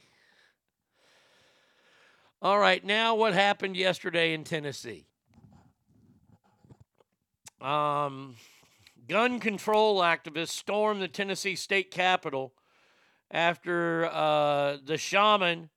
[2.45, 5.07] All right, now what happened yesterday in Tennessee?
[7.59, 8.35] Um,
[9.09, 12.53] gun control activists stormed the Tennessee state capitol
[13.31, 15.71] after uh, the shaman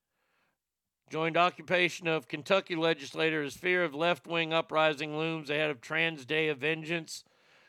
[1.09, 6.49] joined occupation of Kentucky legislators fear of left wing uprising looms ahead of Trans Day
[6.49, 7.24] of Vengeance.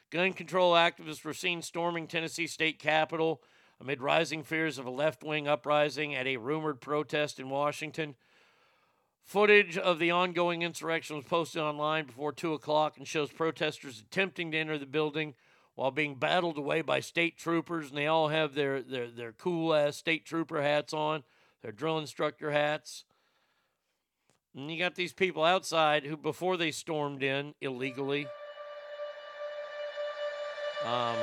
[0.10, 3.42] Gun control activists were seen storming Tennessee state capitol
[3.80, 8.16] amid rising fears of a left wing uprising at a rumored protest in Washington.
[9.30, 14.50] Footage of the ongoing insurrection was posted online before 2 o'clock and shows protesters attempting
[14.50, 15.36] to enter the building
[15.76, 17.90] while being battled away by state troopers.
[17.90, 21.24] And they all have their, their, their cool ass state trooper hats on,
[21.62, 23.04] their drill instructor hats.
[24.56, 28.26] And you got these people outside who, before they stormed in illegally,
[30.84, 31.18] um,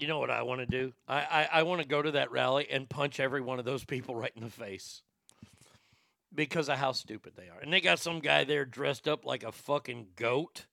[0.00, 0.92] You know what I want to do?
[1.06, 3.84] I, I, I want to go to that rally and punch every one of those
[3.84, 5.02] people right in the face
[6.34, 7.60] because of how stupid they are.
[7.60, 10.66] And they got some guy there dressed up like a fucking goat.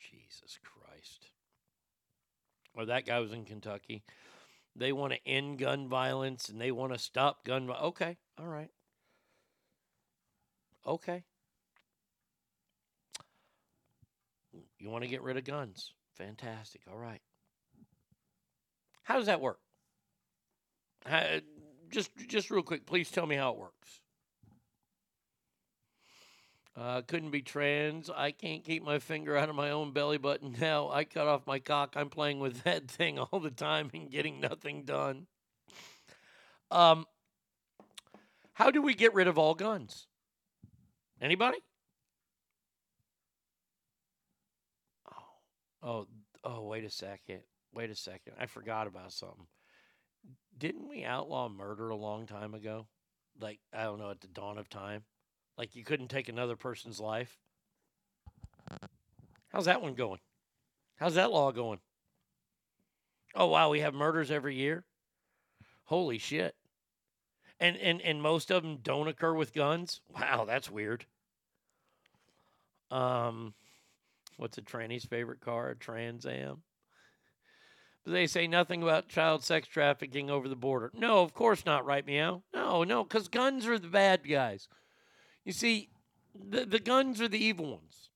[0.00, 1.26] Jesus Christ.
[2.74, 4.02] Or that guy was in Kentucky.
[4.76, 8.46] They want to end gun violence and they want to stop gun vi- Okay, all
[8.46, 8.70] right.
[10.86, 11.24] Okay.
[14.78, 15.92] You want to get rid of guns.
[16.16, 16.82] Fantastic.
[16.90, 17.20] All right.
[19.02, 19.58] How does that work?
[21.06, 21.40] How-
[21.90, 24.00] just, just real quick, please tell me how it works.
[26.76, 28.08] Uh, couldn't be trans.
[28.08, 30.88] I can't keep my finger out of my own belly button now.
[30.90, 31.94] I cut off my cock.
[31.96, 35.26] I'm playing with that thing all the time and getting nothing done.
[36.70, 37.06] Um,
[38.52, 40.06] how do we get rid of all guns?
[41.20, 41.58] Anybody?
[45.82, 46.06] Oh,
[46.44, 47.40] oh, wait a second.
[47.72, 48.34] Wait a second.
[48.38, 49.46] I forgot about something.
[50.58, 52.86] Didn't we outlaw murder a long time ago?
[53.40, 55.04] Like, I don't know, at the dawn of time?
[55.56, 57.38] Like, you couldn't take another person's life?
[59.48, 60.20] How's that one going?
[60.96, 61.80] How's that law going?
[63.34, 64.84] Oh, wow, we have murders every year?
[65.84, 66.54] Holy shit.
[67.58, 70.00] And, and, and most of them don't occur with guns?
[70.14, 71.04] Wow, that's weird.
[72.90, 73.54] Um,
[74.36, 75.70] what's a tranny's favorite car?
[75.70, 76.62] A Trans Am?
[78.04, 80.90] But they say nothing about child sex trafficking over the border.
[80.94, 82.42] No, of course not, right, meow?
[82.54, 84.68] No, no, because guns are the bad guys.
[85.44, 85.90] You see,
[86.34, 88.10] the, the guns are the evil ones.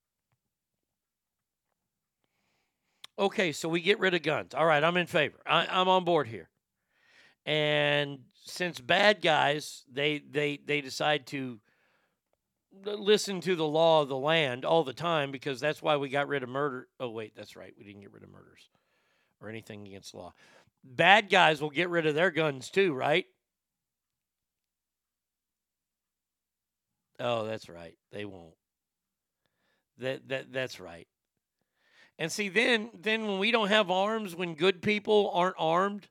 [3.19, 4.55] Okay, so we get rid of guns.
[4.55, 5.39] All right, I'm in favor.
[5.47, 6.49] I, I'm on board here.
[7.47, 11.61] And since bad guys, they they they decide to
[12.85, 16.27] listen to the law of the land all the time because that's why we got
[16.27, 16.89] rid of murder.
[16.99, 17.75] Oh wait, that's right.
[17.77, 18.71] We didn't get rid of murders
[19.45, 20.33] or anything against the law.
[20.83, 23.27] Bad guys will get rid of their guns too, right?
[27.21, 27.97] Oh, that's right.
[28.13, 28.55] They won't.
[29.99, 31.07] That that that's right.
[32.19, 36.09] And see then then when we don't have arms when good people aren't armed,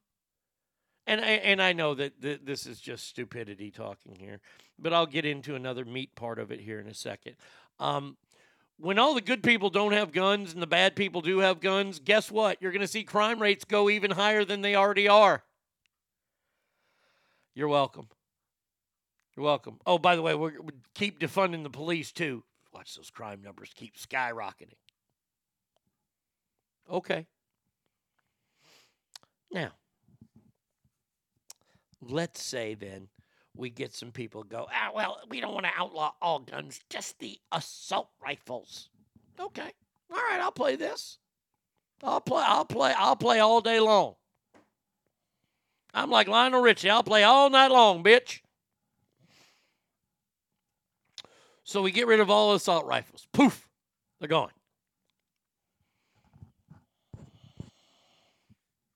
[1.06, 4.40] and I, and I know that th- this is just stupidity talking here,
[4.80, 7.36] but I'll get into another meat part of it here in a second.
[7.80, 8.16] Um,
[8.84, 12.00] when all the good people don't have guns and the bad people do have guns,
[12.00, 12.62] guess what?
[12.62, 15.42] You're going to see crime rates go even higher than they already are.
[17.56, 18.10] You're welcome.
[19.38, 19.80] You're welcome.
[19.86, 20.52] Oh, by the way, we
[20.94, 22.44] keep defunding the police too.
[22.74, 24.76] Watch those crime numbers keep skyrocketing.
[26.92, 27.26] Okay.
[29.50, 29.72] Now,
[32.02, 33.08] let's say then
[33.56, 37.20] we get some people go, ah, well, we don't want to outlaw all guns, just
[37.20, 38.90] the assault rifles.
[39.40, 39.72] Okay.
[40.12, 41.18] All right, I'll play this.
[42.04, 44.16] I'll play, I'll play, I'll play all day long.
[45.94, 46.90] I'm like Lionel Richie.
[46.90, 48.40] I'll play all night long, bitch.
[51.64, 53.28] So we get rid of all assault rifles.
[53.32, 53.70] Poof,
[54.20, 54.50] they're gone.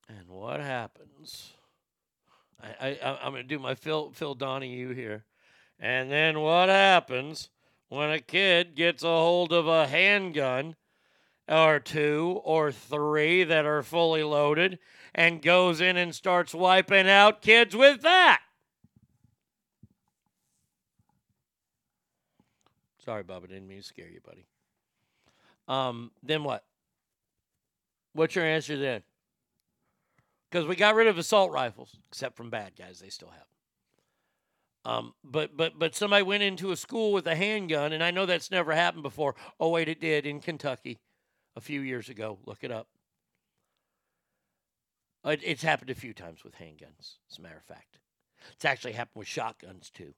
[0.10, 1.54] And what happens?
[2.80, 5.26] I, I I'm to do my Phil Phil Donahue here.
[5.80, 7.50] And then what happens
[7.90, 10.76] when a kid gets a hold of a handgun
[11.48, 14.80] or two or three that are fully loaded
[15.14, 18.42] and goes in and starts wiping out kids with that?
[23.06, 24.46] Sorry, Bubba, didn't mean to scare you, buddy.
[25.68, 26.66] Um, then what?
[28.14, 29.04] What's your answer then?
[30.50, 33.48] Because we got rid of assault rifles, except from bad guys, they still have.
[34.86, 38.26] Um, but but but somebody went into a school with a handgun, and I know
[38.26, 39.36] that's never happened before.
[39.60, 41.00] Oh wait, it did in Kentucky,
[41.58, 42.40] a few years ago.
[42.46, 42.88] Look it up.
[45.26, 47.18] Uh, It, it's happened a few times with handguns.
[47.30, 48.00] As a matter of fact,
[48.54, 50.14] it's actually happened with shotguns too.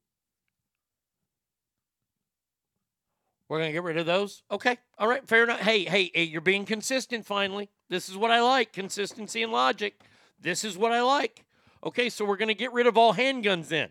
[3.47, 4.43] We're to get rid of those?
[4.51, 4.77] Okay.
[4.99, 5.27] All right.
[5.27, 5.61] Fair enough.
[5.61, 7.69] Hey, hey, hey, you're being consistent finally.
[7.89, 9.99] This is what I like consistency and logic.
[10.41, 11.45] This is what I like.
[11.83, 12.09] Okay.
[12.09, 13.89] So we're going to get rid of all handguns then.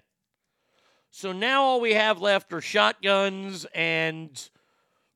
[1.10, 4.48] So now all we have left are shotguns and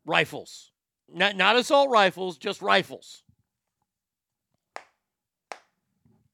[0.04, 0.70] rifles.
[1.08, 3.22] Not, not assault rifles, just rifles.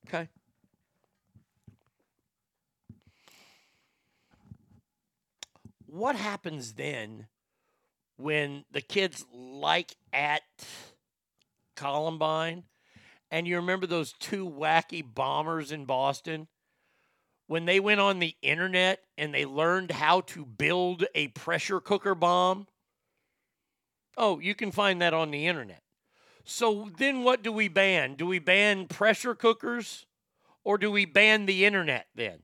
[0.07, 0.29] Okay.
[5.87, 7.27] What happens then
[8.17, 10.43] when the kids like at
[11.77, 12.65] Columbine,
[13.31, 16.49] and you remember those two wacky bombers in Boston?
[17.47, 22.15] When they went on the internet and they learned how to build a pressure cooker
[22.15, 22.67] bomb?
[24.17, 25.83] Oh, you can find that on the internet.
[26.45, 28.15] So then what do we ban?
[28.15, 30.07] Do we ban pressure cookers
[30.65, 32.41] or do we ban the internet then?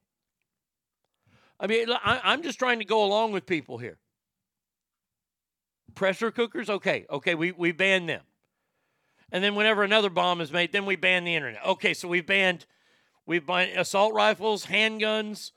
[1.61, 3.99] I mean, I'm just trying to go along with people here
[5.95, 8.23] pressure cookers okay okay we, we ban them
[9.33, 11.65] and then whenever another bomb is made then we ban the internet.
[11.67, 12.67] Okay so we've banned
[13.27, 15.53] we've banned assault rifles handguns.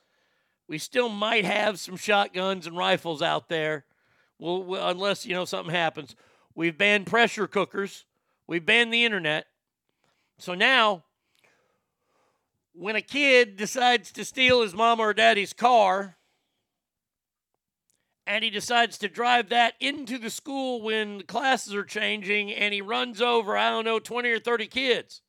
[0.67, 3.85] We still might have some shotguns and rifles out there.
[4.39, 6.15] Well, well unless you know something happens.
[6.55, 8.05] We've banned pressure cookers.
[8.47, 9.47] We've banned the internet.
[10.37, 11.03] So now
[12.73, 16.16] when a kid decides to steal his mom or daddy's car
[18.27, 22.73] and he decides to drive that into the school when the classes are changing and
[22.73, 25.21] he runs over, I don't know, 20 or 30 kids.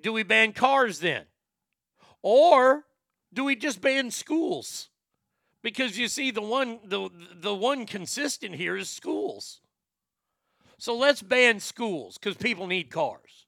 [0.00, 1.24] Do we ban cars then?
[2.22, 2.84] Or
[3.32, 4.90] do we just ban schools?
[5.62, 9.60] Because you see the one the the one consistent here is schools.
[10.78, 13.46] So let's ban schools because people need cars.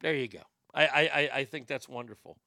[0.00, 0.42] There you go.
[0.74, 2.38] I, I- I think that's wonderful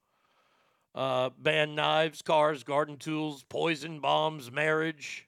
[0.95, 5.27] uh, ban knives, cars, garden tools, poison bombs, marriage.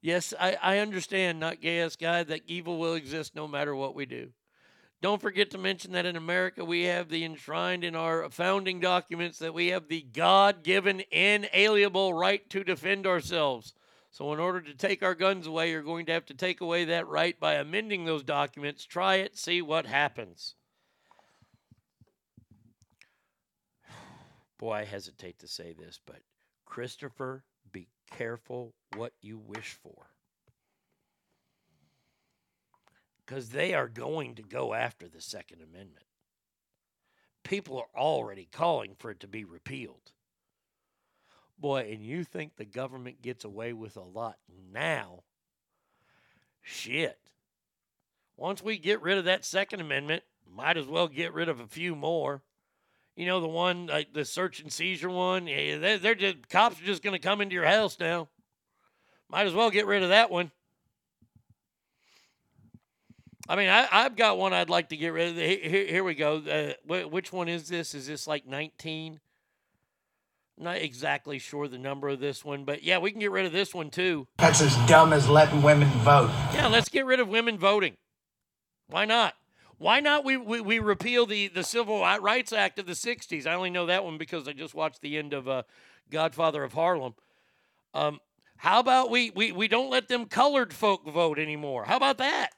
[0.00, 3.94] Yes, I, I understand, not gay ass guy, that evil will exist no matter what
[3.94, 4.30] we do.
[5.00, 9.38] Don't forget to mention that in America we have the enshrined in our founding documents
[9.38, 13.74] that we have the God given inalienable right to defend ourselves.
[14.10, 16.84] So, in order to take our guns away, you're going to have to take away
[16.84, 18.84] that right by amending those documents.
[18.84, 20.54] Try it, see what happens.
[24.64, 26.20] Boy, I hesitate to say this, but
[26.64, 30.06] Christopher, be careful what you wish for.
[33.18, 36.06] Because they are going to go after the Second Amendment.
[37.42, 40.12] People are already calling for it to be repealed.
[41.58, 44.38] Boy, and you think the government gets away with a lot
[44.72, 45.24] now?
[46.62, 47.18] Shit.
[48.38, 51.66] Once we get rid of that Second Amendment, might as well get rid of a
[51.66, 52.40] few more.
[53.16, 55.46] You know the one, like the search and seizure one.
[55.46, 58.28] Yeah, they're, they're just cops are just going to come into your house now.
[59.28, 60.50] Might as well get rid of that one.
[63.48, 65.36] I mean, I, I've got one I'd like to get rid of.
[65.36, 66.38] Here, here we go.
[66.38, 67.94] Uh, wh- which one is this?
[67.94, 69.20] Is this like 19?
[70.56, 73.52] Not exactly sure the number of this one, but yeah, we can get rid of
[73.52, 74.28] this one too.
[74.38, 76.30] That's as dumb as letting women vote.
[76.52, 77.96] Yeah, let's get rid of women voting.
[78.86, 79.34] Why not?
[79.78, 83.46] Why not we, we, we repeal the, the Civil Rights Act of the 60s?
[83.46, 85.62] I only know that one because I just watched the end of uh,
[86.10, 87.14] Godfather of Harlem.
[87.92, 88.20] Um,
[88.56, 91.84] how about we, we, we don't let them colored folk vote anymore?
[91.84, 92.50] How about that?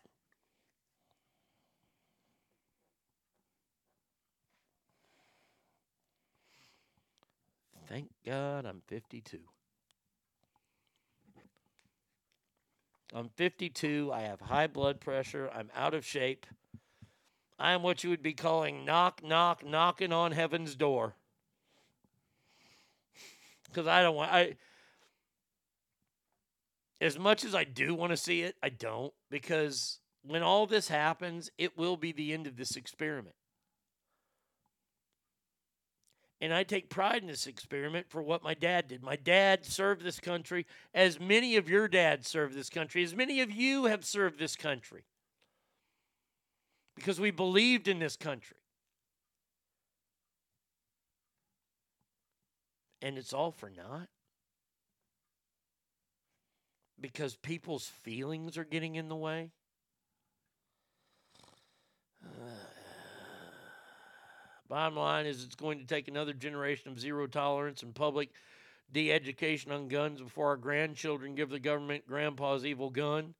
[7.89, 9.39] Thank God I'm 52.
[13.15, 14.11] I'm 52.
[14.13, 15.49] I have high blood pressure.
[15.55, 16.45] I'm out of shape.
[17.59, 21.15] I am what you would be calling knock, knock, knocking on heaven's door.
[23.69, 24.57] Because I don't want, I,
[27.01, 29.13] as much as I do want to see it, I don't.
[29.31, 33.35] Because when all this happens, it will be the end of this experiment.
[36.41, 39.03] And I take pride in this experiment for what my dad did.
[39.03, 43.41] My dad served this country as many of your dads served this country, as many
[43.41, 45.05] of you have served this country.
[46.97, 48.57] Because we believed in this country.
[53.03, 54.09] And it's all for naught.
[56.99, 59.53] Because people's feelings are getting in the way.
[64.69, 68.31] Bottom line is, it's going to take another generation of zero tolerance and public
[68.93, 73.35] de education on guns before our grandchildren give the government grandpa's evil gun.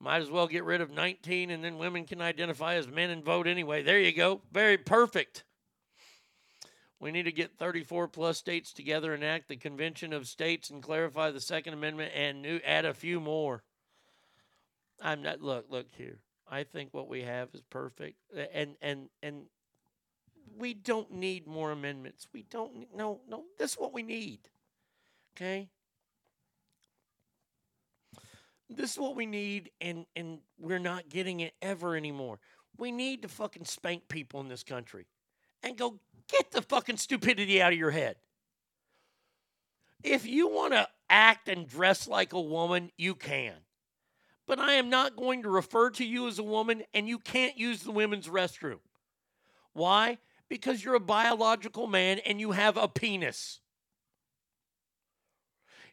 [0.00, 3.22] Might as well get rid of 19 and then women can identify as men and
[3.22, 3.82] vote anyway.
[3.82, 4.40] There you go.
[4.50, 5.44] Very perfect.
[6.98, 10.82] We need to get 34 plus states together and act the Convention of States and
[10.82, 13.62] clarify the Second Amendment and new, add a few more.
[15.02, 16.18] I'm not look look here.
[16.46, 18.18] I think what we have is perfect,
[18.52, 19.44] and and and
[20.58, 22.28] we don't need more amendments.
[22.34, 23.44] We don't no no.
[23.58, 24.40] This is what we need.
[25.34, 25.70] Okay.
[28.70, 32.38] This is what we need, and and we're not getting it ever anymore.
[32.78, 35.06] We need to fucking spank people in this country,
[35.62, 35.98] and go
[36.28, 38.16] get the fucking stupidity out of your head.
[40.02, 43.54] If you want to act and dress like a woman, you can.
[44.46, 47.58] But I am not going to refer to you as a woman, and you can't
[47.58, 48.78] use the women's restroom.
[49.72, 50.18] Why?
[50.48, 53.60] Because you're a biological man and you have a penis.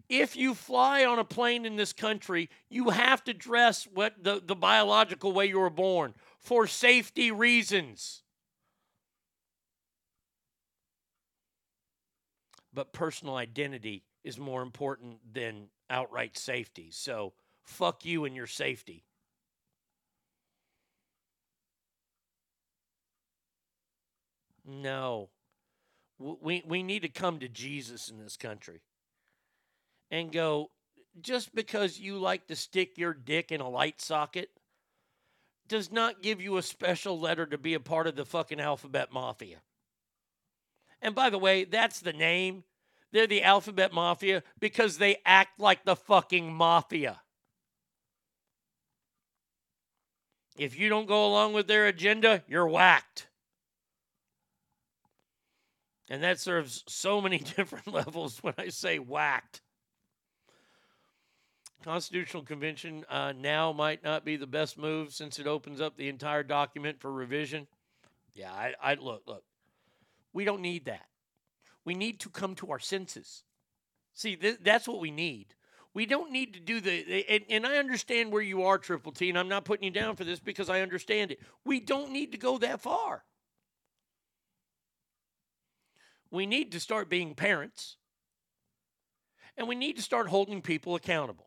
[0.10, 4.42] If you fly on a plane in this country, you have to dress what the,
[4.44, 8.24] the biological way you were born for safety reasons.
[12.74, 16.90] But personal identity is more important than outright safety.
[16.92, 19.04] So, fuck you and your safety.
[24.66, 25.30] No.
[26.20, 28.82] We, we need to come to Jesus in this country
[30.12, 30.72] and go,
[31.22, 34.50] just because you like to stick your dick in a light socket
[35.68, 39.12] does not give you a special letter to be a part of the fucking alphabet
[39.12, 39.58] mafia.
[41.02, 42.64] And by the way, that's the name.
[43.12, 47.22] They're the alphabet mafia because they act like the fucking mafia.
[50.58, 53.28] If you don't go along with their agenda, you're whacked.
[56.10, 59.62] And that serves so many different levels when I say whacked.
[61.84, 66.10] Constitutional Convention uh, now might not be the best move since it opens up the
[66.10, 67.68] entire document for revision.
[68.34, 69.44] Yeah, I, I look, look.
[70.34, 71.06] We don't need that.
[71.86, 73.44] We need to come to our senses.
[74.14, 75.48] See, th- that's what we need.
[75.94, 79.30] We don't need to do the, and, and I understand where you are, Triple T,
[79.30, 81.40] and I'm not putting you down for this because I understand it.
[81.66, 83.24] We don't need to go that far.
[86.30, 87.96] We need to start being parents,
[89.56, 91.47] and we need to start holding people accountable.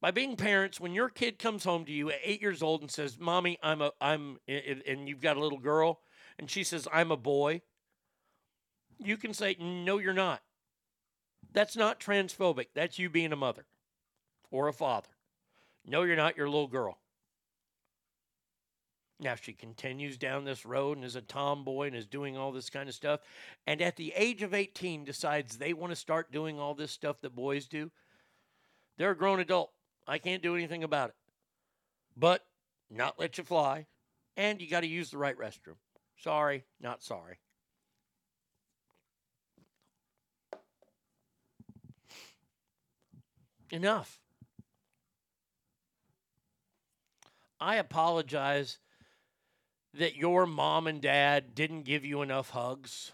[0.00, 2.90] By being parents, when your kid comes home to you at eight years old and
[2.90, 6.00] says, "Mommy, I'm a, I'm," and you've got a little girl,
[6.38, 7.62] and she says, "I'm a boy,"
[8.98, 10.42] you can say, "No, you're not."
[11.52, 12.68] That's not transphobic.
[12.74, 13.66] That's you being a mother
[14.50, 15.08] or a father.
[15.84, 16.36] No, you're not.
[16.36, 16.98] You're little girl.
[19.20, 22.70] Now she continues down this road and is a tomboy and is doing all this
[22.70, 23.20] kind of stuff.
[23.66, 27.20] And at the age of 18 decides they want to start doing all this stuff
[27.22, 27.90] that boys do.
[28.96, 29.72] They're a grown adult.
[30.08, 31.14] I can't do anything about it.
[32.16, 32.44] But
[32.90, 33.86] not let you fly.
[34.36, 35.76] And you got to use the right restroom.
[36.16, 37.38] Sorry, not sorry.
[43.70, 44.18] Enough.
[47.60, 48.78] I apologize
[49.92, 53.12] that your mom and dad didn't give you enough hugs.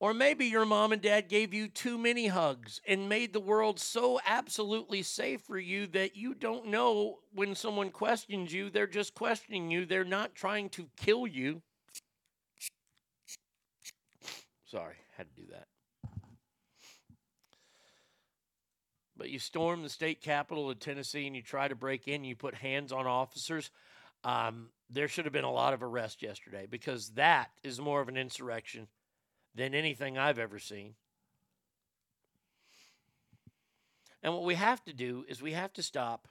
[0.00, 3.80] Or maybe your mom and dad gave you too many hugs and made the world
[3.80, 9.14] so absolutely safe for you that you don't know when someone questions you, they're just
[9.14, 9.86] questioning you.
[9.86, 11.62] They're not trying to kill you.
[14.66, 15.66] Sorry, had to do that.
[19.16, 22.36] But you storm the state capitol of Tennessee and you try to break in, you
[22.36, 23.72] put hands on officers.
[24.22, 28.08] Um, there should have been a lot of arrests yesterday because that is more of
[28.08, 28.86] an insurrection
[29.58, 30.94] than anything I've ever seen.
[34.22, 36.28] And what we have to do is we have to stop.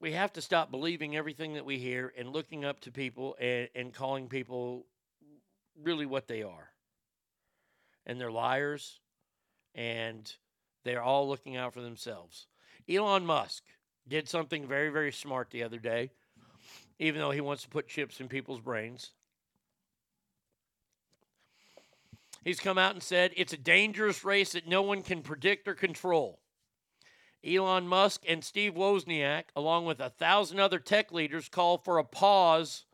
[0.00, 3.68] We have to stop believing everything that we hear and looking up to people and,
[3.74, 4.84] and calling people
[5.82, 6.68] really what they are.
[8.04, 9.00] And they're liars
[9.74, 10.30] and
[10.84, 12.48] they're all looking out for themselves.
[12.86, 13.64] Elon Musk
[14.06, 16.10] did something very, very smart the other day,
[16.98, 19.12] even though he wants to put chips in people's brains.
[22.48, 25.74] He's come out and said it's a dangerous race that no one can predict or
[25.74, 26.40] control.
[27.46, 32.04] Elon Musk and Steve Wozniak, along with a thousand other tech leaders, call for a
[32.04, 32.86] pause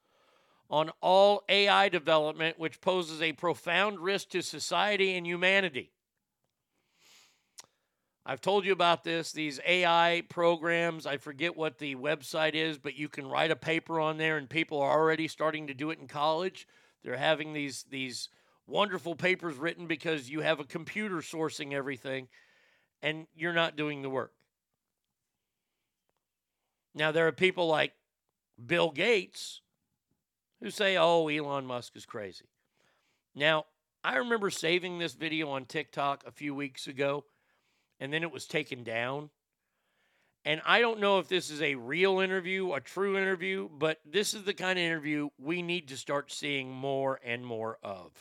[0.69, 5.93] on all AI development, which poses a profound risk to society and humanity.
[8.27, 11.07] I've told you about this, these AI programs.
[11.07, 14.51] I forget what the website is, but you can write a paper on there, and
[14.51, 16.67] people are already starting to do it in college.
[17.05, 18.31] They're having these, these
[18.67, 22.29] wonderful papers written because you have a computer sourcing everything
[23.03, 24.33] and you're not doing the work.
[26.95, 27.93] Now, there are people like
[28.65, 29.61] Bill Gates
[30.61, 32.47] who say, oh, Elon Musk is crazy.
[33.35, 33.67] Now,
[34.03, 37.25] I remember saving this video on TikTok a few weeks ago
[38.01, 39.31] and then it was taken down.
[40.45, 44.35] And I don't know if this is a real interview, a true interview, but this
[44.35, 48.13] is the kind of interview we need to start seeing more and more of.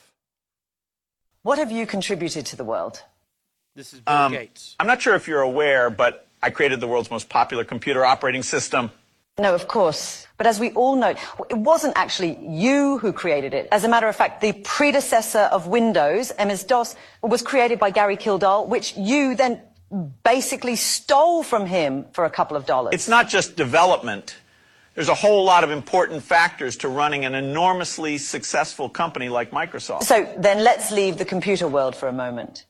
[1.44, 3.04] What have you contributed to the world?
[3.76, 4.78] This is Bill Um, Gates.
[4.80, 8.44] I'm not sure if you're aware, but I created the world's most popular computer operating
[8.44, 8.92] system.
[9.38, 10.26] No, of course.
[10.38, 11.10] But as we all know,
[11.50, 13.68] it wasn't actually you who created it.
[13.74, 18.66] As a matter of fact, the predecessor of Windows, MS-DOS, was created by Gary Kildall,
[18.68, 19.60] which you then
[20.24, 22.94] basically stole from him for a couple of dollars.
[22.94, 24.36] It's not just development.
[24.96, 30.04] There's a whole lot of important factors to running an enormously successful company like Microsoft.
[30.04, 32.66] So then let's leave the computer world for a moment.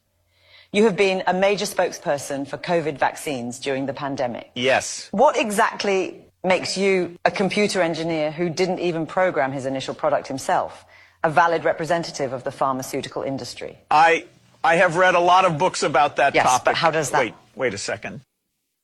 [0.71, 4.51] You have been a major spokesperson for COVID vaccines during the pandemic.
[4.55, 5.09] Yes.
[5.11, 10.85] What exactly makes you a computer engineer who didn't even program his initial product himself,
[11.23, 13.77] a valid representative of the pharmaceutical industry?
[13.91, 14.25] I
[14.63, 16.65] I have read a lot of books about that Yes, topic.
[16.65, 18.21] but how does that- Wait, wait a second.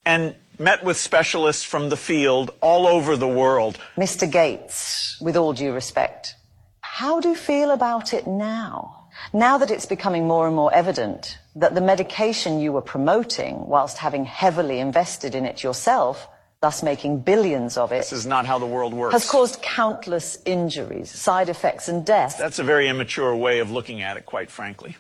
[0.06, 3.78] And met with specialists from the field all over the world.
[3.98, 4.30] Mr.
[4.30, 6.36] Gates, with all due respect,
[6.82, 9.08] how do you feel about it now?
[9.34, 13.98] Now that it's becoming more and more evident that the medication you were promoting, whilst
[13.98, 16.28] having heavily invested in it yourself,
[16.62, 19.14] thus making billions of it, This is not how the world works.
[19.14, 22.38] has caused countless injuries, side effects, and death.
[22.38, 24.98] That's a very immature way of looking at it, quite frankly.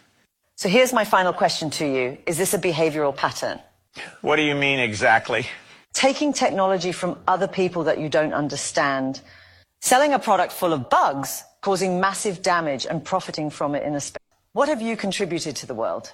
[0.56, 2.18] So here's my final question to you.
[2.26, 3.60] Is this a behavioral pattern?
[4.22, 5.48] What do you mean exactly?
[5.94, 9.22] Taking technology from other people that you don't understand,
[9.80, 14.00] selling a product full of bugs, causing massive damage and profiting from it in a
[14.00, 14.20] space.
[14.54, 16.14] What have you contributed to the world?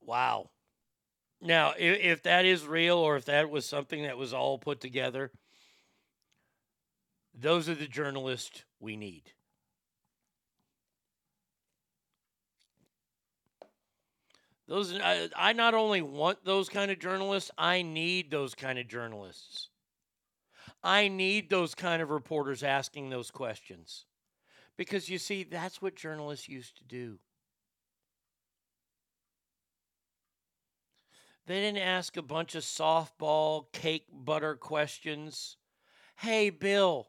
[0.00, 0.50] Wow.
[1.40, 4.80] Now, if, if that is real or if that was something that was all put
[4.80, 5.30] together,
[7.34, 9.32] those are the journalists we need.
[14.68, 18.86] Those I, I not only want those kind of journalists, I need those kind of
[18.86, 19.70] journalists.
[20.82, 24.04] I need those kind of reporters asking those questions.
[24.76, 27.18] Because you see, that's what journalists used to do.
[31.46, 35.56] They didn't ask a bunch of softball cake butter questions.
[36.16, 37.08] Hey, Bill,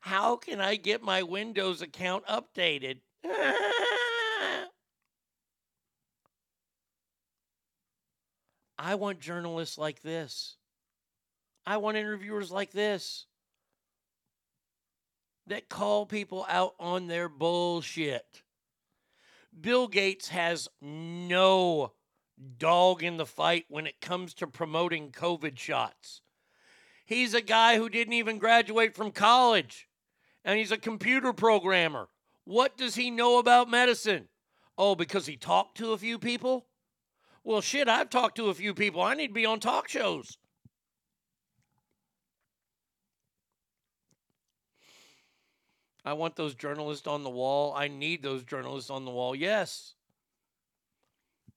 [0.00, 3.00] how can I get my Windows account updated?
[8.82, 10.56] I want journalists like this.
[11.66, 13.26] I want interviewers like this
[15.48, 18.42] that call people out on their bullshit.
[19.60, 21.92] Bill Gates has no
[22.56, 26.22] dog in the fight when it comes to promoting COVID shots.
[27.04, 29.88] He's a guy who didn't even graduate from college,
[30.42, 32.08] and he's a computer programmer.
[32.44, 34.28] What does he know about medicine?
[34.78, 36.69] Oh, because he talked to a few people?
[37.50, 39.02] Well, shit, I've talked to a few people.
[39.02, 40.38] I need to be on talk shows.
[46.04, 47.74] I want those journalists on the wall.
[47.74, 49.34] I need those journalists on the wall.
[49.34, 49.94] Yes.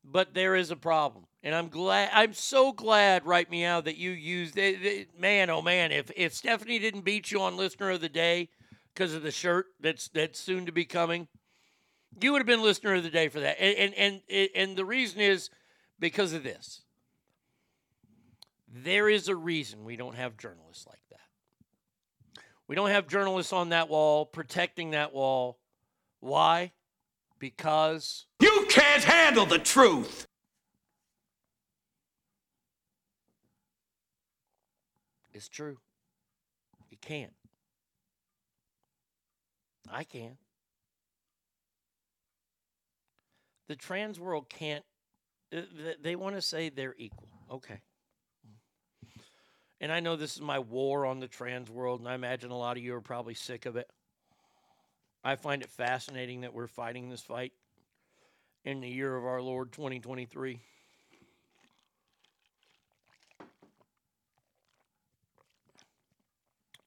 [0.04, 1.28] But there is a problem.
[1.44, 5.62] And I'm glad I'm so glad right meow that you used it, it- man oh
[5.62, 8.50] man if if Stephanie didn't beat you on listener of the day
[8.96, 11.28] because of the shirt that's that's soon to be coming
[12.20, 13.62] you would have been listener of the day for that.
[13.62, 15.52] And and and, and the reason is
[16.04, 16.82] because of this.
[18.68, 22.44] There is a reason we don't have journalists like that.
[22.68, 25.60] We don't have journalists on that wall protecting that wall.
[26.20, 26.74] Why?
[27.40, 30.28] Because You can't handle the truth.
[35.32, 35.78] it's true.
[36.92, 37.34] You can't.
[39.90, 40.36] I can.
[43.70, 44.84] The trans world can't.
[45.54, 47.30] Uh, th- They want to say they're equal.
[47.52, 47.80] Okay.
[49.80, 52.58] And I know this is my war on the trans world, and I imagine a
[52.58, 53.90] lot of you are probably sick of it.
[55.24, 57.54] I find it fascinating that we're fighting this fight
[58.66, 60.60] in the year of our Lord 2023.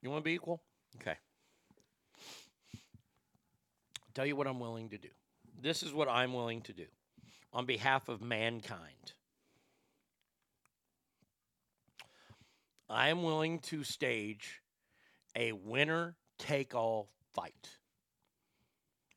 [0.03, 0.63] You want to be equal?
[1.01, 1.17] Okay.
[4.15, 5.09] Tell you what I'm willing to do.
[5.61, 6.87] This is what I'm willing to do
[7.57, 9.15] on behalf of mankind.
[12.87, 14.61] I am willing to stage
[15.35, 17.79] a winner take all fight.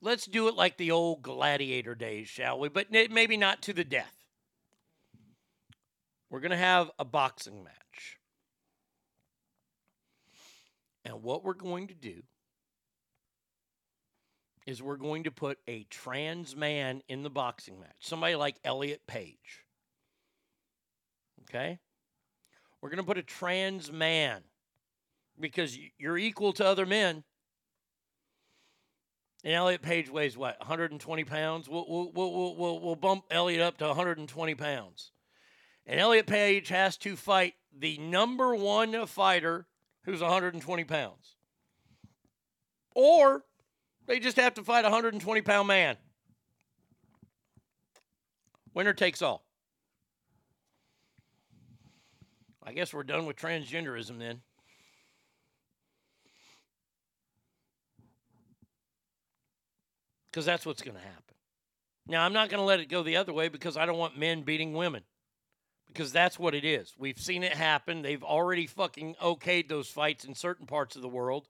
[0.02, 2.70] Let's do it like the old gladiator days, shall we?
[2.70, 4.16] But maybe not to the death.
[6.30, 8.20] We're going to have a boxing match.
[11.04, 12.24] And what we're going to do
[14.70, 19.02] is we're going to put a trans man in the boxing match, somebody like Elliot
[19.08, 19.66] Page.
[21.44, 21.80] Okay?
[22.80, 24.44] We're going to put a trans man
[25.40, 27.24] because you're equal to other men.
[29.44, 31.68] And Elliot Page weighs what, 120 pounds?
[31.68, 35.12] We'll, we'll, we'll, we'll, we'll, bump Elliot up to 120 pounds.
[35.88, 39.66] And Elliot Page has to fight the number one fighter
[40.04, 41.38] who's 120 pounds.
[42.94, 43.46] Or
[44.10, 45.96] they just have to fight a 120 pound man.
[48.74, 49.46] Winner takes all.
[52.64, 54.42] I guess we're done with transgenderism then.
[60.32, 61.36] Because that's what's going to happen.
[62.08, 64.18] Now, I'm not going to let it go the other way because I don't want
[64.18, 65.04] men beating women.
[65.88, 66.96] Because that's what it is.
[66.98, 68.02] We've seen it happen.
[68.02, 71.48] They've already fucking okayed those fights in certain parts of the world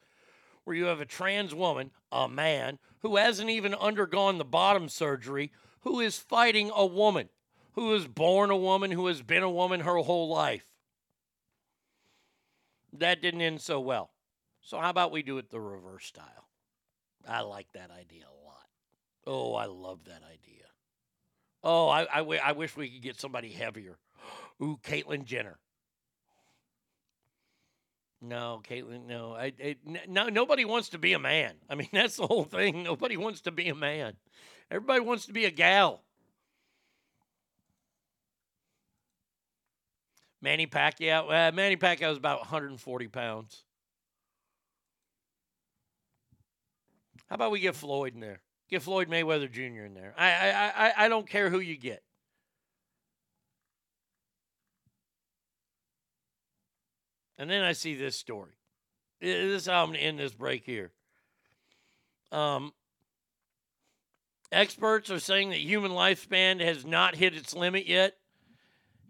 [0.70, 5.52] where you have a trans woman, a man, who hasn't even undergone the bottom surgery,
[5.82, 7.28] who is fighting a woman,
[7.74, 10.68] who is born a woman, who has been a woman her whole life.
[12.94, 14.12] That didn't end so well.
[14.62, 16.48] So, how about we do it the reverse style?
[17.28, 18.68] I like that idea a lot.
[19.26, 20.66] Oh, I love that idea.
[21.64, 23.98] Oh, I, I, I wish we could get somebody heavier.
[24.62, 25.58] Ooh, Caitlyn Jenner.
[28.22, 29.34] No, Caitlyn, no.
[29.34, 29.76] I, I,
[30.08, 31.54] no, nobody wants to be a man.
[31.70, 32.84] I mean, that's the whole thing.
[32.84, 34.14] Nobody wants to be a man.
[34.70, 36.04] Everybody wants to be a gal.
[40.42, 41.50] Manny Pacquiao.
[41.50, 43.64] Uh, Manny Pacquiao is about 140 pounds.
[47.28, 48.42] How about we get Floyd in there?
[48.70, 49.86] Get Floyd Mayweather Jr.
[49.86, 50.14] in there.
[50.18, 52.04] I I I, I don't care who you get.
[57.40, 58.52] And then I see this story.
[59.22, 60.92] This is how I'm going to end this break here.
[62.34, 62.74] Um,
[64.52, 68.18] experts are saying that human lifespan has not hit its limit yet.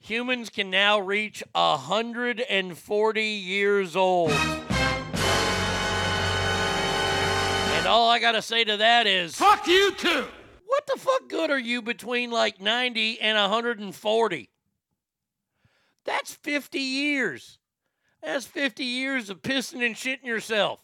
[0.02, 4.32] Humans can now reach 140 years old.
[7.72, 10.26] And all I got to say to that is Fuck you too!
[10.68, 14.50] What the fuck good are you between like 90 and 140?
[16.06, 17.59] That's 50 years.
[18.22, 20.80] That's 50 years of pissing and shitting yourself.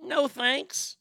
[0.00, 0.96] No thanks.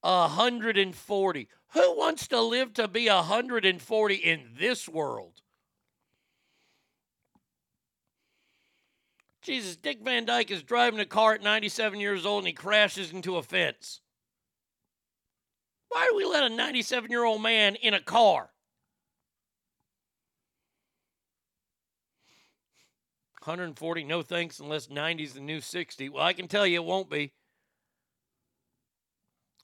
[0.00, 1.48] 140.
[1.74, 5.40] Who wants to live to be 140 in this world?
[9.42, 13.12] Jesus, Dick Van Dyke is driving a car at 97 years old and he crashes
[13.12, 14.00] into a fence.
[15.88, 18.51] Why do we let a 97 year old man in a car?
[23.42, 26.08] 140, no thanks unless 90 is the new 60.
[26.08, 27.32] Well, I can tell you it won't be.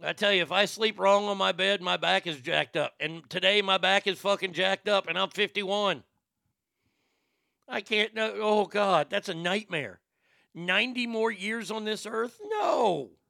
[0.00, 2.94] I tell you, if I sleep wrong on my bed, my back is jacked up.
[3.00, 6.04] And today, my back is fucking jacked up, and I'm 51.
[7.68, 10.00] I can't, no, oh God, that's a nightmare.
[10.54, 12.40] 90 more years on this earth?
[12.44, 13.10] No.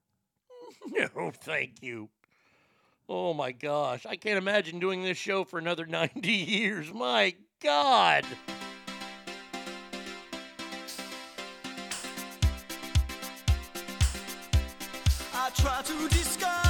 [0.90, 2.08] No, thank you.
[3.08, 6.92] Oh my gosh, I can't imagine doing this show for another 90 years.
[6.94, 8.24] My God.
[15.88, 16.67] to discuss.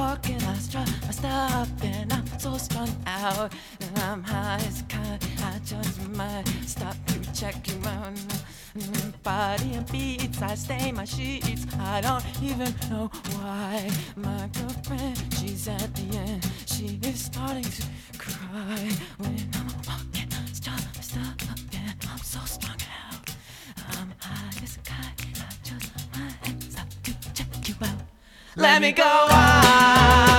[0.00, 5.22] Walking, I strut my stuff, and I'm so strung out, and I'm high as kite.
[5.50, 8.14] I just might stop to check you out.
[8.78, 11.66] Mm, Body and beats, I stain my sheets.
[11.78, 13.90] I don't even know why.
[14.16, 16.42] My girlfriend, she's at the end.
[16.64, 17.82] She is starting to
[18.16, 18.80] cry
[19.18, 20.30] when I'm walking.
[20.58, 21.36] Strut my stuff,
[21.74, 23.26] and I'm so strung out.
[23.96, 25.26] I'm high as a kite.
[25.46, 26.39] I just might
[28.56, 30.29] Let me go on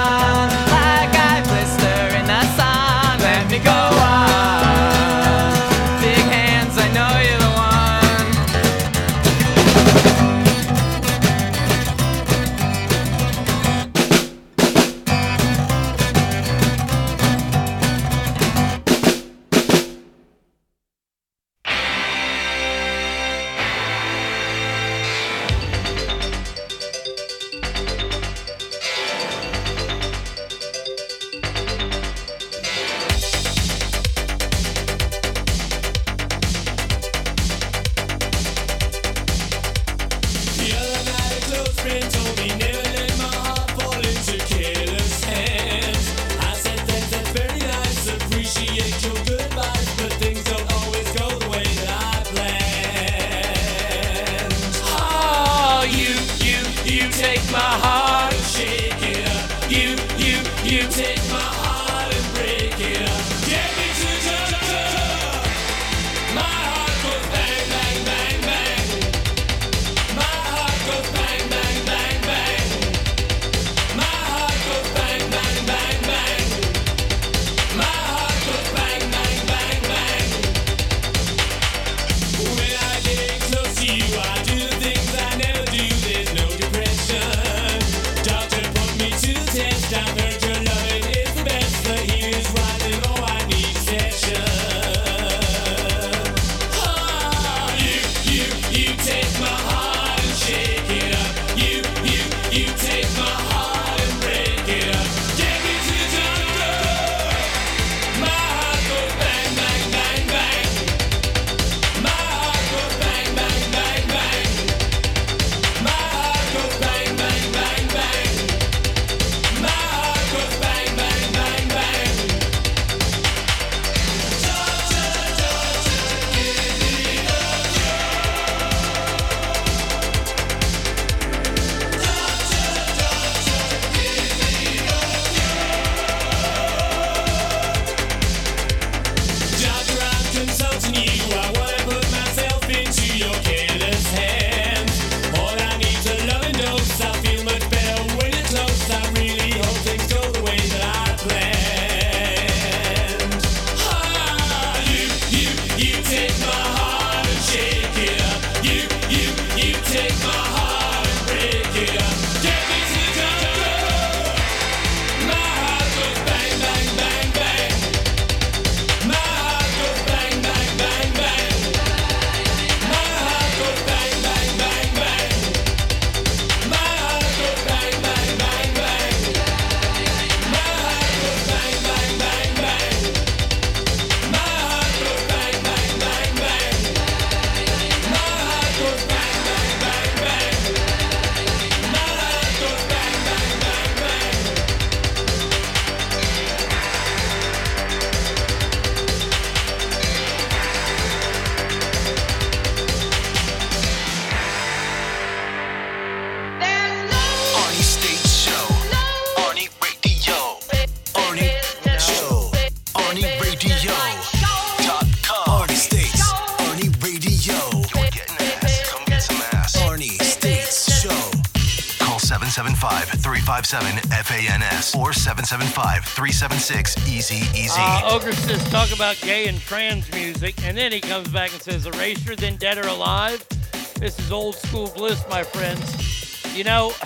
[223.72, 227.80] 775-357-FANS or 775-376-EASY-EASY.
[227.80, 231.62] Uh, Ogre says talk about gay and trans music, and then he comes back and
[231.62, 233.48] says erasure, then dead or alive.
[233.96, 236.54] This is old school bliss, my friends.
[236.54, 236.92] You know,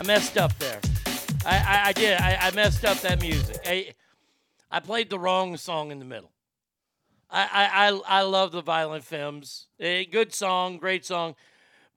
[0.00, 0.80] I messed up there.
[1.46, 2.20] I, I, I did.
[2.20, 3.58] I, I messed up that music.
[3.64, 3.94] I,
[4.68, 6.32] I played the wrong song in the middle.
[7.30, 9.68] I, I, I, I love the Violent Femmes.
[9.78, 11.36] A good song, great song.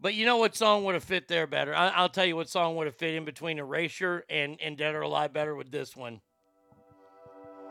[0.06, 1.74] But you know what song would have fit there better?
[1.74, 4.94] I, I'll tell you what song would have fit in between Erasure and, and Dead
[4.94, 6.22] or Alive better with this one.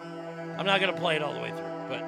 [0.02, 2.02] I'm not going to play it all the way through, but.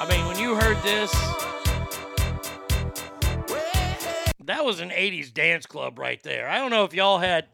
[0.00, 1.12] I mean, when you heard this,
[4.46, 6.48] that was an 80s dance club right there.
[6.48, 7.46] I don't know if y'all had,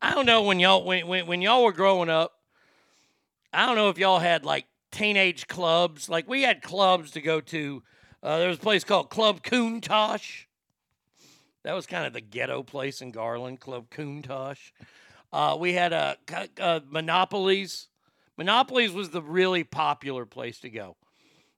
[0.00, 2.35] I don't know when y'all, when, when, when y'all were growing up,
[3.56, 6.10] I don't know if y'all had like teenage clubs.
[6.10, 7.82] Like we had clubs to go to.
[8.22, 10.44] Uh, there was a place called Club Coontosh.
[11.64, 14.72] That was kind of the ghetto place in Garland, Club Coontosh.
[15.32, 17.88] Uh, we had a uh, uh, Monopolies.
[18.36, 20.98] Monopolies was the really popular place to go,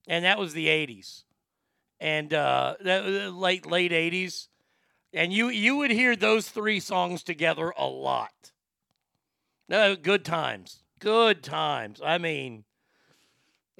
[0.06, 1.24] and that was the '80s,
[1.98, 4.46] and uh, that was late late '80s,
[5.12, 8.52] and you you would hear those three songs together a lot.
[9.68, 12.00] No, good times, good times.
[12.04, 12.64] I mean,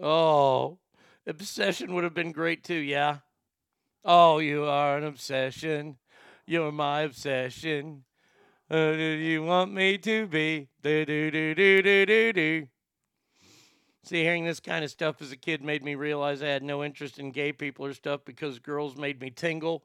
[0.00, 0.78] oh,
[1.26, 2.74] obsession would have been great too.
[2.74, 3.18] Yeah.
[4.05, 5.98] Oh, you are an obsession.
[6.47, 8.05] You're my obsession.
[8.70, 10.68] Uh, do you want me to be?
[10.82, 12.68] Do do do do do do do.
[14.05, 16.82] See, hearing this kind of stuff as a kid made me realize I had no
[16.82, 19.84] interest in gay people or stuff because girls made me tingle.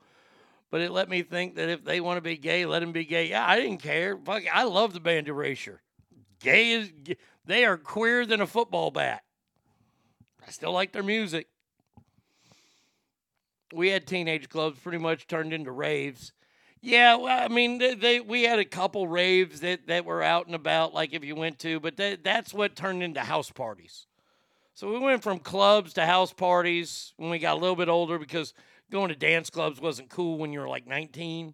[0.71, 3.05] But it let me think that if they want to be gay, let them be
[3.05, 3.27] gay.
[3.29, 4.17] Yeah, I didn't care.
[4.17, 5.81] Fuck, I love the band Erasure.
[6.43, 6.91] Gay is
[7.45, 9.23] they are queer than a football bat.
[10.45, 11.47] I still like their music.
[13.73, 16.33] We had teenage clubs pretty much turned into raves.
[16.81, 20.47] Yeah, well, I mean, they, they we had a couple raves that, that were out
[20.47, 24.05] and about, like if you went to, but that, that's what turned into house parties.
[24.73, 28.19] So we went from clubs to house parties when we got a little bit older
[28.19, 28.53] because
[28.91, 31.53] going to dance clubs wasn't cool when you were like 19.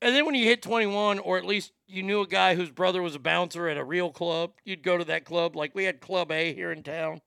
[0.00, 3.00] And then when you hit 21, or at least you knew a guy whose brother
[3.00, 5.54] was a bouncer at a real club, you'd go to that club.
[5.54, 7.20] Like we had Club A here in town.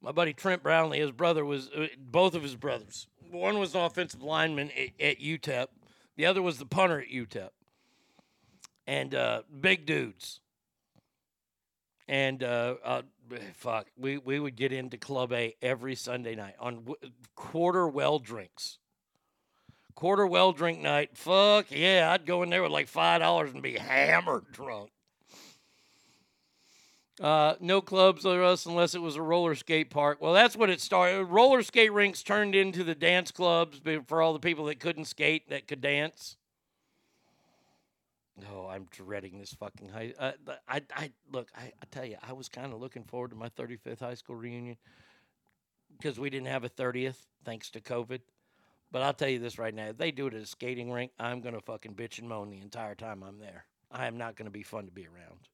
[0.00, 3.08] My buddy Trent Brownlee, his brother was, uh, both of his brothers.
[3.30, 5.66] One was an offensive lineman at, at UTEP,
[6.16, 7.50] the other was the punter at UTEP.
[8.86, 10.40] And uh, big dudes.
[12.08, 13.02] And uh, uh,
[13.54, 18.20] fuck, we, we would get into Club A every Sunday night on w- quarter well
[18.20, 18.78] drinks
[19.96, 21.16] quarter well drink night.
[21.16, 24.90] Fuck yeah, I'd go in there with like five dollars and be hammered drunk.
[27.18, 30.18] Uh, no clubs or us unless it was a roller skate park.
[30.20, 31.24] Well, that's what it started.
[31.24, 35.48] Roller skate rinks turned into the dance clubs for all the people that couldn't skate
[35.48, 36.36] that could dance.
[38.52, 40.12] Oh, I'm dreading this fucking high.
[40.18, 40.32] Uh,
[40.68, 41.48] I, I look.
[41.56, 44.36] I, I tell you, I was kind of looking forward to my 35th high school
[44.36, 44.76] reunion
[45.96, 47.16] because we didn't have a 30th
[47.46, 48.20] thanks to COVID.
[48.92, 51.12] But I'll tell you this right now: if they do it at a skating rink,
[51.18, 53.64] I'm gonna fucking bitch and moan the entire time I'm there.
[53.90, 55.48] I am not gonna be fun to be around.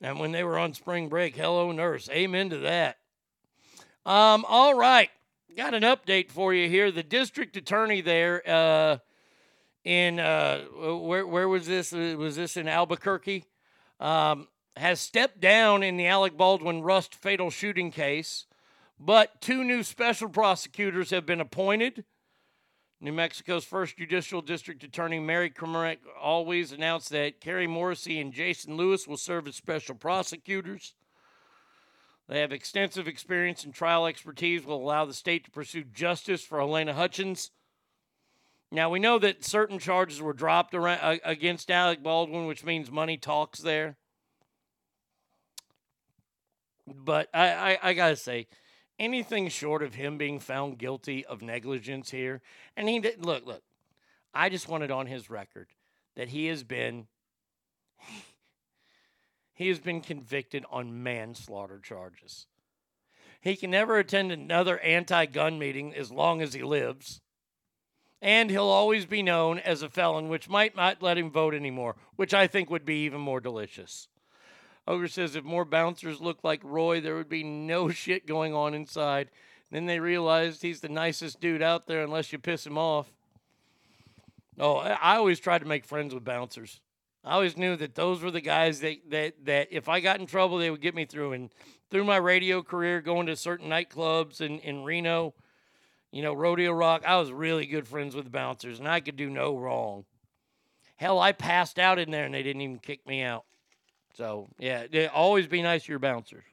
[0.00, 2.98] And when they were on spring break, hello nurse, amen to that.
[4.04, 5.10] Um, all right,
[5.56, 6.90] got an update for you here.
[6.90, 8.98] The district attorney there, uh,
[9.84, 11.92] in uh, where where was this?
[11.92, 13.44] Was this in Albuquerque?
[14.00, 18.46] Um, has stepped down in the Alec Baldwin Rust fatal shooting case.
[18.98, 22.04] But two new special prosecutors have been appointed.
[23.00, 28.76] New Mexico's first judicial district attorney, Mary Kramarek, always announced that Kari Morrissey and Jason
[28.76, 30.94] Lewis will serve as special prosecutors.
[32.28, 36.58] They have extensive experience and trial expertise, will allow the state to pursue justice for
[36.58, 37.50] Halyna Hutchins.
[38.70, 42.90] Now, we know that certain charges were dropped around, uh, against Alec Baldwin, which means
[42.90, 43.96] money talks there.
[46.86, 48.46] But I, I, I got to say,
[48.98, 52.40] anything short of him being found guilty of negligence here.
[52.76, 53.62] And he did look, look,
[54.32, 55.68] I just wanted on his record
[56.16, 57.06] that he has been
[59.54, 62.46] he has been convicted on manslaughter charges.
[63.40, 67.20] He can never attend another anti-gun meeting as long as he lives.
[68.22, 71.96] And he'll always be known as a felon, which might not let him vote anymore,
[72.16, 74.08] which I think would be even more delicious.
[74.86, 78.74] Ogre says if more bouncers looked like Roy, there would be no shit going on
[78.74, 79.30] inside.
[79.70, 83.10] Then they realized he's the nicest dude out there unless you piss him off.
[84.58, 86.80] Oh, I always tried to make friends with bouncers.
[87.24, 90.26] I always knew that those were the guys that, that, that if I got in
[90.26, 91.32] trouble, they would get me through.
[91.32, 91.50] And
[91.90, 95.34] through my radio career, going to certain nightclubs in, in Reno,
[96.12, 99.16] you know, Rodeo Rock, I was really good friends with the bouncers, and I could
[99.16, 100.04] do no wrong.
[100.96, 103.44] Hell, I passed out in there, and they didn't even kick me out.
[104.14, 106.44] So yeah, always be nice to your bouncers.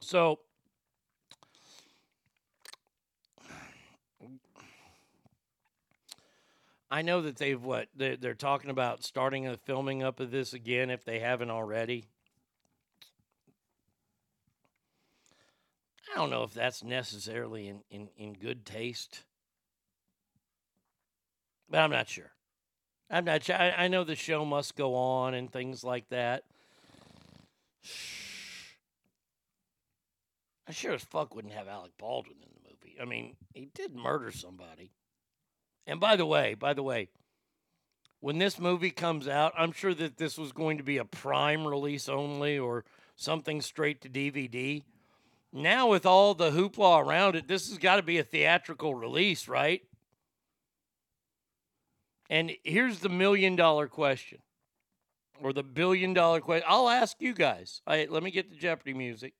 [0.00, 0.40] So
[6.90, 10.52] I know that they've what they're, they're talking about starting the filming up of this
[10.52, 12.06] again if they haven't already.
[16.10, 19.24] I don't know if that's necessarily in, in, in good taste,
[21.68, 22.32] but I'm not sure.
[23.10, 23.44] I'm not.
[23.44, 26.44] sure- I, I know the show must go on and things like that.
[30.68, 32.96] I sure as fuck wouldn't have Alec Baldwin in the movie.
[33.00, 34.92] I mean, he did murder somebody.
[35.86, 37.08] And by the way, by the way,
[38.20, 41.66] when this movie comes out, I'm sure that this was going to be a prime
[41.66, 42.84] release only or
[43.16, 44.82] something straight to DVD.
[45.50, 49.48] Now, with all the hoopla around it, this has got to be a theatrical release,
[49.48, 49.82] right?
[52.30, 54.38] And here's the million dollar question
[55.40, 56.66] or the billion dollar question.
[56.68, 57.80] I'll ask you guys.
[57.86, 59.34] I, let me get the Jeopardy music.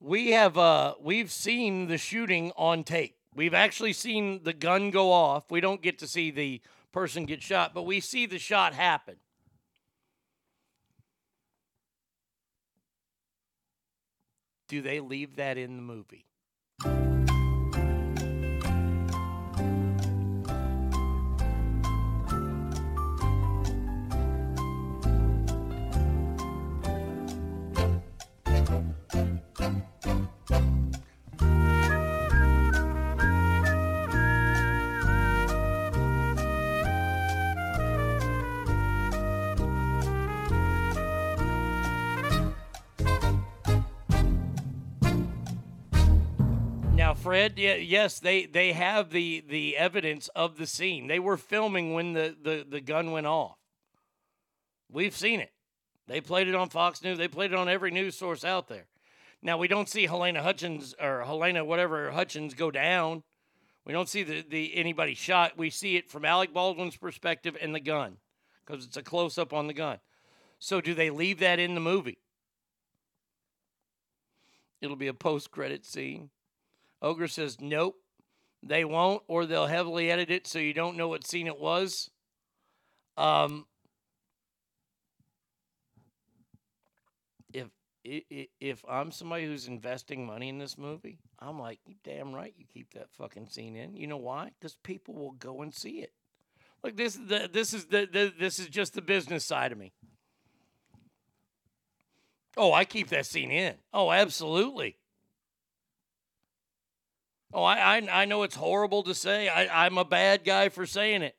[0.00, 3.16] We have uh we've seen the shooting on tape.
[3.34, 5.50] We've actually seen the gun go off.
[5.50, 6.60] We don't get to see the
[6.92, 9.16] person get shot, but we see the shot happen.
[14.68, 17.11] Do they leave that in the movie?
[47.32, 51.06] Fred, yeah, yes, they they have the the evidence of the scene.
[51.06, 53.56] They were filming when the the, the gun went off.
[54.90, 55.50] We've seen it.
[56.06, 57.16] They played it on Fox News.
[57.16, 58.84] They played it on every news source out there.
[59.40, 63.22] Now we don't see Halyna Hutchins or Halyna whatever Hutchins go down.
[63.86, 65.56] We don't see the, the anybody shot.
[65.56, 68.18] We see it from Alec Baldwin's perspective and the gun
[68.66, 70.00] because it's a close up on the gun.
[70.58, 72.18] So do they leave that in the movie?
[74.82, 76.28] It'll be a post credit scene.
[77.02, 77.96] Ogre says nope,
[78.62, 82.10] they won't, or they'll heavily edit it so you don't know what scene it was.
[83.18, 83.66] Um,
[87.52, 87.68] if
[88.04, 92.64] if I'm somebody who's investing money in this movie, I'm like, you damn right, you
[92.72, 93.96] keep that fucking scene in.
[93.96, 94.50] You know why?
[94.58, 96.12] Because people will go and see it.
[96.82, 99.92] Look, this is the this is the this is just the business side of me.
[102.56, 103.76] Oh, I keep that scene in.
[103.94, 104.98] Oh, absolutely.
[107.52, 109.48] Oh, I, I I know it's horrible to say.
[109.48, 111.36] I, I'm a bad guy for saying it.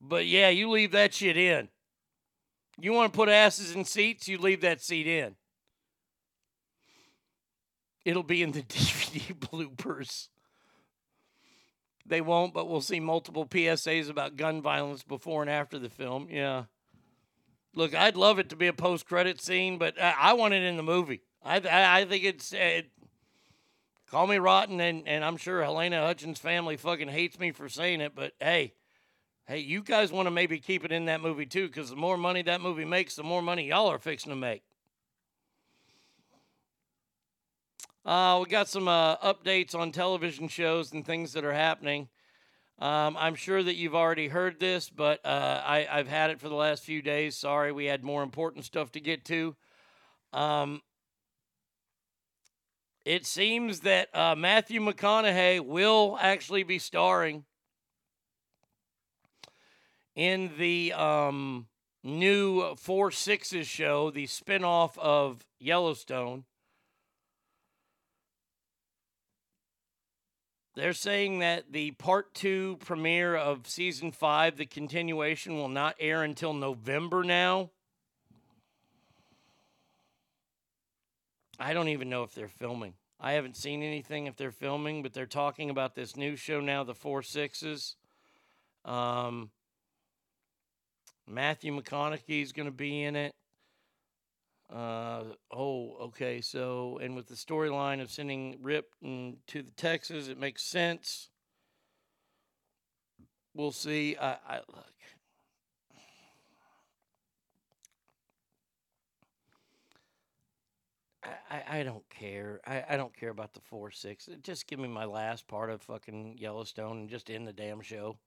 [0.00, 1.68] But yeah, you leave that shit in.
[2.80, 5.34] You want to put asses in seats, you leave that seat in.
[8.04, 10.28] It'll be in the DVD bloopers.
[12.06, 16.28] They won't, but we'll see multiple PSAs about gun violence before and after the film.
[16.30, 16.64] Yeah.
[17.74, 20.76] Look, I'd love it to be a post-credit scene, but I, I want it in
[20.76, 21.22] the movie.
[21.44, 22.54] I I, I think it's
[24.10, 28.00] call me rotten, and and I'm sure Halyna Hutchins' family fucking hates me for saying
[28.00, 28.74] it, but hey,
[29.46, 32.16] hey, you guys want to maybe keep it in that movie too, because the more
[32.16, 34.62] money that movie makes, the more money y'all are fixing to make.
[38.04, 42.08] Uh, we got some uh, updates on television shows and things that are happening.
[42.78, 46.48] Um, I'm sure that you've already heard this, but uh, I, I've had it for
[46.48, 47.36] the last few days.
[47.36, 49.56] Sorry, we had more important stuff to get to.
[50.32, 50.80] Um,
[53.08, 57.46] it seems that uh, Matthew McConaughey will actually be starring
[60.14, 61.68] in the um,
[62.04, 66.44] new Four Sixes show, the spinoff of Yellowstone.
[70.76, 76.22] They're saying that the part two premiere of season five, the continuation, will not air
[76.22, 77.70] until November now.
[81.58, 82.94] I don't even know if they're filming.
[83.20, 86.84] I haven't seen anything if they're filming, but they're talking about this new show now,
[86.84, 87.96] The Four Sixes.
[88.84, 89.50] Um,
[91.26, 93.34] Matthew McConaughey is going to be in it.
[94.72, 96.40] Uh, oh, okay.
[96.40, 101.30] So, and with the storyline of sending Rip to the Texas, it makes sense.
[103.54, 104.16] We'll see.
[104.16, 104.60] I, I
[111.50, 112.60] I, I, don't care.
[112.66, 114.28] I, I don't care about the four six.
[114.28, 117.80] Uh, just give me my last part of fucking Yellowstone and just end the damn
[117.80, 118.18] show.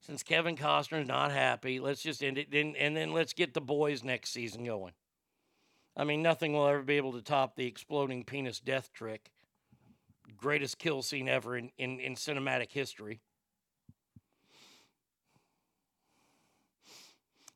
[0.00, 2.50] Since Kevin Costner's not happy, let's just end it.
[2.50, 4.92] Then and then let's get the boys next season going.
[5.96, 9.30] I mean, nothing will ever be able to top the exploding penis death trick.
[10.36, 13.20] Greatest kill scene ever in, in, in cinematic history.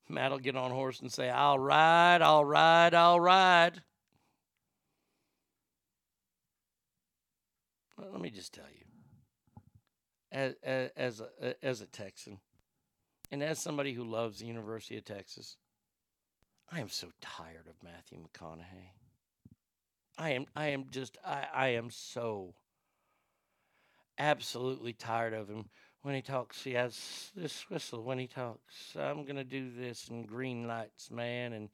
[0.08, 3.82] Matt will get on horse and say, I'll ride, I'll ride, I'll ride.
[7.98, 8.84] Let me just tell you.
[10.32, 10.54] as
[10.96, 12.38] as a, as a Texan,
[13.30, 15.56] and as somebody who loves the University of Texas,
[16.70, 18.90] I am so tired of Matthew McConaughey.
[20.18, 22.54] I am I am just I, I am so
[24.18, 25.66] absolutely tired of him.
[26.02, 28.02] When he talks, he has this whistle.
[28.02, 31.68] When he talks, I'm gonna do this and green lights, man, and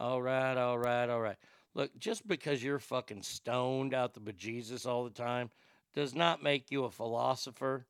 [0.00, 1.36] all right, all right, all right.
[1.74, 5.50] Look, just because you're fucking stoned out the bejesus all the time
[5.96, 7.86] does not make you a philosopher.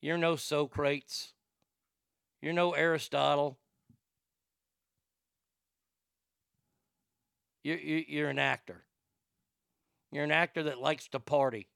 [0.00, 1.34] You're no Socrates.
[2.40, 3.58] You're no Aristotle.
[7.62, 8.84] You're, you- you're an actor.
[10.10, 11.68] You're an actor that likes to party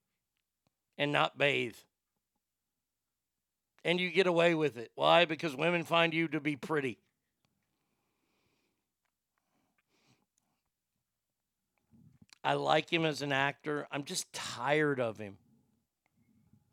[0.96, 1.76] and not bathe.
[3.84, 4.90] And you get away with it.
[4.94, 5.26] Why?
[5.26, 6.98] Because women find you to be pretty.
[12.42, 13.86] I like him as an actor.
[13.90, 15.36] I'm just tired of him.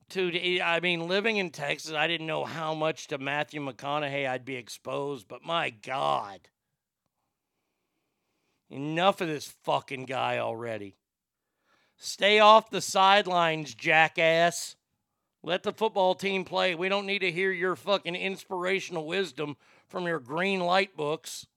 [0.10, 4.46] Dude, I mean, living in Texas, I didn't know how much to Matthew McConaughey I'd
[4.46, 6.42] be exposed, but my God.
[8.70, 10.96] Enough of this fucking guy already.
[11.98, 14.76] Stay off the sidelines, jackass.
[15.44, 16.76] Let the football team play.
[16.76, 21.48] We don't need to hear your fucking inspirational wisdom from your green light books.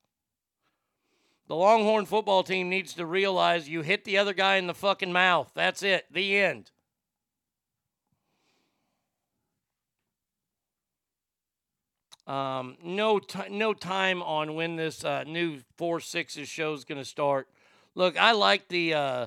[1.48, 5.12] The Longhorn football team needs to realize you hit the other guy in the fucking
[5.12, 5.50] mouth.
[5.54, 6.06] That's it.
[6.12, 6.70] The end.
[12.28, 16.98] Um, no, ti no time on when this uh, new four sixes show is going
[16.98, 17.48] to start.
[17.94, 19.26] Look, I like the uh,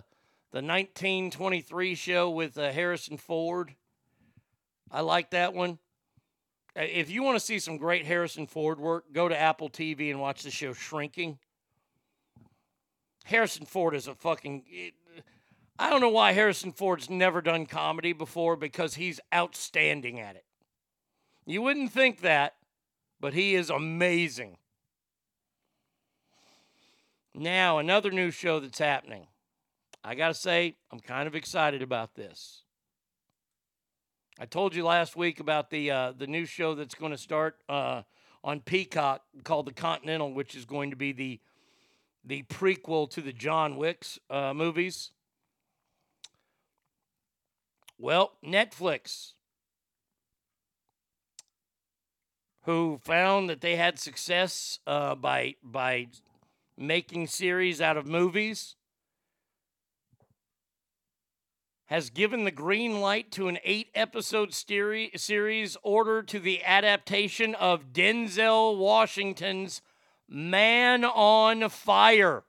[0.51, 3.73] the 1923 show with uh, Harrison Ford.
[4.91, 5.79] I like that one.
[6.77, 10.11] Uh, If you want to see some great Harrison Ford work, go to Apple TV
[10.11, 11.39] and watch the show Shrinking.
[13.23, 14.63] Harrison Ford is a fucking.
[14.67, 14.93] it-
[15.79, 20.45] I don't know why Harrison Ford's never done comedy before because he's outstanding at it.
[21.47, 22.53] You wouldn't think that,
[23.21, 24.57] but he is amazing.
[27.33, 29.27] Now, another new show that's happening.
[30.03, 32.63] I got to say, I'm kind of excited about this.
[34.39, 37.57] I told you last week about the uh, the new show that's going to start
[37.69, 38.01] uh,
[38.43, 41.39] on Peacock called The Continental, which is going to be the
[42.25, 45.11] the prequel to the John Wicks uh, movies.
[47.99, 49.33] Well, Netflix,
[52.63, 56.07] who found that they had success uh, by by
[56.77, 58.75] making series out of movies,
[61.85, 67.53] has given the green light to an eight episode steri- series order to the adaptation
[67.55, 69.81] of Denzel Washington's
[70.27, 72.43] Man on Fire.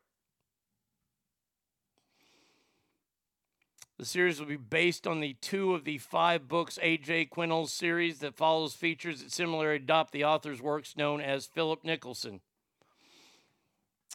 [4.03, 7.27] The series will be based on the two of the five books A.J.
[7.27, 12.41] Quinnell's series that follows features that similarly adopt the author's works known as Philip Nicholson.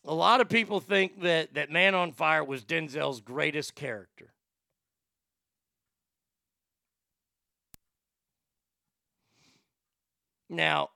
[0.03, 4.33] A lot of people think that, that Man on Fire was Denzel's greatest character.
[10.49, 10.89] Now,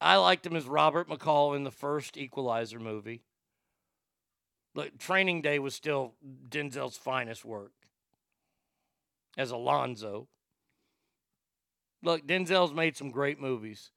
[0.00, 3.24] I liked him as Robert McCall in the first Equalizer movie.
[4.74, 6.14] Look, Training Day was still
[6.48, 7.72] Denzel's finest work
[9.36, 10.28] as Alonzo.
[12.02, 13.90] Look, Denzel's made some great movies.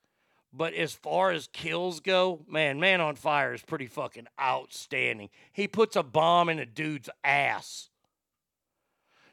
[0.53, 5.29] But as far as kills go, man, Man on Fire is pretty fucking outstanding.
[5.51, 7.89] He puts a bomb in a dude's ass.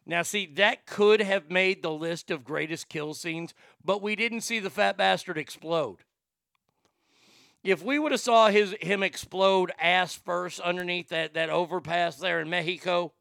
[0.05, 4.41] Now, see, that could have made the list of greatest kill scenes, but we didn't
[4.41, 5.99] see the fat bastard explode.
[7.63, 12.41] If we would have saw his him explode ass first underneath that, that overpass there
[12.41, 13.13] in Mexico,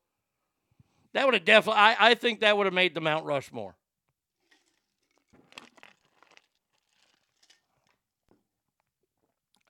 [1.14, 3.76] that would have definitely I, I think that would have made the Mount Rushmore.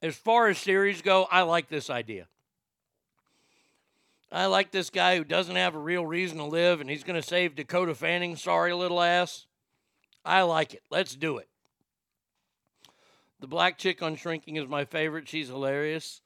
[0.02, 2.28] As far as series go, I like this idea.
[4.32, 7.22] I like this guy who doesn't have a real reason to live and he's going
[7.22, 9.46] to save Dakota Fanning, sorry little ass.
[10.24, 10.84] I like it.
[10.90, 11.50] Let's do it.
[13.42, 15.28] The black chick on Shrinking is my favorite.
[15.28, 16.22] She's hilarious.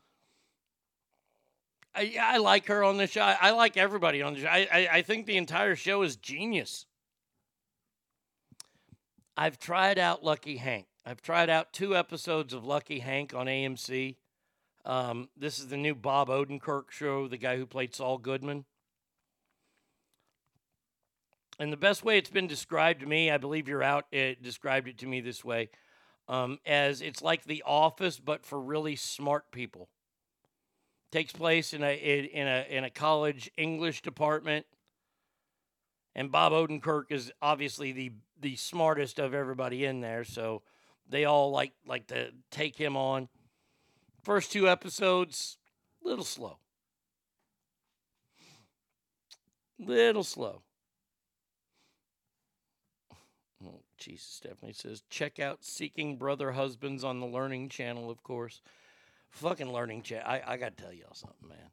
[1.95, 3.21] I, I like her on the show.
[3.21, 4.47] I, I like everybody on the show.
[4.47, 6.85] I, I, I think the entire show is genius.
[9.37, 10.87] I've tried out Lucky Hank.
[11.05, 14.15] I've tried out two episodes of Lucky Hank on AMC.
[14.85, 18.65] Um, this is the new Bob Odenkirk show, the guy who played Saul Goodman.
[21.59, 24.87] And the best way it's been described to me, I believe you're out, it described
[24.87, 25.69] it to me this way
[26.27, 29.89] um, as it's like The Office, but for really smart people.
[31.15, 34.65] Takes place in a in a in a college English department,
[36.13, 38.11] and Bob Odenkirk is obviously the
[38.41, 40.61] the smartest of everybody in there, so
[41.07, 43.29] they all like like to take him on.
[44.23, 45.55] First two episodes,
[46.03, 46.57] little slow.
[49.79, 50.63] Little slow.
[53.97, 58.61] Jesus, Stephanie says, check out Seeking Brother Husbands on the Learning Channel, of course.
[59.35, 60.25] Fucking Learning Channel.
[60.25, 61.69] I, I got to tell y'all something, man.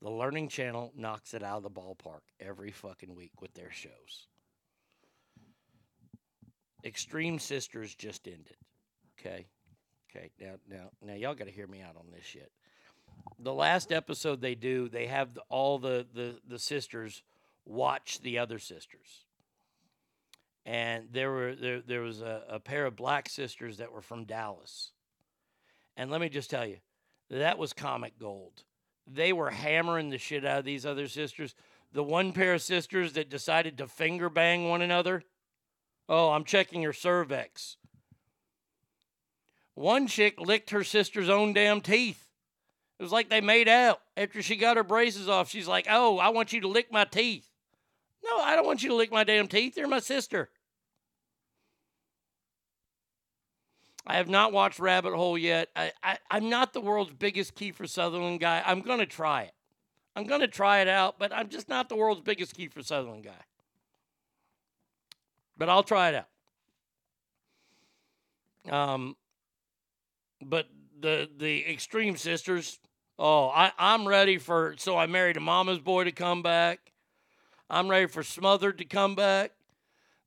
[0.00, 4.28] The Learning Channel knocks it out of the ballpark every fucking week with their shows.
[6.84, 8.56] Extreme Sisters just ended.
[9.18, 9.46] Okay.
[10.08, 10.30] Okay.
[10.40, 12.52] Now, now, now, y'all got to hear me out on this shit.
[13.40, 17.22] The last episode they do, they have the, all the, the the sisters
[17.64, 19.24] watch the other sisters,
[20.64, 24.24] and there were there there was a, a pair of black sisters that were from
[24.24, 24.92] Dallas,
[25.96, 26.78] and let me just tell you,
[27.30, 28.64] that was comic gold.
[29.06, 31.54] They were hammering the shit out of these other sisters.
[31.92, 35.22] The one pair of sisters that decided to finger bang one another.
[36.08, 37.76] Oh, I'm checking your cervix.
[39.74, 42.28] One chick licked her sister's own damn teeth.
[42.98, 44.00] It was like they made out.
[44.16, 47.04] After she got her braces off, she's like, Oh, I want you to lick my
[47.04, 47.48] teeth.
[48.24, 49.76] No, I don't want you to lick my damn teeth.
[49.76, 50.50] You're my sister.
[54.06, 55.70] I have not watched Rabbit Hole yet.
[55.74, 58.62] I, I, I'm not the world's biggest Kiefer Sutherland guy.
[58.64, 59.54] I'm going to try it.
[60.14, 63.24] I'm going to try it out, but I'm just not the world's biggest Kiefer Sutherland
[63.24, 63.32] guy.
[65.56, 66.26] But I'll try it
[68.66, 68.72] out.
[68.72, 69.16] Um,
[70.42, 70.68] but
[71.00, 72.78] the the Extreme Sisters,
[73.18, 74.74] oh, I, I'm ready for.
[74.78, 76.92] So I married a mama's boy to come back.
[77.68, 79.52] I'm ready for Smothered to come back.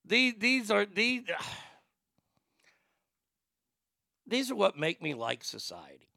[0.05, 1.23] These these are these.
[4.27, 6.09] These are what make me like society.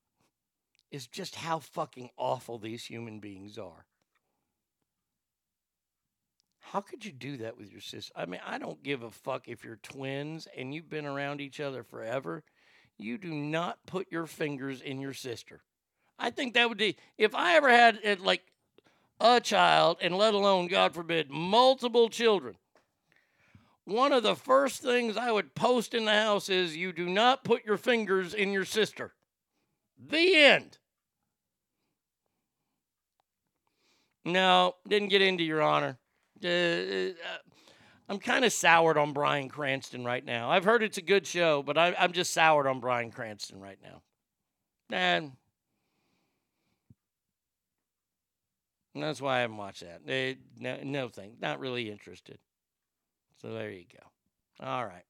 [0.91, 3.87] Is just how fucking awful these human beings are.
[6.59, 8.13] How could you do that with your sister?
[8.17, 11.61] I mean, I don't give a fuck if you're twins and you've been around each
[11.61, 12.43] other forever.
[12.99, 15.63] You do not put your fingers in your sister.
[16.19, 18.43] I think that would be if I ever had uh, like
[19.21, 22.57] a child, and let alone, God forbid, multiple children.
[23.85, 27.45] One of the first things I would post in the house is you do not
[27.45, 29.15] put your fingers in your sister.
[29.99, 30.79] The end.
[34.25, 35.99] No, didn't get into your honor.
[36.45, 37.13] Uh, uh,
[38.09, 40.51] I'm kind of soured on Bryan Cranston right now.
[40.51, 43.79] I've heard it's a good show, but I, I'm just soured on Bryan Cranston right
[43.83, 44.03] now.
[44.91, 45.33] And
[48.95, 50.37] that's why I haven't watched that.
[50.59, 51.37] No, no thing.
[51.41, 52.39] Not really interested.
[53.41, 54.67] So there you go.
[54.67, 55.05] All right.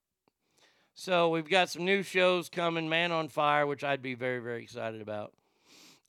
[0.94, 2.89] So we've got some new shows coming.
[2.89, 5.33] Man on Fire, which I'd be very, very excited about.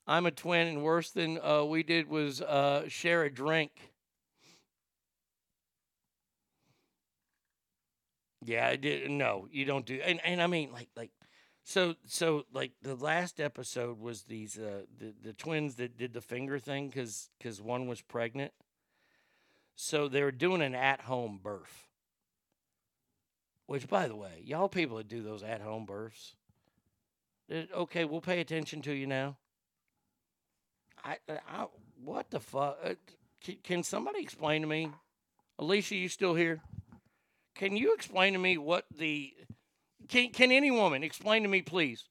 [0.06, 3.72] I'm a twin, and worse than uh, we did was uh, share a drink.
[8.44, 9.10] Yeah, I did.
[9.10, 10.02] No, you don't do.
[10.04, 11.12] And and I mean, like like,
[11.64, 16.22] so so like the last episode was these uh the the twins that did the
[16.22, 18.52] finger thing because because one was pregnant.
[19.76, 21.91] So they were doing an at home birth.
[23.72, 26.36] Which, by the way, y'all people that do those at home births,
[27.50, 29.38] eh, okay, we'll pay attention to you now.
[31.06, 31.68] I, I
[32.04, 32.78] what the fuck?
[33.42, 34.92] Can, can somebody explain to me?
[35.58, 36.60] Alicia, you still here?
[37.56, 39.34] Can you explain to me what the
[40.10, 42.04] can can any woman explain to me please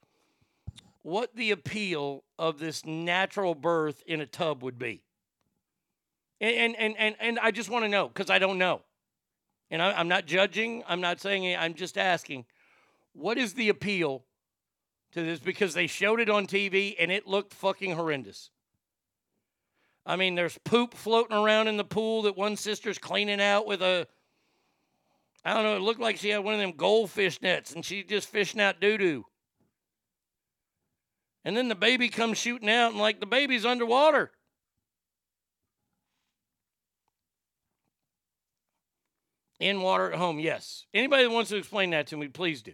[1.03, 5.03] what the appeal of this natural birth in a tub would be?
[6.41, 8.81] And and and and I just want to know because I don't know.
[9.71, 10.83] And I, I'm not judging.
[10.89, 11.57] I'm not saying.
[11.57, 12.45] I'm just asking.
[13.13, 14.25] What is the appeal
[15.13, 15.39] to this?
[15.39, 18.51] Because they showed it on TV and it looked fucking horrendous.
[20.07, 23.83] I mean, there's poop floating around in the pool that one sister's cleaning out with
[23.83, 24.07] a
[25.45, 25.77] I don't know.
[25.77, 28.81] It looked like she had one of them goldfish nets and she's just fishing out
[28.81, 29.25] doo doo.
[31.45, 34.31] And then the baby comes shooting out and like the baby's underwater.
[39.61, 40.87] In water at home, yes.
[40.95, 42.73] Anybody that wants to explain that to me, please do.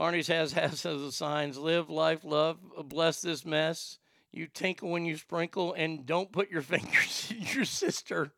[0.00, 3.98] Arnie's has has the signs live, life, love, bless this mess.
[4.32, 8.32] You tinkle when you sprinkle, and don't put your fingers in your sister.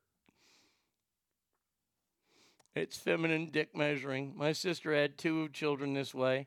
[2.74, 4.34] It's feminine dick measuring.
[4.36, 6.46] My sister had two children this way.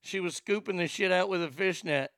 [0.00, 2.10] She was scooping the shit out with a fishnet.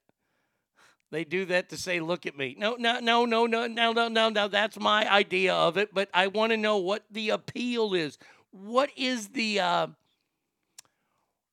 [1.10, 2.54] They do that to say, look at me.
[2.58, 4.48] No, no, no, no, no, no, no, no, no.
[4.48, 5.92] That's my idea of it.
[5.92, 8.16] But I want to know what the appeal is.
[8.52, 9.86] What is the, uh,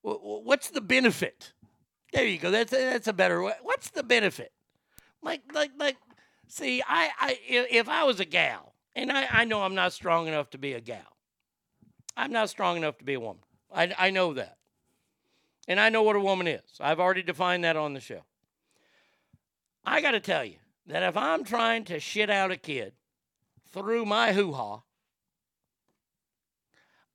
[0.01, 1.53] what's the benefit?
[2.13, 2.51] There you go.
[2.51, 3.43] That's that's a better.
[3.43, 3.53] Way.
[3.61, 4.51] What's the benefit?
[5.21, 5.97] Like like like.
[6.47, 10.27] See, I I if I was a gal, and I I know I'm not strong
[10.27, 11.17] enough to be a gal,
[12.15, 13.43] I'm not strong enough to be a woman.
[13.73, 14.57] I, I know that.
[15.67, 16.61] And I know what a woman is.
[16.79, 18.21] I've already defined that on the show.
[19.88, 20.57] I got to tell you
[20.88, 22.91] that if I'm trying to shit out a kid
[23.72, 24.82] through my hoo ha,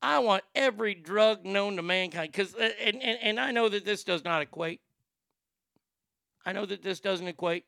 [0.00, 2.32] I want every drug known to mankind.
[2.32, 4.80] Because, uh, and, and, and I know that this does not equate.
[6.46, 7.66] I know that this doesn't equate.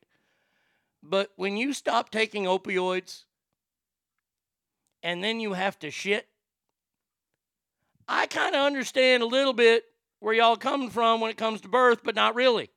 [1.02, 3.24] But when you stop taking opioids
[5.02, 6.26] and then you have to shit,
[8.08, 9.84] I kind of understand a little bit
[10.20, 12.70] where y'all coming from when it comes to birth, but not really.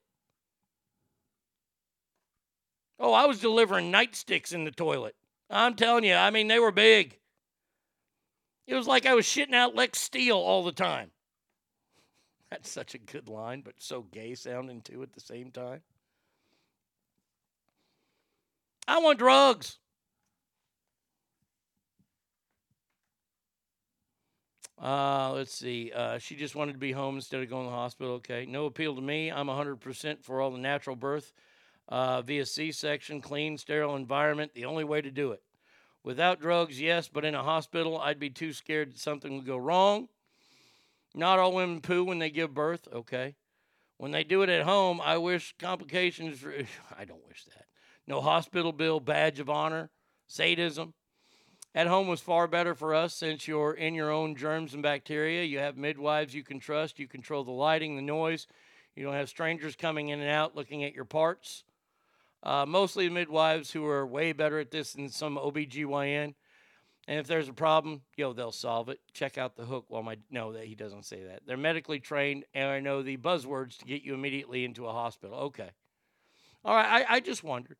[2.99, 5.15] Oh, I was delivering nightsticks in the toilet.
[5.49, 7.17] I'm telling you, I mean, they were big.
[8.65, 11.11] It was like I was shitting out Lex Steele all the time.
[12.51, 15.81] That's such a good line, but so gay sounding too at the same time.
[18.87, 19.77] I want drugs.
[24.81, 25.91] Uh, let's see.
[25.93, 28.13] Uh, she just wanted to be home instead of going to the hospital.
[28.15, 28.45] Okay.
[28.45, 29.31] No appeal to me.
[29.31, 31.33] I'm 100% for all the natural birth
[31.89, 34.53] uh, via C section, clean, sterile environment.
[34.53, 35.41] The only way to do it.
[36.03, 39.57] Without drugs, yes, but in a hospital, I'd be too scared that something would go
[39.57, 40.07] wrong.
[41.13, 42.87] Not all women poo when they give birth.
[42.93, 43.35] Okay.
[43.97, 46.45] When they do it at home, I wish complications.
[46.97, 47.65] I don't wish that.
[48.05, 49.89] No hospital bill, badge of honor,
[50.27, 50.93] sadism.
[51.75, 55.43] At home was far better for us since you're in your own germs and bacteria.
[55.43, 56.99] You have midwives you can trust.
[56.99, 58.47] You control the lighting, the noise.
[58.95, 61.63] You don't have strangers coming in and out looking at your parts.
[62.43, 66.33] Uh, mostly midwives who are way better at this than some OBGYN.
[67.09, 68.99] And if there's a problem, yo, they'll solve it.
[69.13, 71.41] Check out the hook while my no, that he doesn't say that.
[71.45, 75.37] They're medically trained and I know the buzzwords to get you immediately into a hospital.
[75.37, 75.69] Okay.
[76.65, 77.77] All right, I, I just wondered.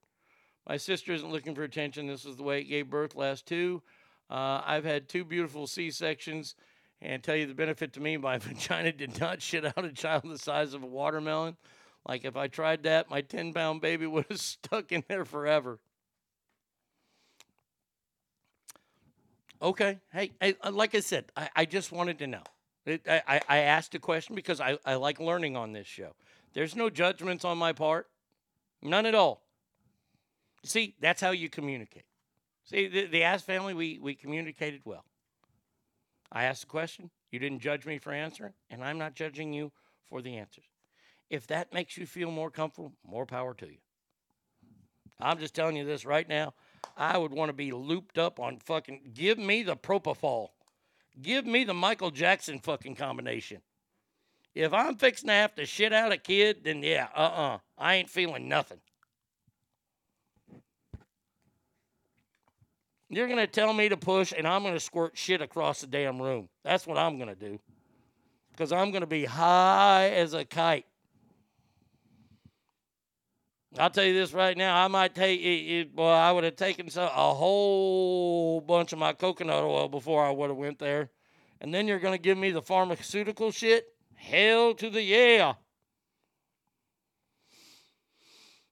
[0.68, 2.08] My sister isn't looking for attention.
[2.08, 3.82] This is the way it gave birth last two.
[4.30, 6.56] Uh, I've had two beautiful C sections,
[7.02, 10.24] and tell you the benefit to me, my vagina did not shit out a child
[10.26, 11.56] the size of a watermelon.
[12.08, 15.80] Like if I tried that, my 10 pound baby would have stuck in there forever.
[19.62, 20.00] Okay.
[20.12, 22.44] Hey, hey uh, like I said, I, I just wanted to know.
[22.86, 26.14] It, I, I- I asked a question because I, I like learning on this show.
[26.54, 28.08] There's no judgments on my part,
[28.82, 29.42] none at all.
[30.64, 32.06] See, that's how you communicate.
[32.64, 35.06] See, the, the Ask family, we, we communicated well.
[36.32, 39.72] I asked a question, you didn't judge me for answering, and I'm not judging you
[40.10, 40.66] for the answers.
[41.30, 43.78] If that makes you feel more comfortable, more power to you.
[45.20, 46.54] I'm just telling you this right now.
[46.96, 49.12] I would want to be looped up on fucking.
[49.14, 50.50] Give me the propofol.
[51.22, 53.62] Give me the Michael Jackson fucking combination.
[54.56, 57.96] If I'm fixing to have to shit out a kid, then yeah, uh uh I
[57.96, 58.80] ain't feeling nothing.
[63.10, 65.88] You're going to tell me to push, and I'm going to squirt shit across the
[65.88, 66.50] damn room.
[66.64, 67.60] That's what I'm going to do.
[68.52, 70.87] Because I'm going to be high as a kite.
[73.78, 74.84] I'll tell you this right now.
[74.84, 75.90] I might take it.
[75.94, 80.32] well, I would have taken some, a whole bunch of my coconut oil before I
[80.32, 81.10] would have went there,
[81.60, 83.94] and then you're going to give me the pharmaceutical shit.
[84.16, 85.54] Hell to the yeah!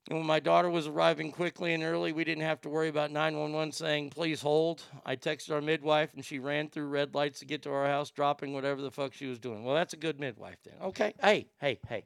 [0.07, 3.11] And when my daughter was arriving quickly and early, we didn't have to worry about
[3.11, 4.83] 911 saying, please hold.
[5.03, 8.11] I texted our midwife and she ran through red lights to get to our house,
[8.11, 9.63] dropping whatever the fuck she was doing.
[9.63, 10.75] Well, that's a good midwife then.
[10.83, 11.13] Okay.
[11.19, 12.05] Hey, hey, hey.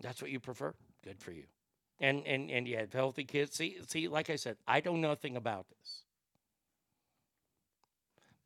[0.00, 0.74] That's what you prefer?
[1.04, 1.44] Good for you.
[2.00, 3.56] And and and you have healthy kids.
[3.56, 6.02] See, see, like I said, I don't know nothing about this.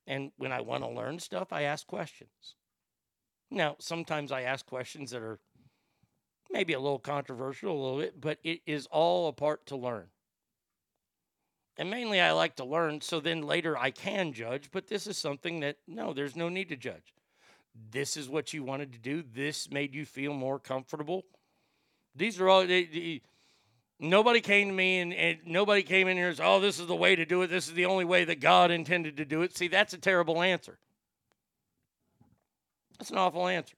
[0.06, 2.56] And when I want to learn stuff, I ask questions.
[3.50, 5.38] Now, sometimes I ask questions that are
[6.50, 10.06] maybe a little controversial, a little bit, but it is all a part to learn.
[11.76, 15.16] And mainly I like to learn so then later I can judge, but this is
[15.16, 17.14] something that no, there's no need to judge.
[17.90, 19.22] This is what you wanted to do.
[19.22, 21.24] This made you feel more comfortable.
[22.14, 23.22] These are all they, they-
[23.98, 26.86] nobody came to me and, and nobody came in here and said, "Oh, this is
[26.86, 27.48] the way to do it.
[27.48, 30.42] This is the only way that God intended to do it." See, that's a terrible
[30.42, 30.78] answer.
[32.98, 33.76] That's an awful answer.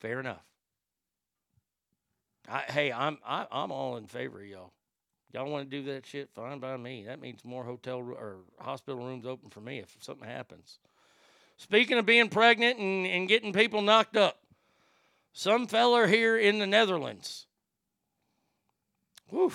[0.00, 0.42] Fair enough.
[2.48, 4.72] I, hey, I'm I, I'm all in favor of y'all.
[5.32, 6.28] Y'all want to do that shit?
[6.34, 7.04] Fine by me.
[7.04, 10.80] That means more hotel or hospital rooms open for me if something happens.
[11.56, 14.39] Speaking of being pregnant and, and getting people knocked up,
[15.32, 17.46] some feller here in the Netherlands.
[19.28, 19.52] Whew.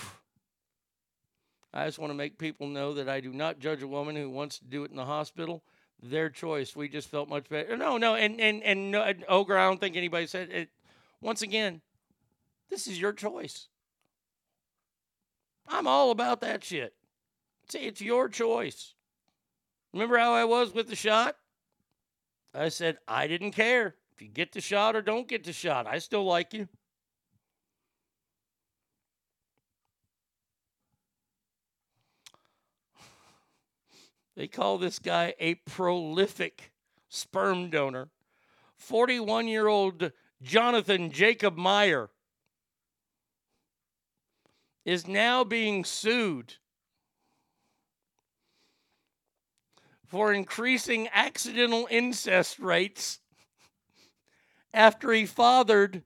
[1.72, 4.30] I just want to make people know that I do not judge a woman who
[4.30, 5.62] wants to do it in the hospital.
[6.02, 6.74] Their choice.
[6.74, 7.76] We just felt much better.
[7.76, 9.56] No, no, and and and no, Ogre.
[9.56, 10.70] I don't think anybody said it.
[11.20, 11.80] Once again,
[12.70, 13.68] this is your choice.
[15.68, 16.94] I'm all about that shit.
[17.68, 18.94] See, it's your choice.
[19.92, 21.36] Remember how I was with the shot?
[22.54, 23.96] I said, I didn't care.
[24.16, 26.68] If you get the shot or don't get the shot, I still like you.
[34.34, 36.72] They call this guy a prolific
[37.10, 38.08] sperm donor.
[38.78, 42.08] 41 year old Jonathan Jacob Meijer
[44.86, 46.54] is now being sued
[50.06, 53.18] for increasing accidental incest rates
[54.72, 56.02] after he fathered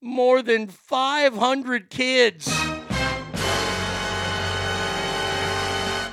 [0.00, 2.48] more than 500 kids.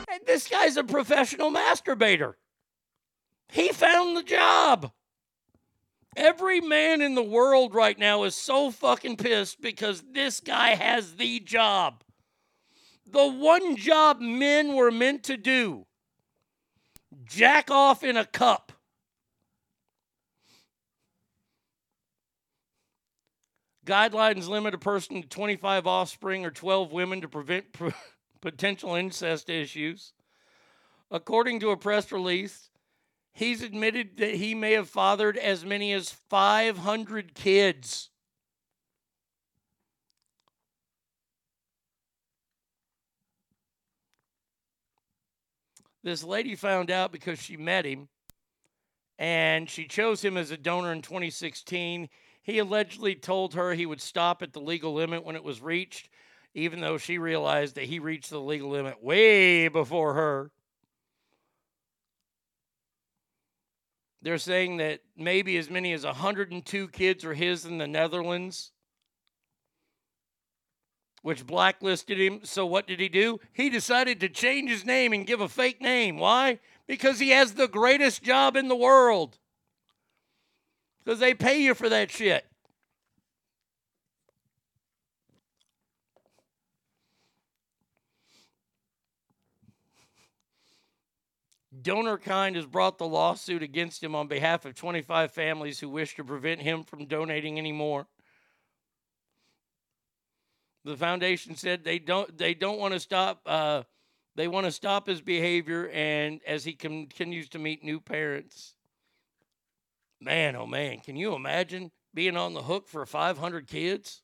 [0.09, 2.33] And this guy's a professional masturbator.
[3.49, 4.91] He found the job.
[6.15, 11.15] Every man in the world right now is so fucking pissed because this guy has
[11.15, 12.03] the job.
[13.05, 15.85] The one job men were meant to do
[17.23, 18.71] jack off in a cup.
[23.87, 27.65] Guidelines limit a person to 25 offspring or 12 women to prevent
[28.41, 30.11] potential incest issues.
[31.09, 32.69] According to a press release,
[33.31, 38.09] he's admitted that he may have fathered as many as 500 kids.
[46.03, 48.09] This lady found out because she met him
[49.17, 52.09] and she chose him as a donor in 2016.
[52.47, 56.07] He allegedly told her he would stop at the legal limit when it was reached,
[56.53, 60.51] even though she realized that he reached the legal limit way before her.
[64.21, 68.71] They're saying that maybe as many as 102 kids are his in the Netherlands,
[71.23, 72.39] which blacklisted him.
[72.43, 73.41] So, what did he do?
[73.51, 76.17] He decided to change his name and give a fake name.
[76.17, 76.59] Why?
[76.87, 79.37] Because he has the greatest job in the world.
[81.07, 82.45] Because they pay you for that shit.
[91.81, 96.25] DonorKind has brought the lawsuit against him on behalf of 25 families who wish to
[96.25, 98.07] prevent him from donating anymore.
[100.83, 103.83] The foundation said they don't they don't want to stop uh,
[104.35, 108.76] they want to stop his behavior and as he continues to meet new parents.
[110.19, 114.23] Man, oh man, can you imagine being on the hook for 500 kids?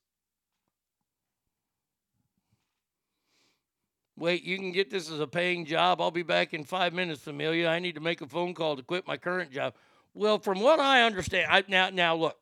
[4.15, 5.99] Wait, you can get this as a paying job.
[5.99, 7.67] I'll be back in five minutes, Familia.
[7.67, 9.73] I need to make a phone call to quit my current job.
[10.13, 12.37] Well, from what I understand, I, now now look,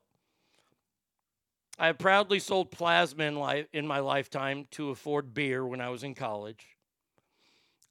[1.78, 6.02] I have proudly sold plasma in, in my lifetime to afford beer when I was
[6.02, 6.76] in college.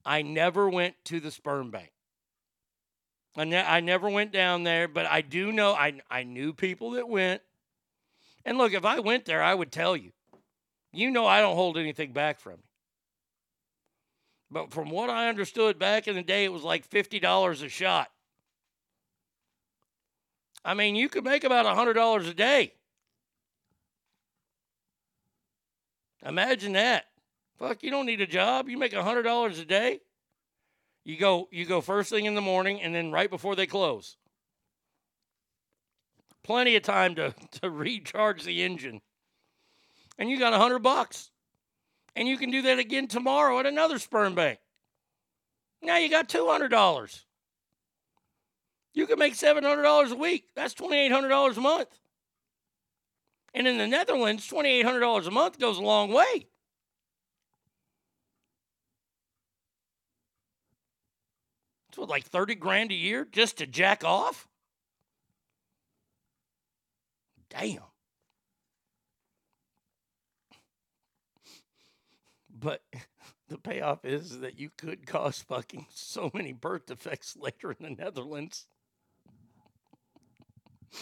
[0.06, 1.92] I never went to the sperm bank.
[3.36, 6.92] I, ne- I never went down there, but I do know I, I knew people
[6.92, 7.42] that went.
[8.44, 10.12] And look, if I went there, I would tell you.
[10.92, 12.64] You know, I don't hold anything back from you.
[14.52, 18.10] But from what I understood back in the day, it was like $50 a shot.
[20.66, 22.74] I mean, you could make about $100 a day.
[26.26, 27.06] Imagine that.
[27.58, 28.68] Fuck, you don't need a job.
[28.68, 30.02] You make $100 a day.
[31.04, 34.18] You go you go first thing in the morning and then right before they close.
[36.44, 39.02] Plenty of time to, to recharge the engine.
[40.18, 41.32] And you got a hundred bucks.
[42.16, 44.60] And you can do that again tomorrow at another sperm bank.
[45.82, 47.26] Now you got two hundred dollars.
[48.94, 50.50] You can make seven hundred dollars a week.
[50.56, 51.98] That's twenty eight hundred dollars a month.
[53.54, 56.48] And in the Netherlands, twenty eight hundred dollars a month goes a long way.
[61.92, 64.48] It's what, like 30 grand a year just to jack off?
[67.50, 67.82] Damn.
[72.50, 72.82] But
[73.50, 77.90] the payoff is that you could cause fucking so many birth defects later in the
[77.90, 78.68] Netherlands.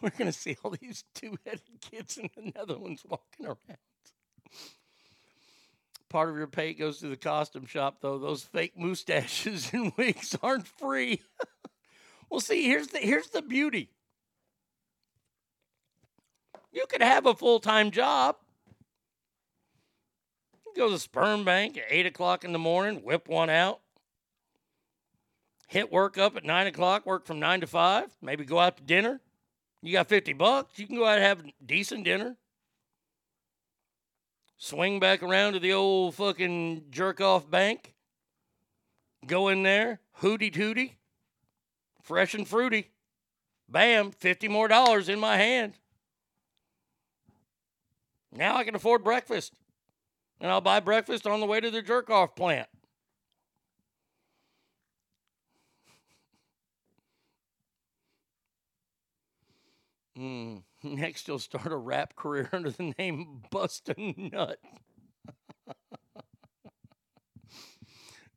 [0.00, 3.58] We're going to see all these two headed kids in the Netherlands walking around.
[6.12, 8.18] Part of your pay goes to the costume shop, though.
[8.18, 11.22] Those fake mustaches and wigs aren't free.
[12.30, 13.88] well, see, here's the here's the beauty.
[16.70, 18.36] You could have a full time job.
[20.66, 23.80] You go to the sperm bank at eight o'clock in the morning, whip one out.
[25.66, 28.82] Hit work up at nine o'clock, work from nine to five, maybe go out to
[28.82, 29.22] dinner.
[29.80, 32.36] You got 50 bucks, you can go out and have a decent dinner.
[34.62, 37.94] Swing back around to the old fucking jerk off bank,
[39.26, 40.98] go in there, hooty tooty,
[42.00, 42.90] fresh and fruity.
[43.68, 45.72] Bam, 50 more dollars in my hand.
[48.30, 49.52] Now I can afford breakfast.
[50.40, 52.68] And I'll buy breakfast on the way to the jerk off plant.
[60.16, 60.58] Hmm.
[60.84, 64.58] Next, you'll start a rap career under the name Bustin' Nut.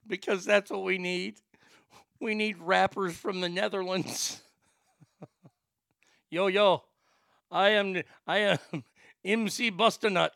[0.07, 1.40] because that's what we need.
[2.19, 4.41] We need rappers from the Netherlands.
[6.30, 6.83] yo, yo,
[7.51, 8.83] I am I am
[9.24, 10.30] MC Bustinut.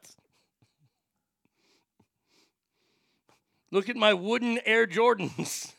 [3.71, 5.73] Look at my wooden Air Jordans.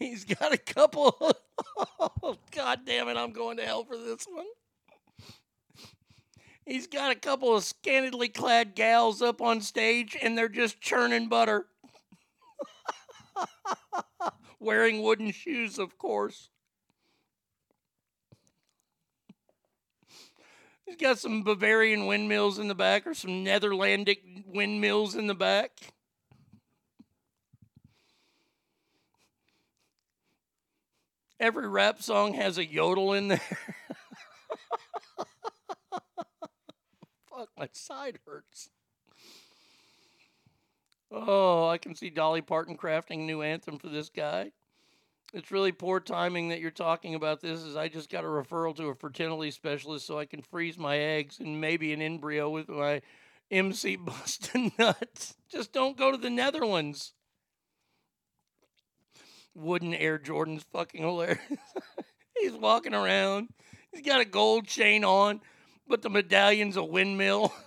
[0.00, 1.14] He's got a couple.
[2.00, 3.18] oh, God damn it!
[3.18, 4.46] I'm going to hell for this one.
[6.64, 11.28] He's got a couple of scantily clad gals up on stage, and they're just churning
[11.28, 11.66] butter,
[14.60, 16.48] wearing wooden shoes, of course.
[20.86, 25.72] He's got some Bavarian windmills in the back, or some Netherlandic windmills in the back.
[31.40, 33.40] Every rap song has a yodel in there.
[37.30, 38.68] Fuck, my side hurts.
[41.10, 44.52] Oh, I can see Dolly Parton crafting a new anthem for this guy.
[45.32, 48.76] It's really poor timing that you're talking about this, as I just got a referral
[48.76, 52.68] to a fertility specialist so I can freeze my eggs and maybe an embryo with
[52.68, 53.00] my
[53.50, 55.36] MC busting nuts.
[55.50, 57.14] Just don't go to the Netherlands.
[59.60, 61.38] Wooden Air Jordan's fucking hilarious.
[62.40, 63.48] He's walking around.
[63.92, 65.40] He's got a gold chain on,
[65.86, 67.52] but the medallion's a windmill.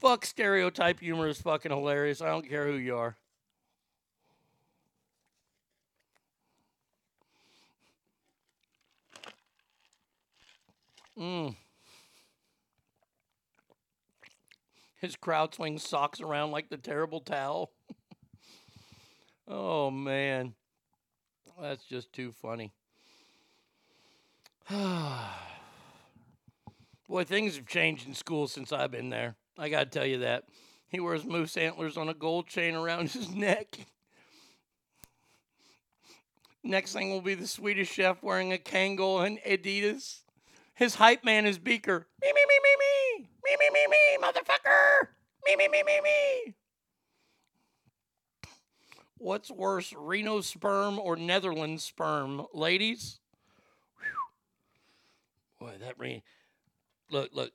[0.00, 2.22] Fuck stereotype humor is fucking hilarious.
[2.22, 3.16] I don't care who you are.
[11.18, 11.54] Mm.
[15.00, 17.72] His crowd swings socks around like the terrible towel.
[19.50, 20.54] Oh man.
[21.60, 22.72] That's just too funny.
[27.08, 29.34] Boy, things have changed in school since I've been there.
[29.58, 30.44] I got to tell you that.
[30.88, 33.78] He wears moose antlers on a gold chain around his neck.
[36.62, 40.20] Next thing will be the Swedish chef wearing a Kangol and Adidas.
[40.74, 42.06] His hype man is Beaker.
[42.22, 43.28] Me, me, me, me, me.
[43.44, 45.08] Me, me, me, me, motherfucker.
[45.46, 46.54] Me, me, me, me, me.
[49.20, 52.46] What's worse, Reno sperm or Netherlands sperm?
[52.54, 53.20] Ladies?
[55.60, 55.66] Whew.
[55.66, 56.22] Boy, that ring.
[57.10, 57.52] Look, look.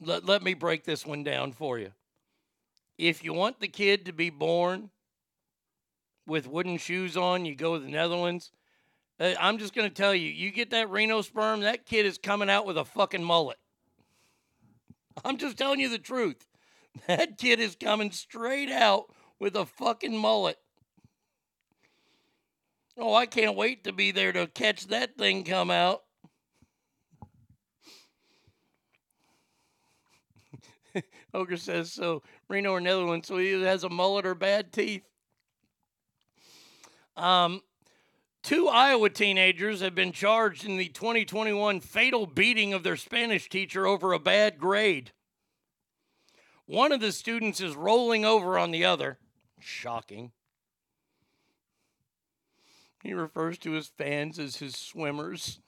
[0.00, 1.90] Let, let me break this one down for you.
[2.96, 4.90] If you want the kid to be born
[6.24, 8.52] with wooden shoes on, you go to the Netherlands.
[9.18, 12.16] Uh, I'm just going to tell you, you get that Reno sperm, that kid is
[12.16, 13.58] coming out with a fucking mullet.
[15.24, 16.46] I'm just telling you the truth.
[17.08, 19.06] That kid is coming straight out
[19.44, 20.56] with a fucking mullet.
[22.96, 26.00] Oh, I can't wait to be there to catch that thing come out.
[31.34, 32.22] Ogre says so.
[32.48, 35.04] Reno or Netherlands, so he either has a mullet or bad teeth.
[37.14, 37.60] Um,
[38.42, 43.86] two Iowa teenagers have been charged in the 2021 fatal beating of their Spanish teacher
[43.86, 45.12] over a bad grade.
[46.64, 49.18] One of the students is rolling over on the other.
[49.64, 50.30] Shocking.
[53.02, 55.60] He refers to his fans as his swimmers.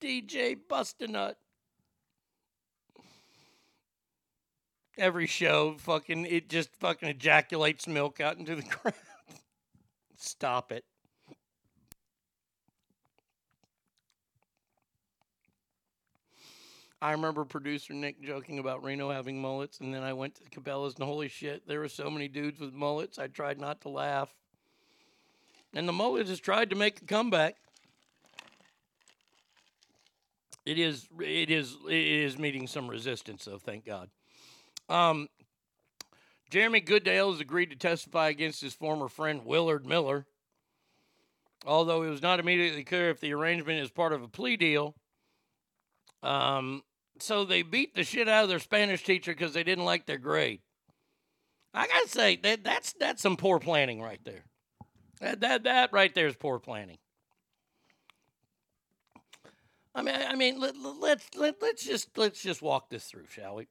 [0.00, 1.34] DJ Bustinut.
[4.96, 8.94] Every show, fucking, it just fucking ejaculates milk out into the crowd.
[10.16, 10.84] Stop it.
[17.02, 20.50] I remember producer Nick joking about Reno having mullets, and then I went to the
[20.50, 23.18] Cabela's, and holy shit, there were so many dudes with mullets.
[23.18, 24.32] I tried not to laugh.
[25.74, 27.56] And the mullet has tried to make a comeback.
[30.64, 33.58] It is, it is, it is meeting some resistance, though.
[33.58, 34.08] Thank God.
[34.88, 35.28] Um,
[36.50, 40.24] Jeremy Goodale has agreed to testify against his former friend Willard Miller.
[41.66, 44.94] Although it was not immediately clear if the arrangement is part of a plea deal.
[46.22, 46.84] Um,
[47.18, 50.18] so they beat the shit out of their Spanish teacher because they didn't like their
[50.18, 50.60] grade.
[51.74, 54.44] I gotta say that that's that's some poor planning right there.
[55.20, 56.98] That that that right there is poor planning.
[59.94, 63.26] I mean, I mean, let, let, let's let, let's just let's just walk this through,
[63.30, 63.68] shall we?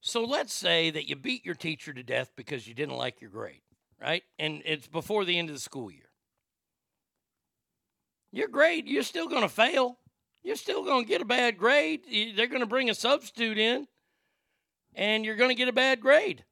[0.00, 3.30] So let's say that you beat your teacher to death because you didn't like your
[3.30, 3.60] grade,
[4.00, 4.22] right?
[4.38, 6.08] And it's before the end of the school year.
[8.32, 9.98] Your grade, you're still going to fail.
[10.42, 12.00] You're still going to get a bad grade.
[12.36, 13.86] They're going to bring a substitute in,
[14.94, 16.44] and you're going to get a bad grade.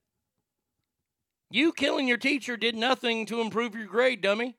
[1.50, 4.56] You killing your teacher did nothing to improve your grade, dummy.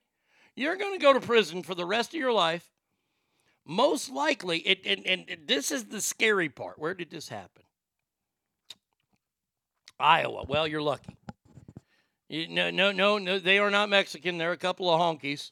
[0.55, 2.71] You're going to go to prison for the rest of your life.
[3.65, 6.79] Most likely, it, and, and this is the scary part.
[6.79, 7.63] Where did this happen?
[9.99, 10.45] Iowa.
[10.47, 11.15] Well, you're lucky.
[12.29, 13.37] You, no, no, no, no.
[13.37, 14.39] They are not Mexican.
[14.39, 15.51] They're a couple of honkies.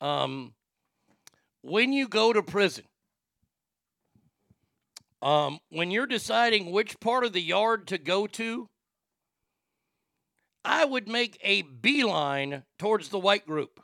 [0.00, 0.52] Um,
[1.64, 2.84] when you go to prison,
[5.22, 8.68] um, when you're deciding which part of the yard to go to,
[10.62, 13.80] I would make a beeline towards the white group.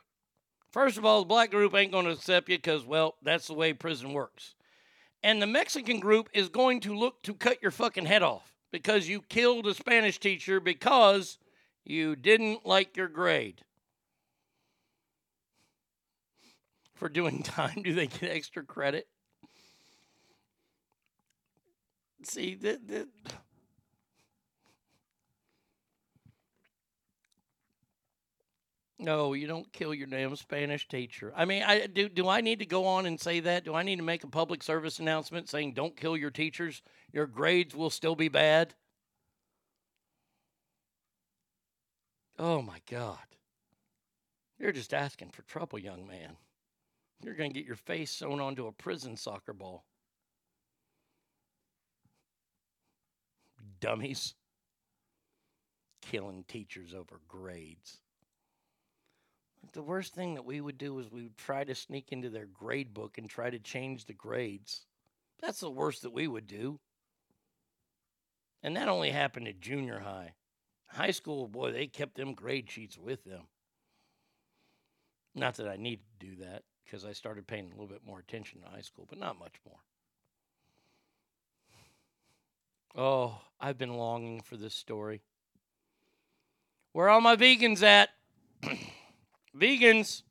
[0.71, 3.55] First of all, the black group ain't going to accept you because, well, that's the
[3.55, 4.53] way prison works.
[5.23, 9.09] And the Mexican group is going to look to cut your fucking head off because
[9.09, 11.39] you killed a Spanish teacher because
[11.83, 13.63] you didn't like your grade.
[17.01, 19.07] For doing time, do they get extra credit?
[22.21, 23.07] See, the, the,
[28.99, 31.33] No, you don't kill your damn Spanish teacher.
[31.35, 32.07] I mean, I do.
[32.07, 33.65] Do I need to go on and say that?
[33.65, 36.83] Do I need to make a public service announcement saying don't kill your teachers?
[37.11, 38.75] Your grades will still be bad.
[42.37, 43.17] Oh my God!
[44.59, 46.37] You're just asking for trouble, young man.
[47.23, 49.85] You're going to get your face sewn onto a prison soccer ball.
[53.79, 54.33] Dummies.
[56.01, 57.99] Killing teachers over grades.
[59.73, 62.47] The worst thing that we would do is we would try to sneak into their
[62.47, 64.85] grade book and try to change the grades.
[65.41, 66.79] That's the worst that we would do.
[68.63, 70.33] And that only happened at junior high.
[70.87, 73.43] High school, boy, they kept them grade sheets with them.
[75.35, 78.19] Not that I needed to do that because I started paying a little bit more
[78.19, 79.79] attention in high school, but not much more.
[82.95, 85.21] Oh, I've been longing for this story.
[86.93, 88.09] Where are all my vegans at?
[89.57, 90.23] vegans.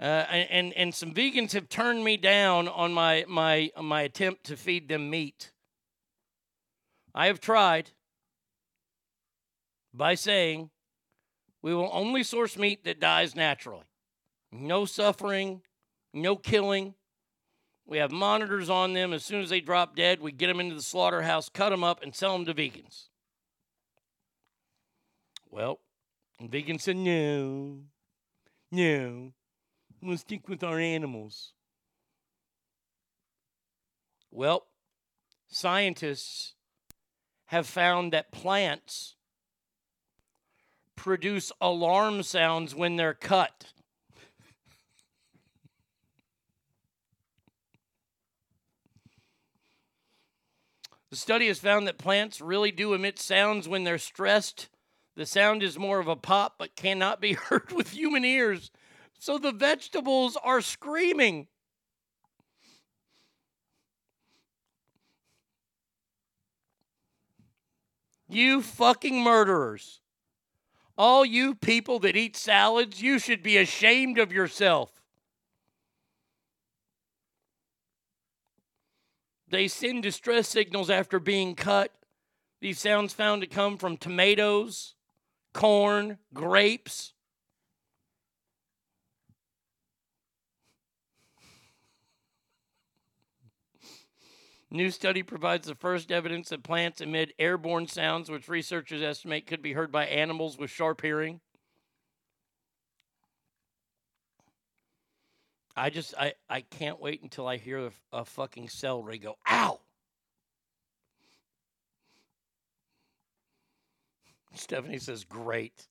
[0.00, 4.56] Uh, and, and some vegans have turned me down on my my my attempt to
[4.56, 5.52] feed them meat.
[7.14, 7.90] I have tried
[9.94, 10.70] by saying
[11.60, 13.84] we will only source meat that dies naturally.
[14.52, 15.62] No suffering,
[16.12, 16.94] no killing.
[17.86, 19.12] We have monitors on them.
[19.12, 22.02] As soon as they drop dead, we get them into the slaughterhouse, cut them up,
[22.02, 23.08] and sell them to vegans.
[25.50, 25.80] Well,
[26.40, 27.80] vegans said, no,
[28.70, 29.32] no,
[30.00, 31.52] we'll stick with our animals.
[34.30, 34.66] Well,
[35.48, 36.54] scientists
[37.46, 39.16] have found that plants
[40.96, 43.72] produce alarm sounds when they're cut.
[51.12, 54.70] The study has found that plants really do emit sounds when they're stressed.
[55.14, 58.70] The sound is more of a pop but cannot be heard with human ears.
[59.18, 61.48] So the vegetables are screaming.
[68.26, 70.00] You fucking murderers.
[70.96, 75.01] All you people that eat salads, you should be ashamed of yourself.
[79.52, 81.92] They send distress signals after being cut.
[82.62, 84.94] These sounds found to come from tomatoes,
[85.52, 87.12] corn, grapes.
[94.70, 99.60] New study provides the first evidence that plants emit airborne sounds, which researchers estimate could
[99.60, 101.42] be heard by animals with sharp hearing.
[105.76, 109.80] I just I I can't wait until I hear a, a fucking celery go ow.
[114.54, 115.88] Stephanie says great.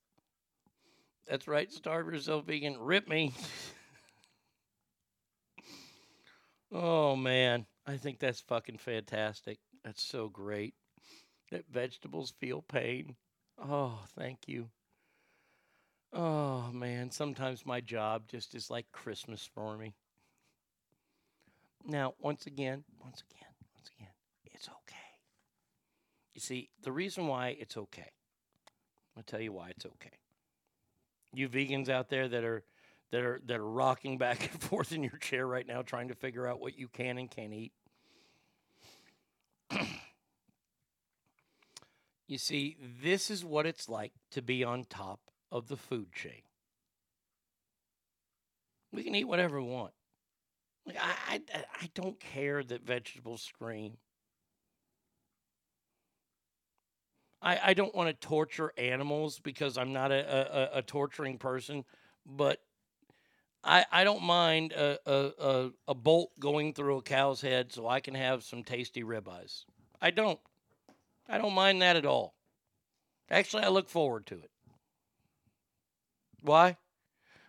[1.27, 2.77] That's right, starve yourself vegan.
[2.79, 3.33] Rip me.
[6.71, 9.57] oh man, I think that's fucking fantastic.
[9.83, 10.75] That's so great.
[11.51, 13.15] That vegetables feel pain.
[13.57, 14.69] Oh, thank you.
[16.13, 19.95] Oh man, sometimes my job just is like Christmas for me.
[21.85, 24.11] Now, once again, once again, once again,
[24.45, 24.97] it's okay.
[26.33, 28.11] You see, the reason why it's okay,
[29.15, 30.17] I'll tell you why it's okay.
[31.33, 32.63] You vegans out there that are
[33.11, 36.15] that are that are rocking back and forth in your chair right now trying to
[36.15, 37.71] figure out what you can and can't eat.
[42.27, 46.41] you see, this is what it's like to be on top of the food chain.
[48.91, 49.93] We can eat whatever we want.
[50.85, 53.97] Like, I, I, I don't care that vegetables scream.
[57.41, 61.85] I, I don't want to torture animals because I'm not a, a, a torturing person,
[62.25, 62.59] but
[63.63, 67.87] I, I don't mind a, a, a, a bolt going through a cow's head so
[67.87, 69.65] I can have some tasty ribeyes.
[70.01, 70.39] I don't.
[71.29, 72.35] I don't mind that at all.
[73.29, 74.51] Actually, I look forward to it.
[76.41, 76.77] Why?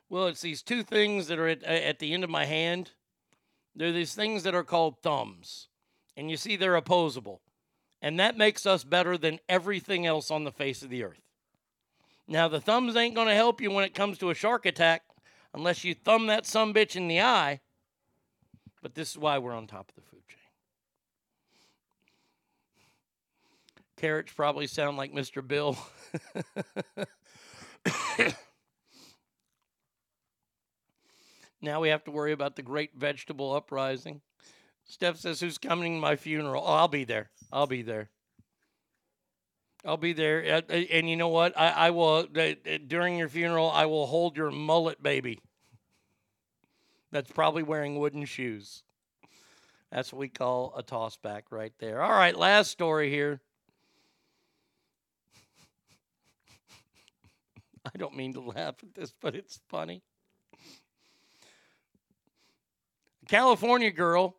[0.08, 2.90] Well, it's these two things that are at, at the end of my hand.
[3.74, 5.68] They're these things that are called thumbs.
[6.16, 7.40] And you see, they're opposable.
[8.02, 11.22] And that makes us better than everything else on the face of the earth.
[12.28, 15.02] Now, the thumbs ain't going to help you when it comes to a shark attack
[15.54, 17.60] unless you thumb that some bitch in the eye.
[18.82, 20.38] But this is why we're on top of the food chain.
[23.96, 25.46] Carrots probably sound like Mr.
[25.46, 25.78] Bill.
[31.62, 34.20] Now we have to worry about the great vegetable uprising.
[34.84, 36.64] Steph says, Who's coming to my funeral?
[36.66, 37.30] Oh, I'll be there.
[37.52, 38.10] I'll be there.
[39.84, 40.44] I'll be there.
[40.56, 41.58] Uh, uh, And you know what?
[41.58, 42.52] I, I will, uh,
[42.86, 45.40] during your funeral, I will hold your mullet baby.
[47.10, 48.82] That's probably wearing wooden shoes.
[49.90, 52.02] That's what we call a tossback right there.
[52.02, 53.40] All right, last story here.
[57.84, 60.02] I don't mean to laugh at this, but it's funny.
[63.21, 64.36] A California girl,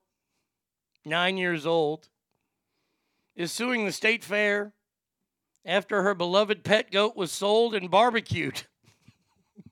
[1.04, 2.10] nine years old,
[3.36, 4.76] is suing the state fair
[5.66, 8.68] after her beloved pet goat was sold and barbecued.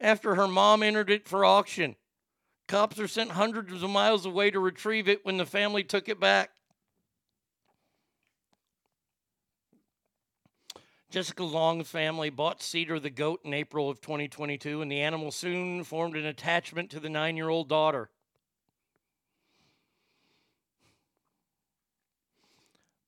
[0.00, 1.96] after her mom entered it for auction.
[2.66, 6.18] Cops are sent hundreds of miles away to retrieve it when the family took it
[6.18, 6.52] back.
[11.10, 15.82] Jessica Long's family bought Cedar the goat in April of 2022, and the animal soon
[15.82, 18.10] formed an attachment to the nine year old daughter.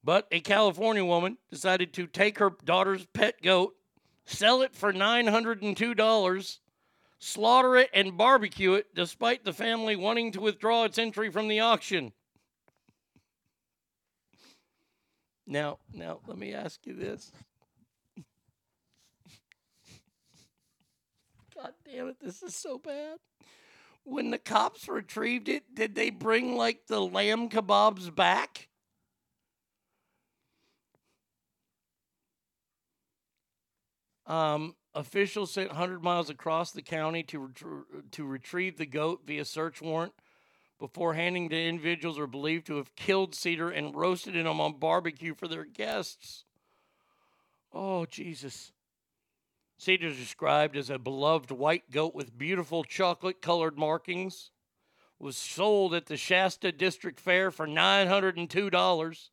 [0.02, 3.76] But a California woman decided to take her daughter's pet goat,
[4.24, 6.58] sell it for $902,
[7.18, 11.60] slaughter it, and barbecue it, despite the family wanting to withdraw its entry from the
[11.60, 12.12] auction.
[15.46, 17.30] Now, now, let me ask you this.
[21.60, 23.18] God damn it, this is so bad.
[24.05, 28.68] When the cops retrieved it, did they bring like the lamb kebabs back?
[34.26, 39.44] Um, officials sent 100 miles across the county to, retr- to retrieve the goat via
[39.44, 40.14] search warrant
[40.78, 45.34] before handing the individuals are believed to have killed Cedar and roasted him on barbecue
[45.34, 46.44] for their guests.
[47.72, 48.72] Oh, Jesus.
[49.81, 54.50] Cedar is described as a beloved white goat with beautiful chocolate colored markings.
[55.18, 59.28] Was sold at the Shasta District Fair for $902.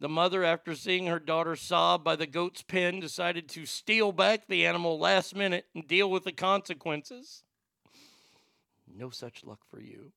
[0.00, 4.48] The mother, after seeing her daughter sob by the goat's pen, decided to steal back
[4.48, 7.44] the animal last minute and deal with the consequences.
[8.92, 10.10] No such luck for you.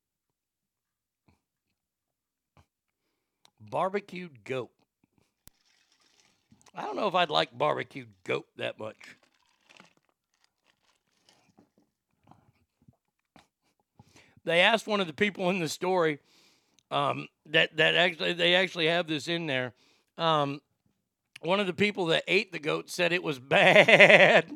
[3.60, 4.72] Barbecued goat.
[6.76, 9.18] I don't know if I'd like barbecued goat that much.
[14.46, 16.20] They asked one of the people in the story
[16.92, 19.74] um, that that actually they actually have this in there.
[20.18, 20.62] Um,
[21.42, 24.52] one of the people that ate the goat said it was bad.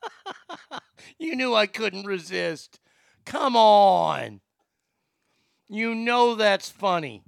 [1.18, 2.78] you knew I couldn't resist.
[3.24, 4.40] Come on.
[5.68, 7.22] You know that's funny.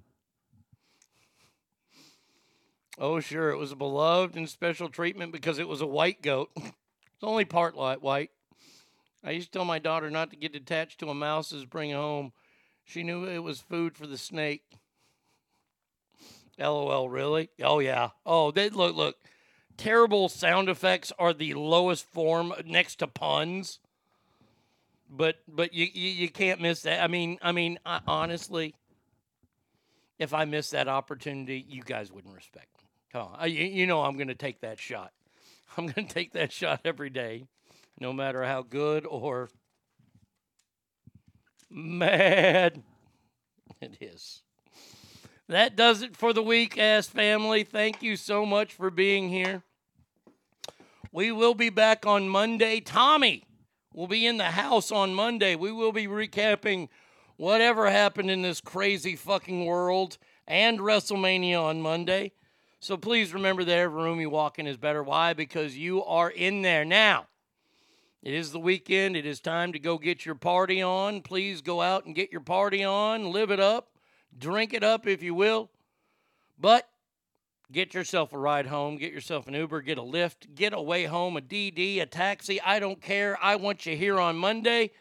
[3.01, 6.51] Oh, sure, it was a beloved and special treatment because it was a white goat.
[6.57, 8.31] it's only part white.
[9.23, 11.93] I used to tell my daughter not to get attached to a mouse mouse's bring
[11.93, 12.33] home.
[12.85, 14.63] She knew it was food for the snake.
[16.59, 17.51] LOL, really?
[17.63, 18.11] Oh yeah.
[18.27, 19.17] Oh, they look look.
[19.77, 23.79] Terrible sound effects are the lowest form next to puns.
[25.09, 27.03] But but you you, you can't miss that.
[27.03, 28.75] I mean I mean I, honestly,
[30.19, 32.78] if I missed that opportunity, you guys wouldn't respect.
[33.13, 35.13] Come on, I, you, know I'm going to take that shot.
[35.77, 37.45] I'm going to take that shot every day,
[38.01, 39.49] no matter how good or
[41.71, 42.83] mad
[43.81, 44.43] it is.
[45.49, 47.65] That does it for the week, ass family.
[47.65, 49.63] Thank you so much for being here.
[51.11, 52.81] We will be back on Monday.
[52.81, 53.45] Tommy
[53.95, 55.57] will be in the house on Monday.
[55.57, 56.91] We will be recapping
[57.39, 62.33] whatever happened in this crazy fucking world and WrestleMania on Monday.
[62.81, 65.03] So please remember that every room you walk in is better.
[65.03, 65.33] Why?
[65.33, 66.85] Because you are in there.
[66.85, 67.27] Now,
[68.23, 69.17] it is the weekend.
[69.17, 71.23] It is time to go get your party on.
[71.23, 73.33] Please go out and get your party on.
[73.33, 73.89] Live it up.
[74.37, 75.71] Drink it up, if you will.
[76.57, 76.89] But
[77.73, 78.97] get yourself a ride home.
[78.97, 79.81] Get yourself an Uber.
[79.83, 80.55] Get a Lyft.
[80.55, 82.61] Get away home, a DD, a taxi.
[82.61, 83.37] I don't care.
[83.43, 84.93] I want you here on Monday.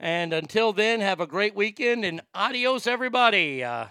[0.00, 3.62] And until then, have a great weekend and adios, everybody.
[3.62, 3.86] Uh,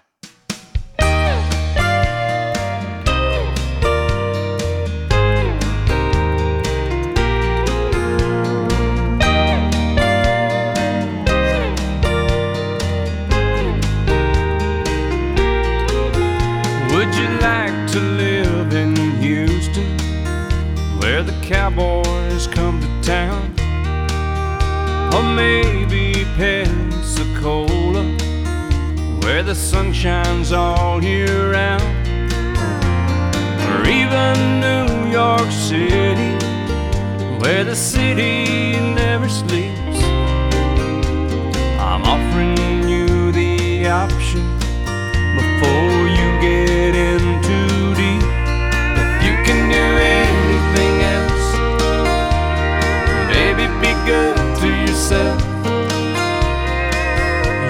[21.50, 23.42] cowboys come to town?
[25.16, 28.04] Or maybe Pensacola,
[29.24, 31.82] where the sun shines all year round?
[33.68, 36.36] Or even New York City,
[37.40, 39.89] where the city never sleeps?
[54.10, 55.40] Good to yourself.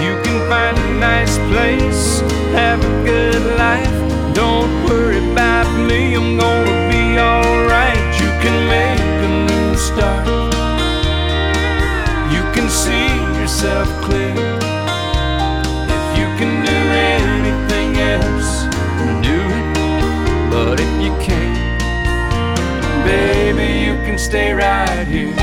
[0.04, 2.22] You can find a nice place,
[2.60, 3.98] have a good life.
[4.34, 8.04] Don't worry about me, I'm gonna be alright.
[8.22, 10.28] You can make a new start.
[12.36, 13.10] You can see
[13.40, 14.40] yourself clear.
[15.98, 16.80] If you can do
[17.20, 18.52] anything else,
[19.28, 19.68] do it.
[20.54, 21.82] But if you can't,
[23.04, 25.39] baby, you can stay right here.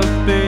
[0.00, 0.39] Up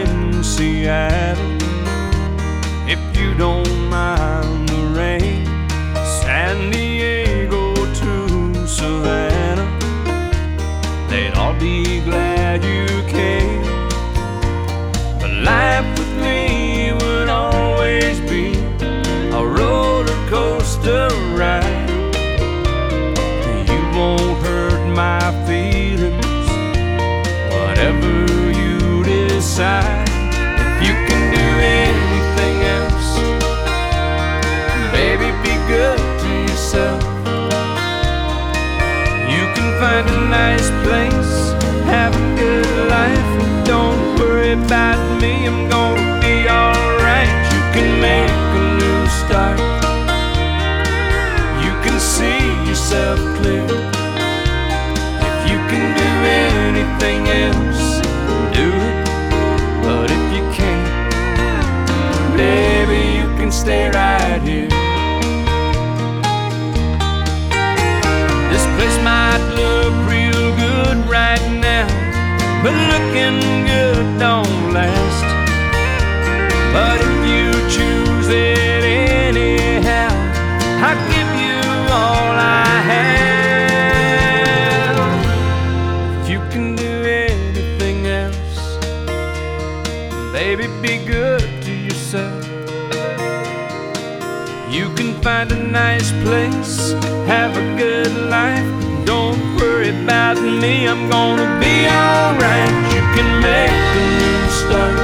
[95.72, 96.92] nice place,
[97.26, 99.06] have a good life.
[99.06, 102.74] Don't worry about me, I'm gonna be alright.
[102.92, 104.98] You can make a new start.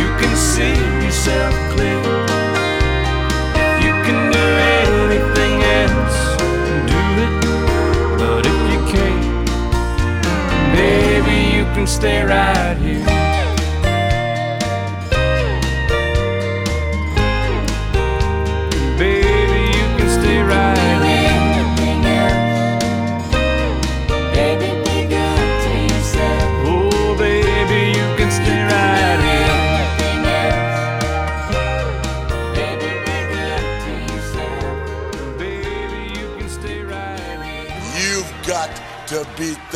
[0.00, 2.02] You can see yourself clear.
[3.62, 4.46] If you can do
[4.82, 6.18] anything else,
[6.90, 7.34] do it.
[8.18, 9.46] But if you can't,
[10.74, 13.15] baby, you can stay right here.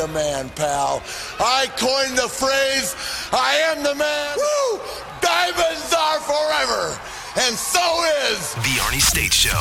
[0.00, 1.02] The man, pal.
[1.38, 2.96] I coined the phrase,
[3.32, 4.36] I am the man.
[4.40, 4.80] Woo!
[5.20, 6.96] Diamonds are forever.
[7.36, 7.84] And so
[8.24, 9.60] is The Arnie State Show.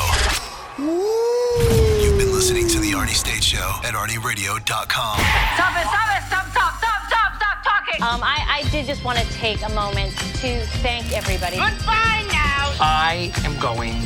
[0.78, 4.64] You've been listening to The Arnie State Show at ArnieRadio.com.
[4.64, 8.02] Stop it, stop it, stop, stop, stop, stop, stop talking.
[8.02, 11.56] Um, I, I did just want to take a moment to thank everybody.
[11.56, 12.72] Goodbye now.
[12.80, 14.00] I am going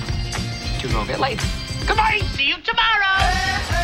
[0.81, 1.39] to go get laid.
[1.87, 2.19] Goodbye.
[2.35, 3.84] See you tomorrow.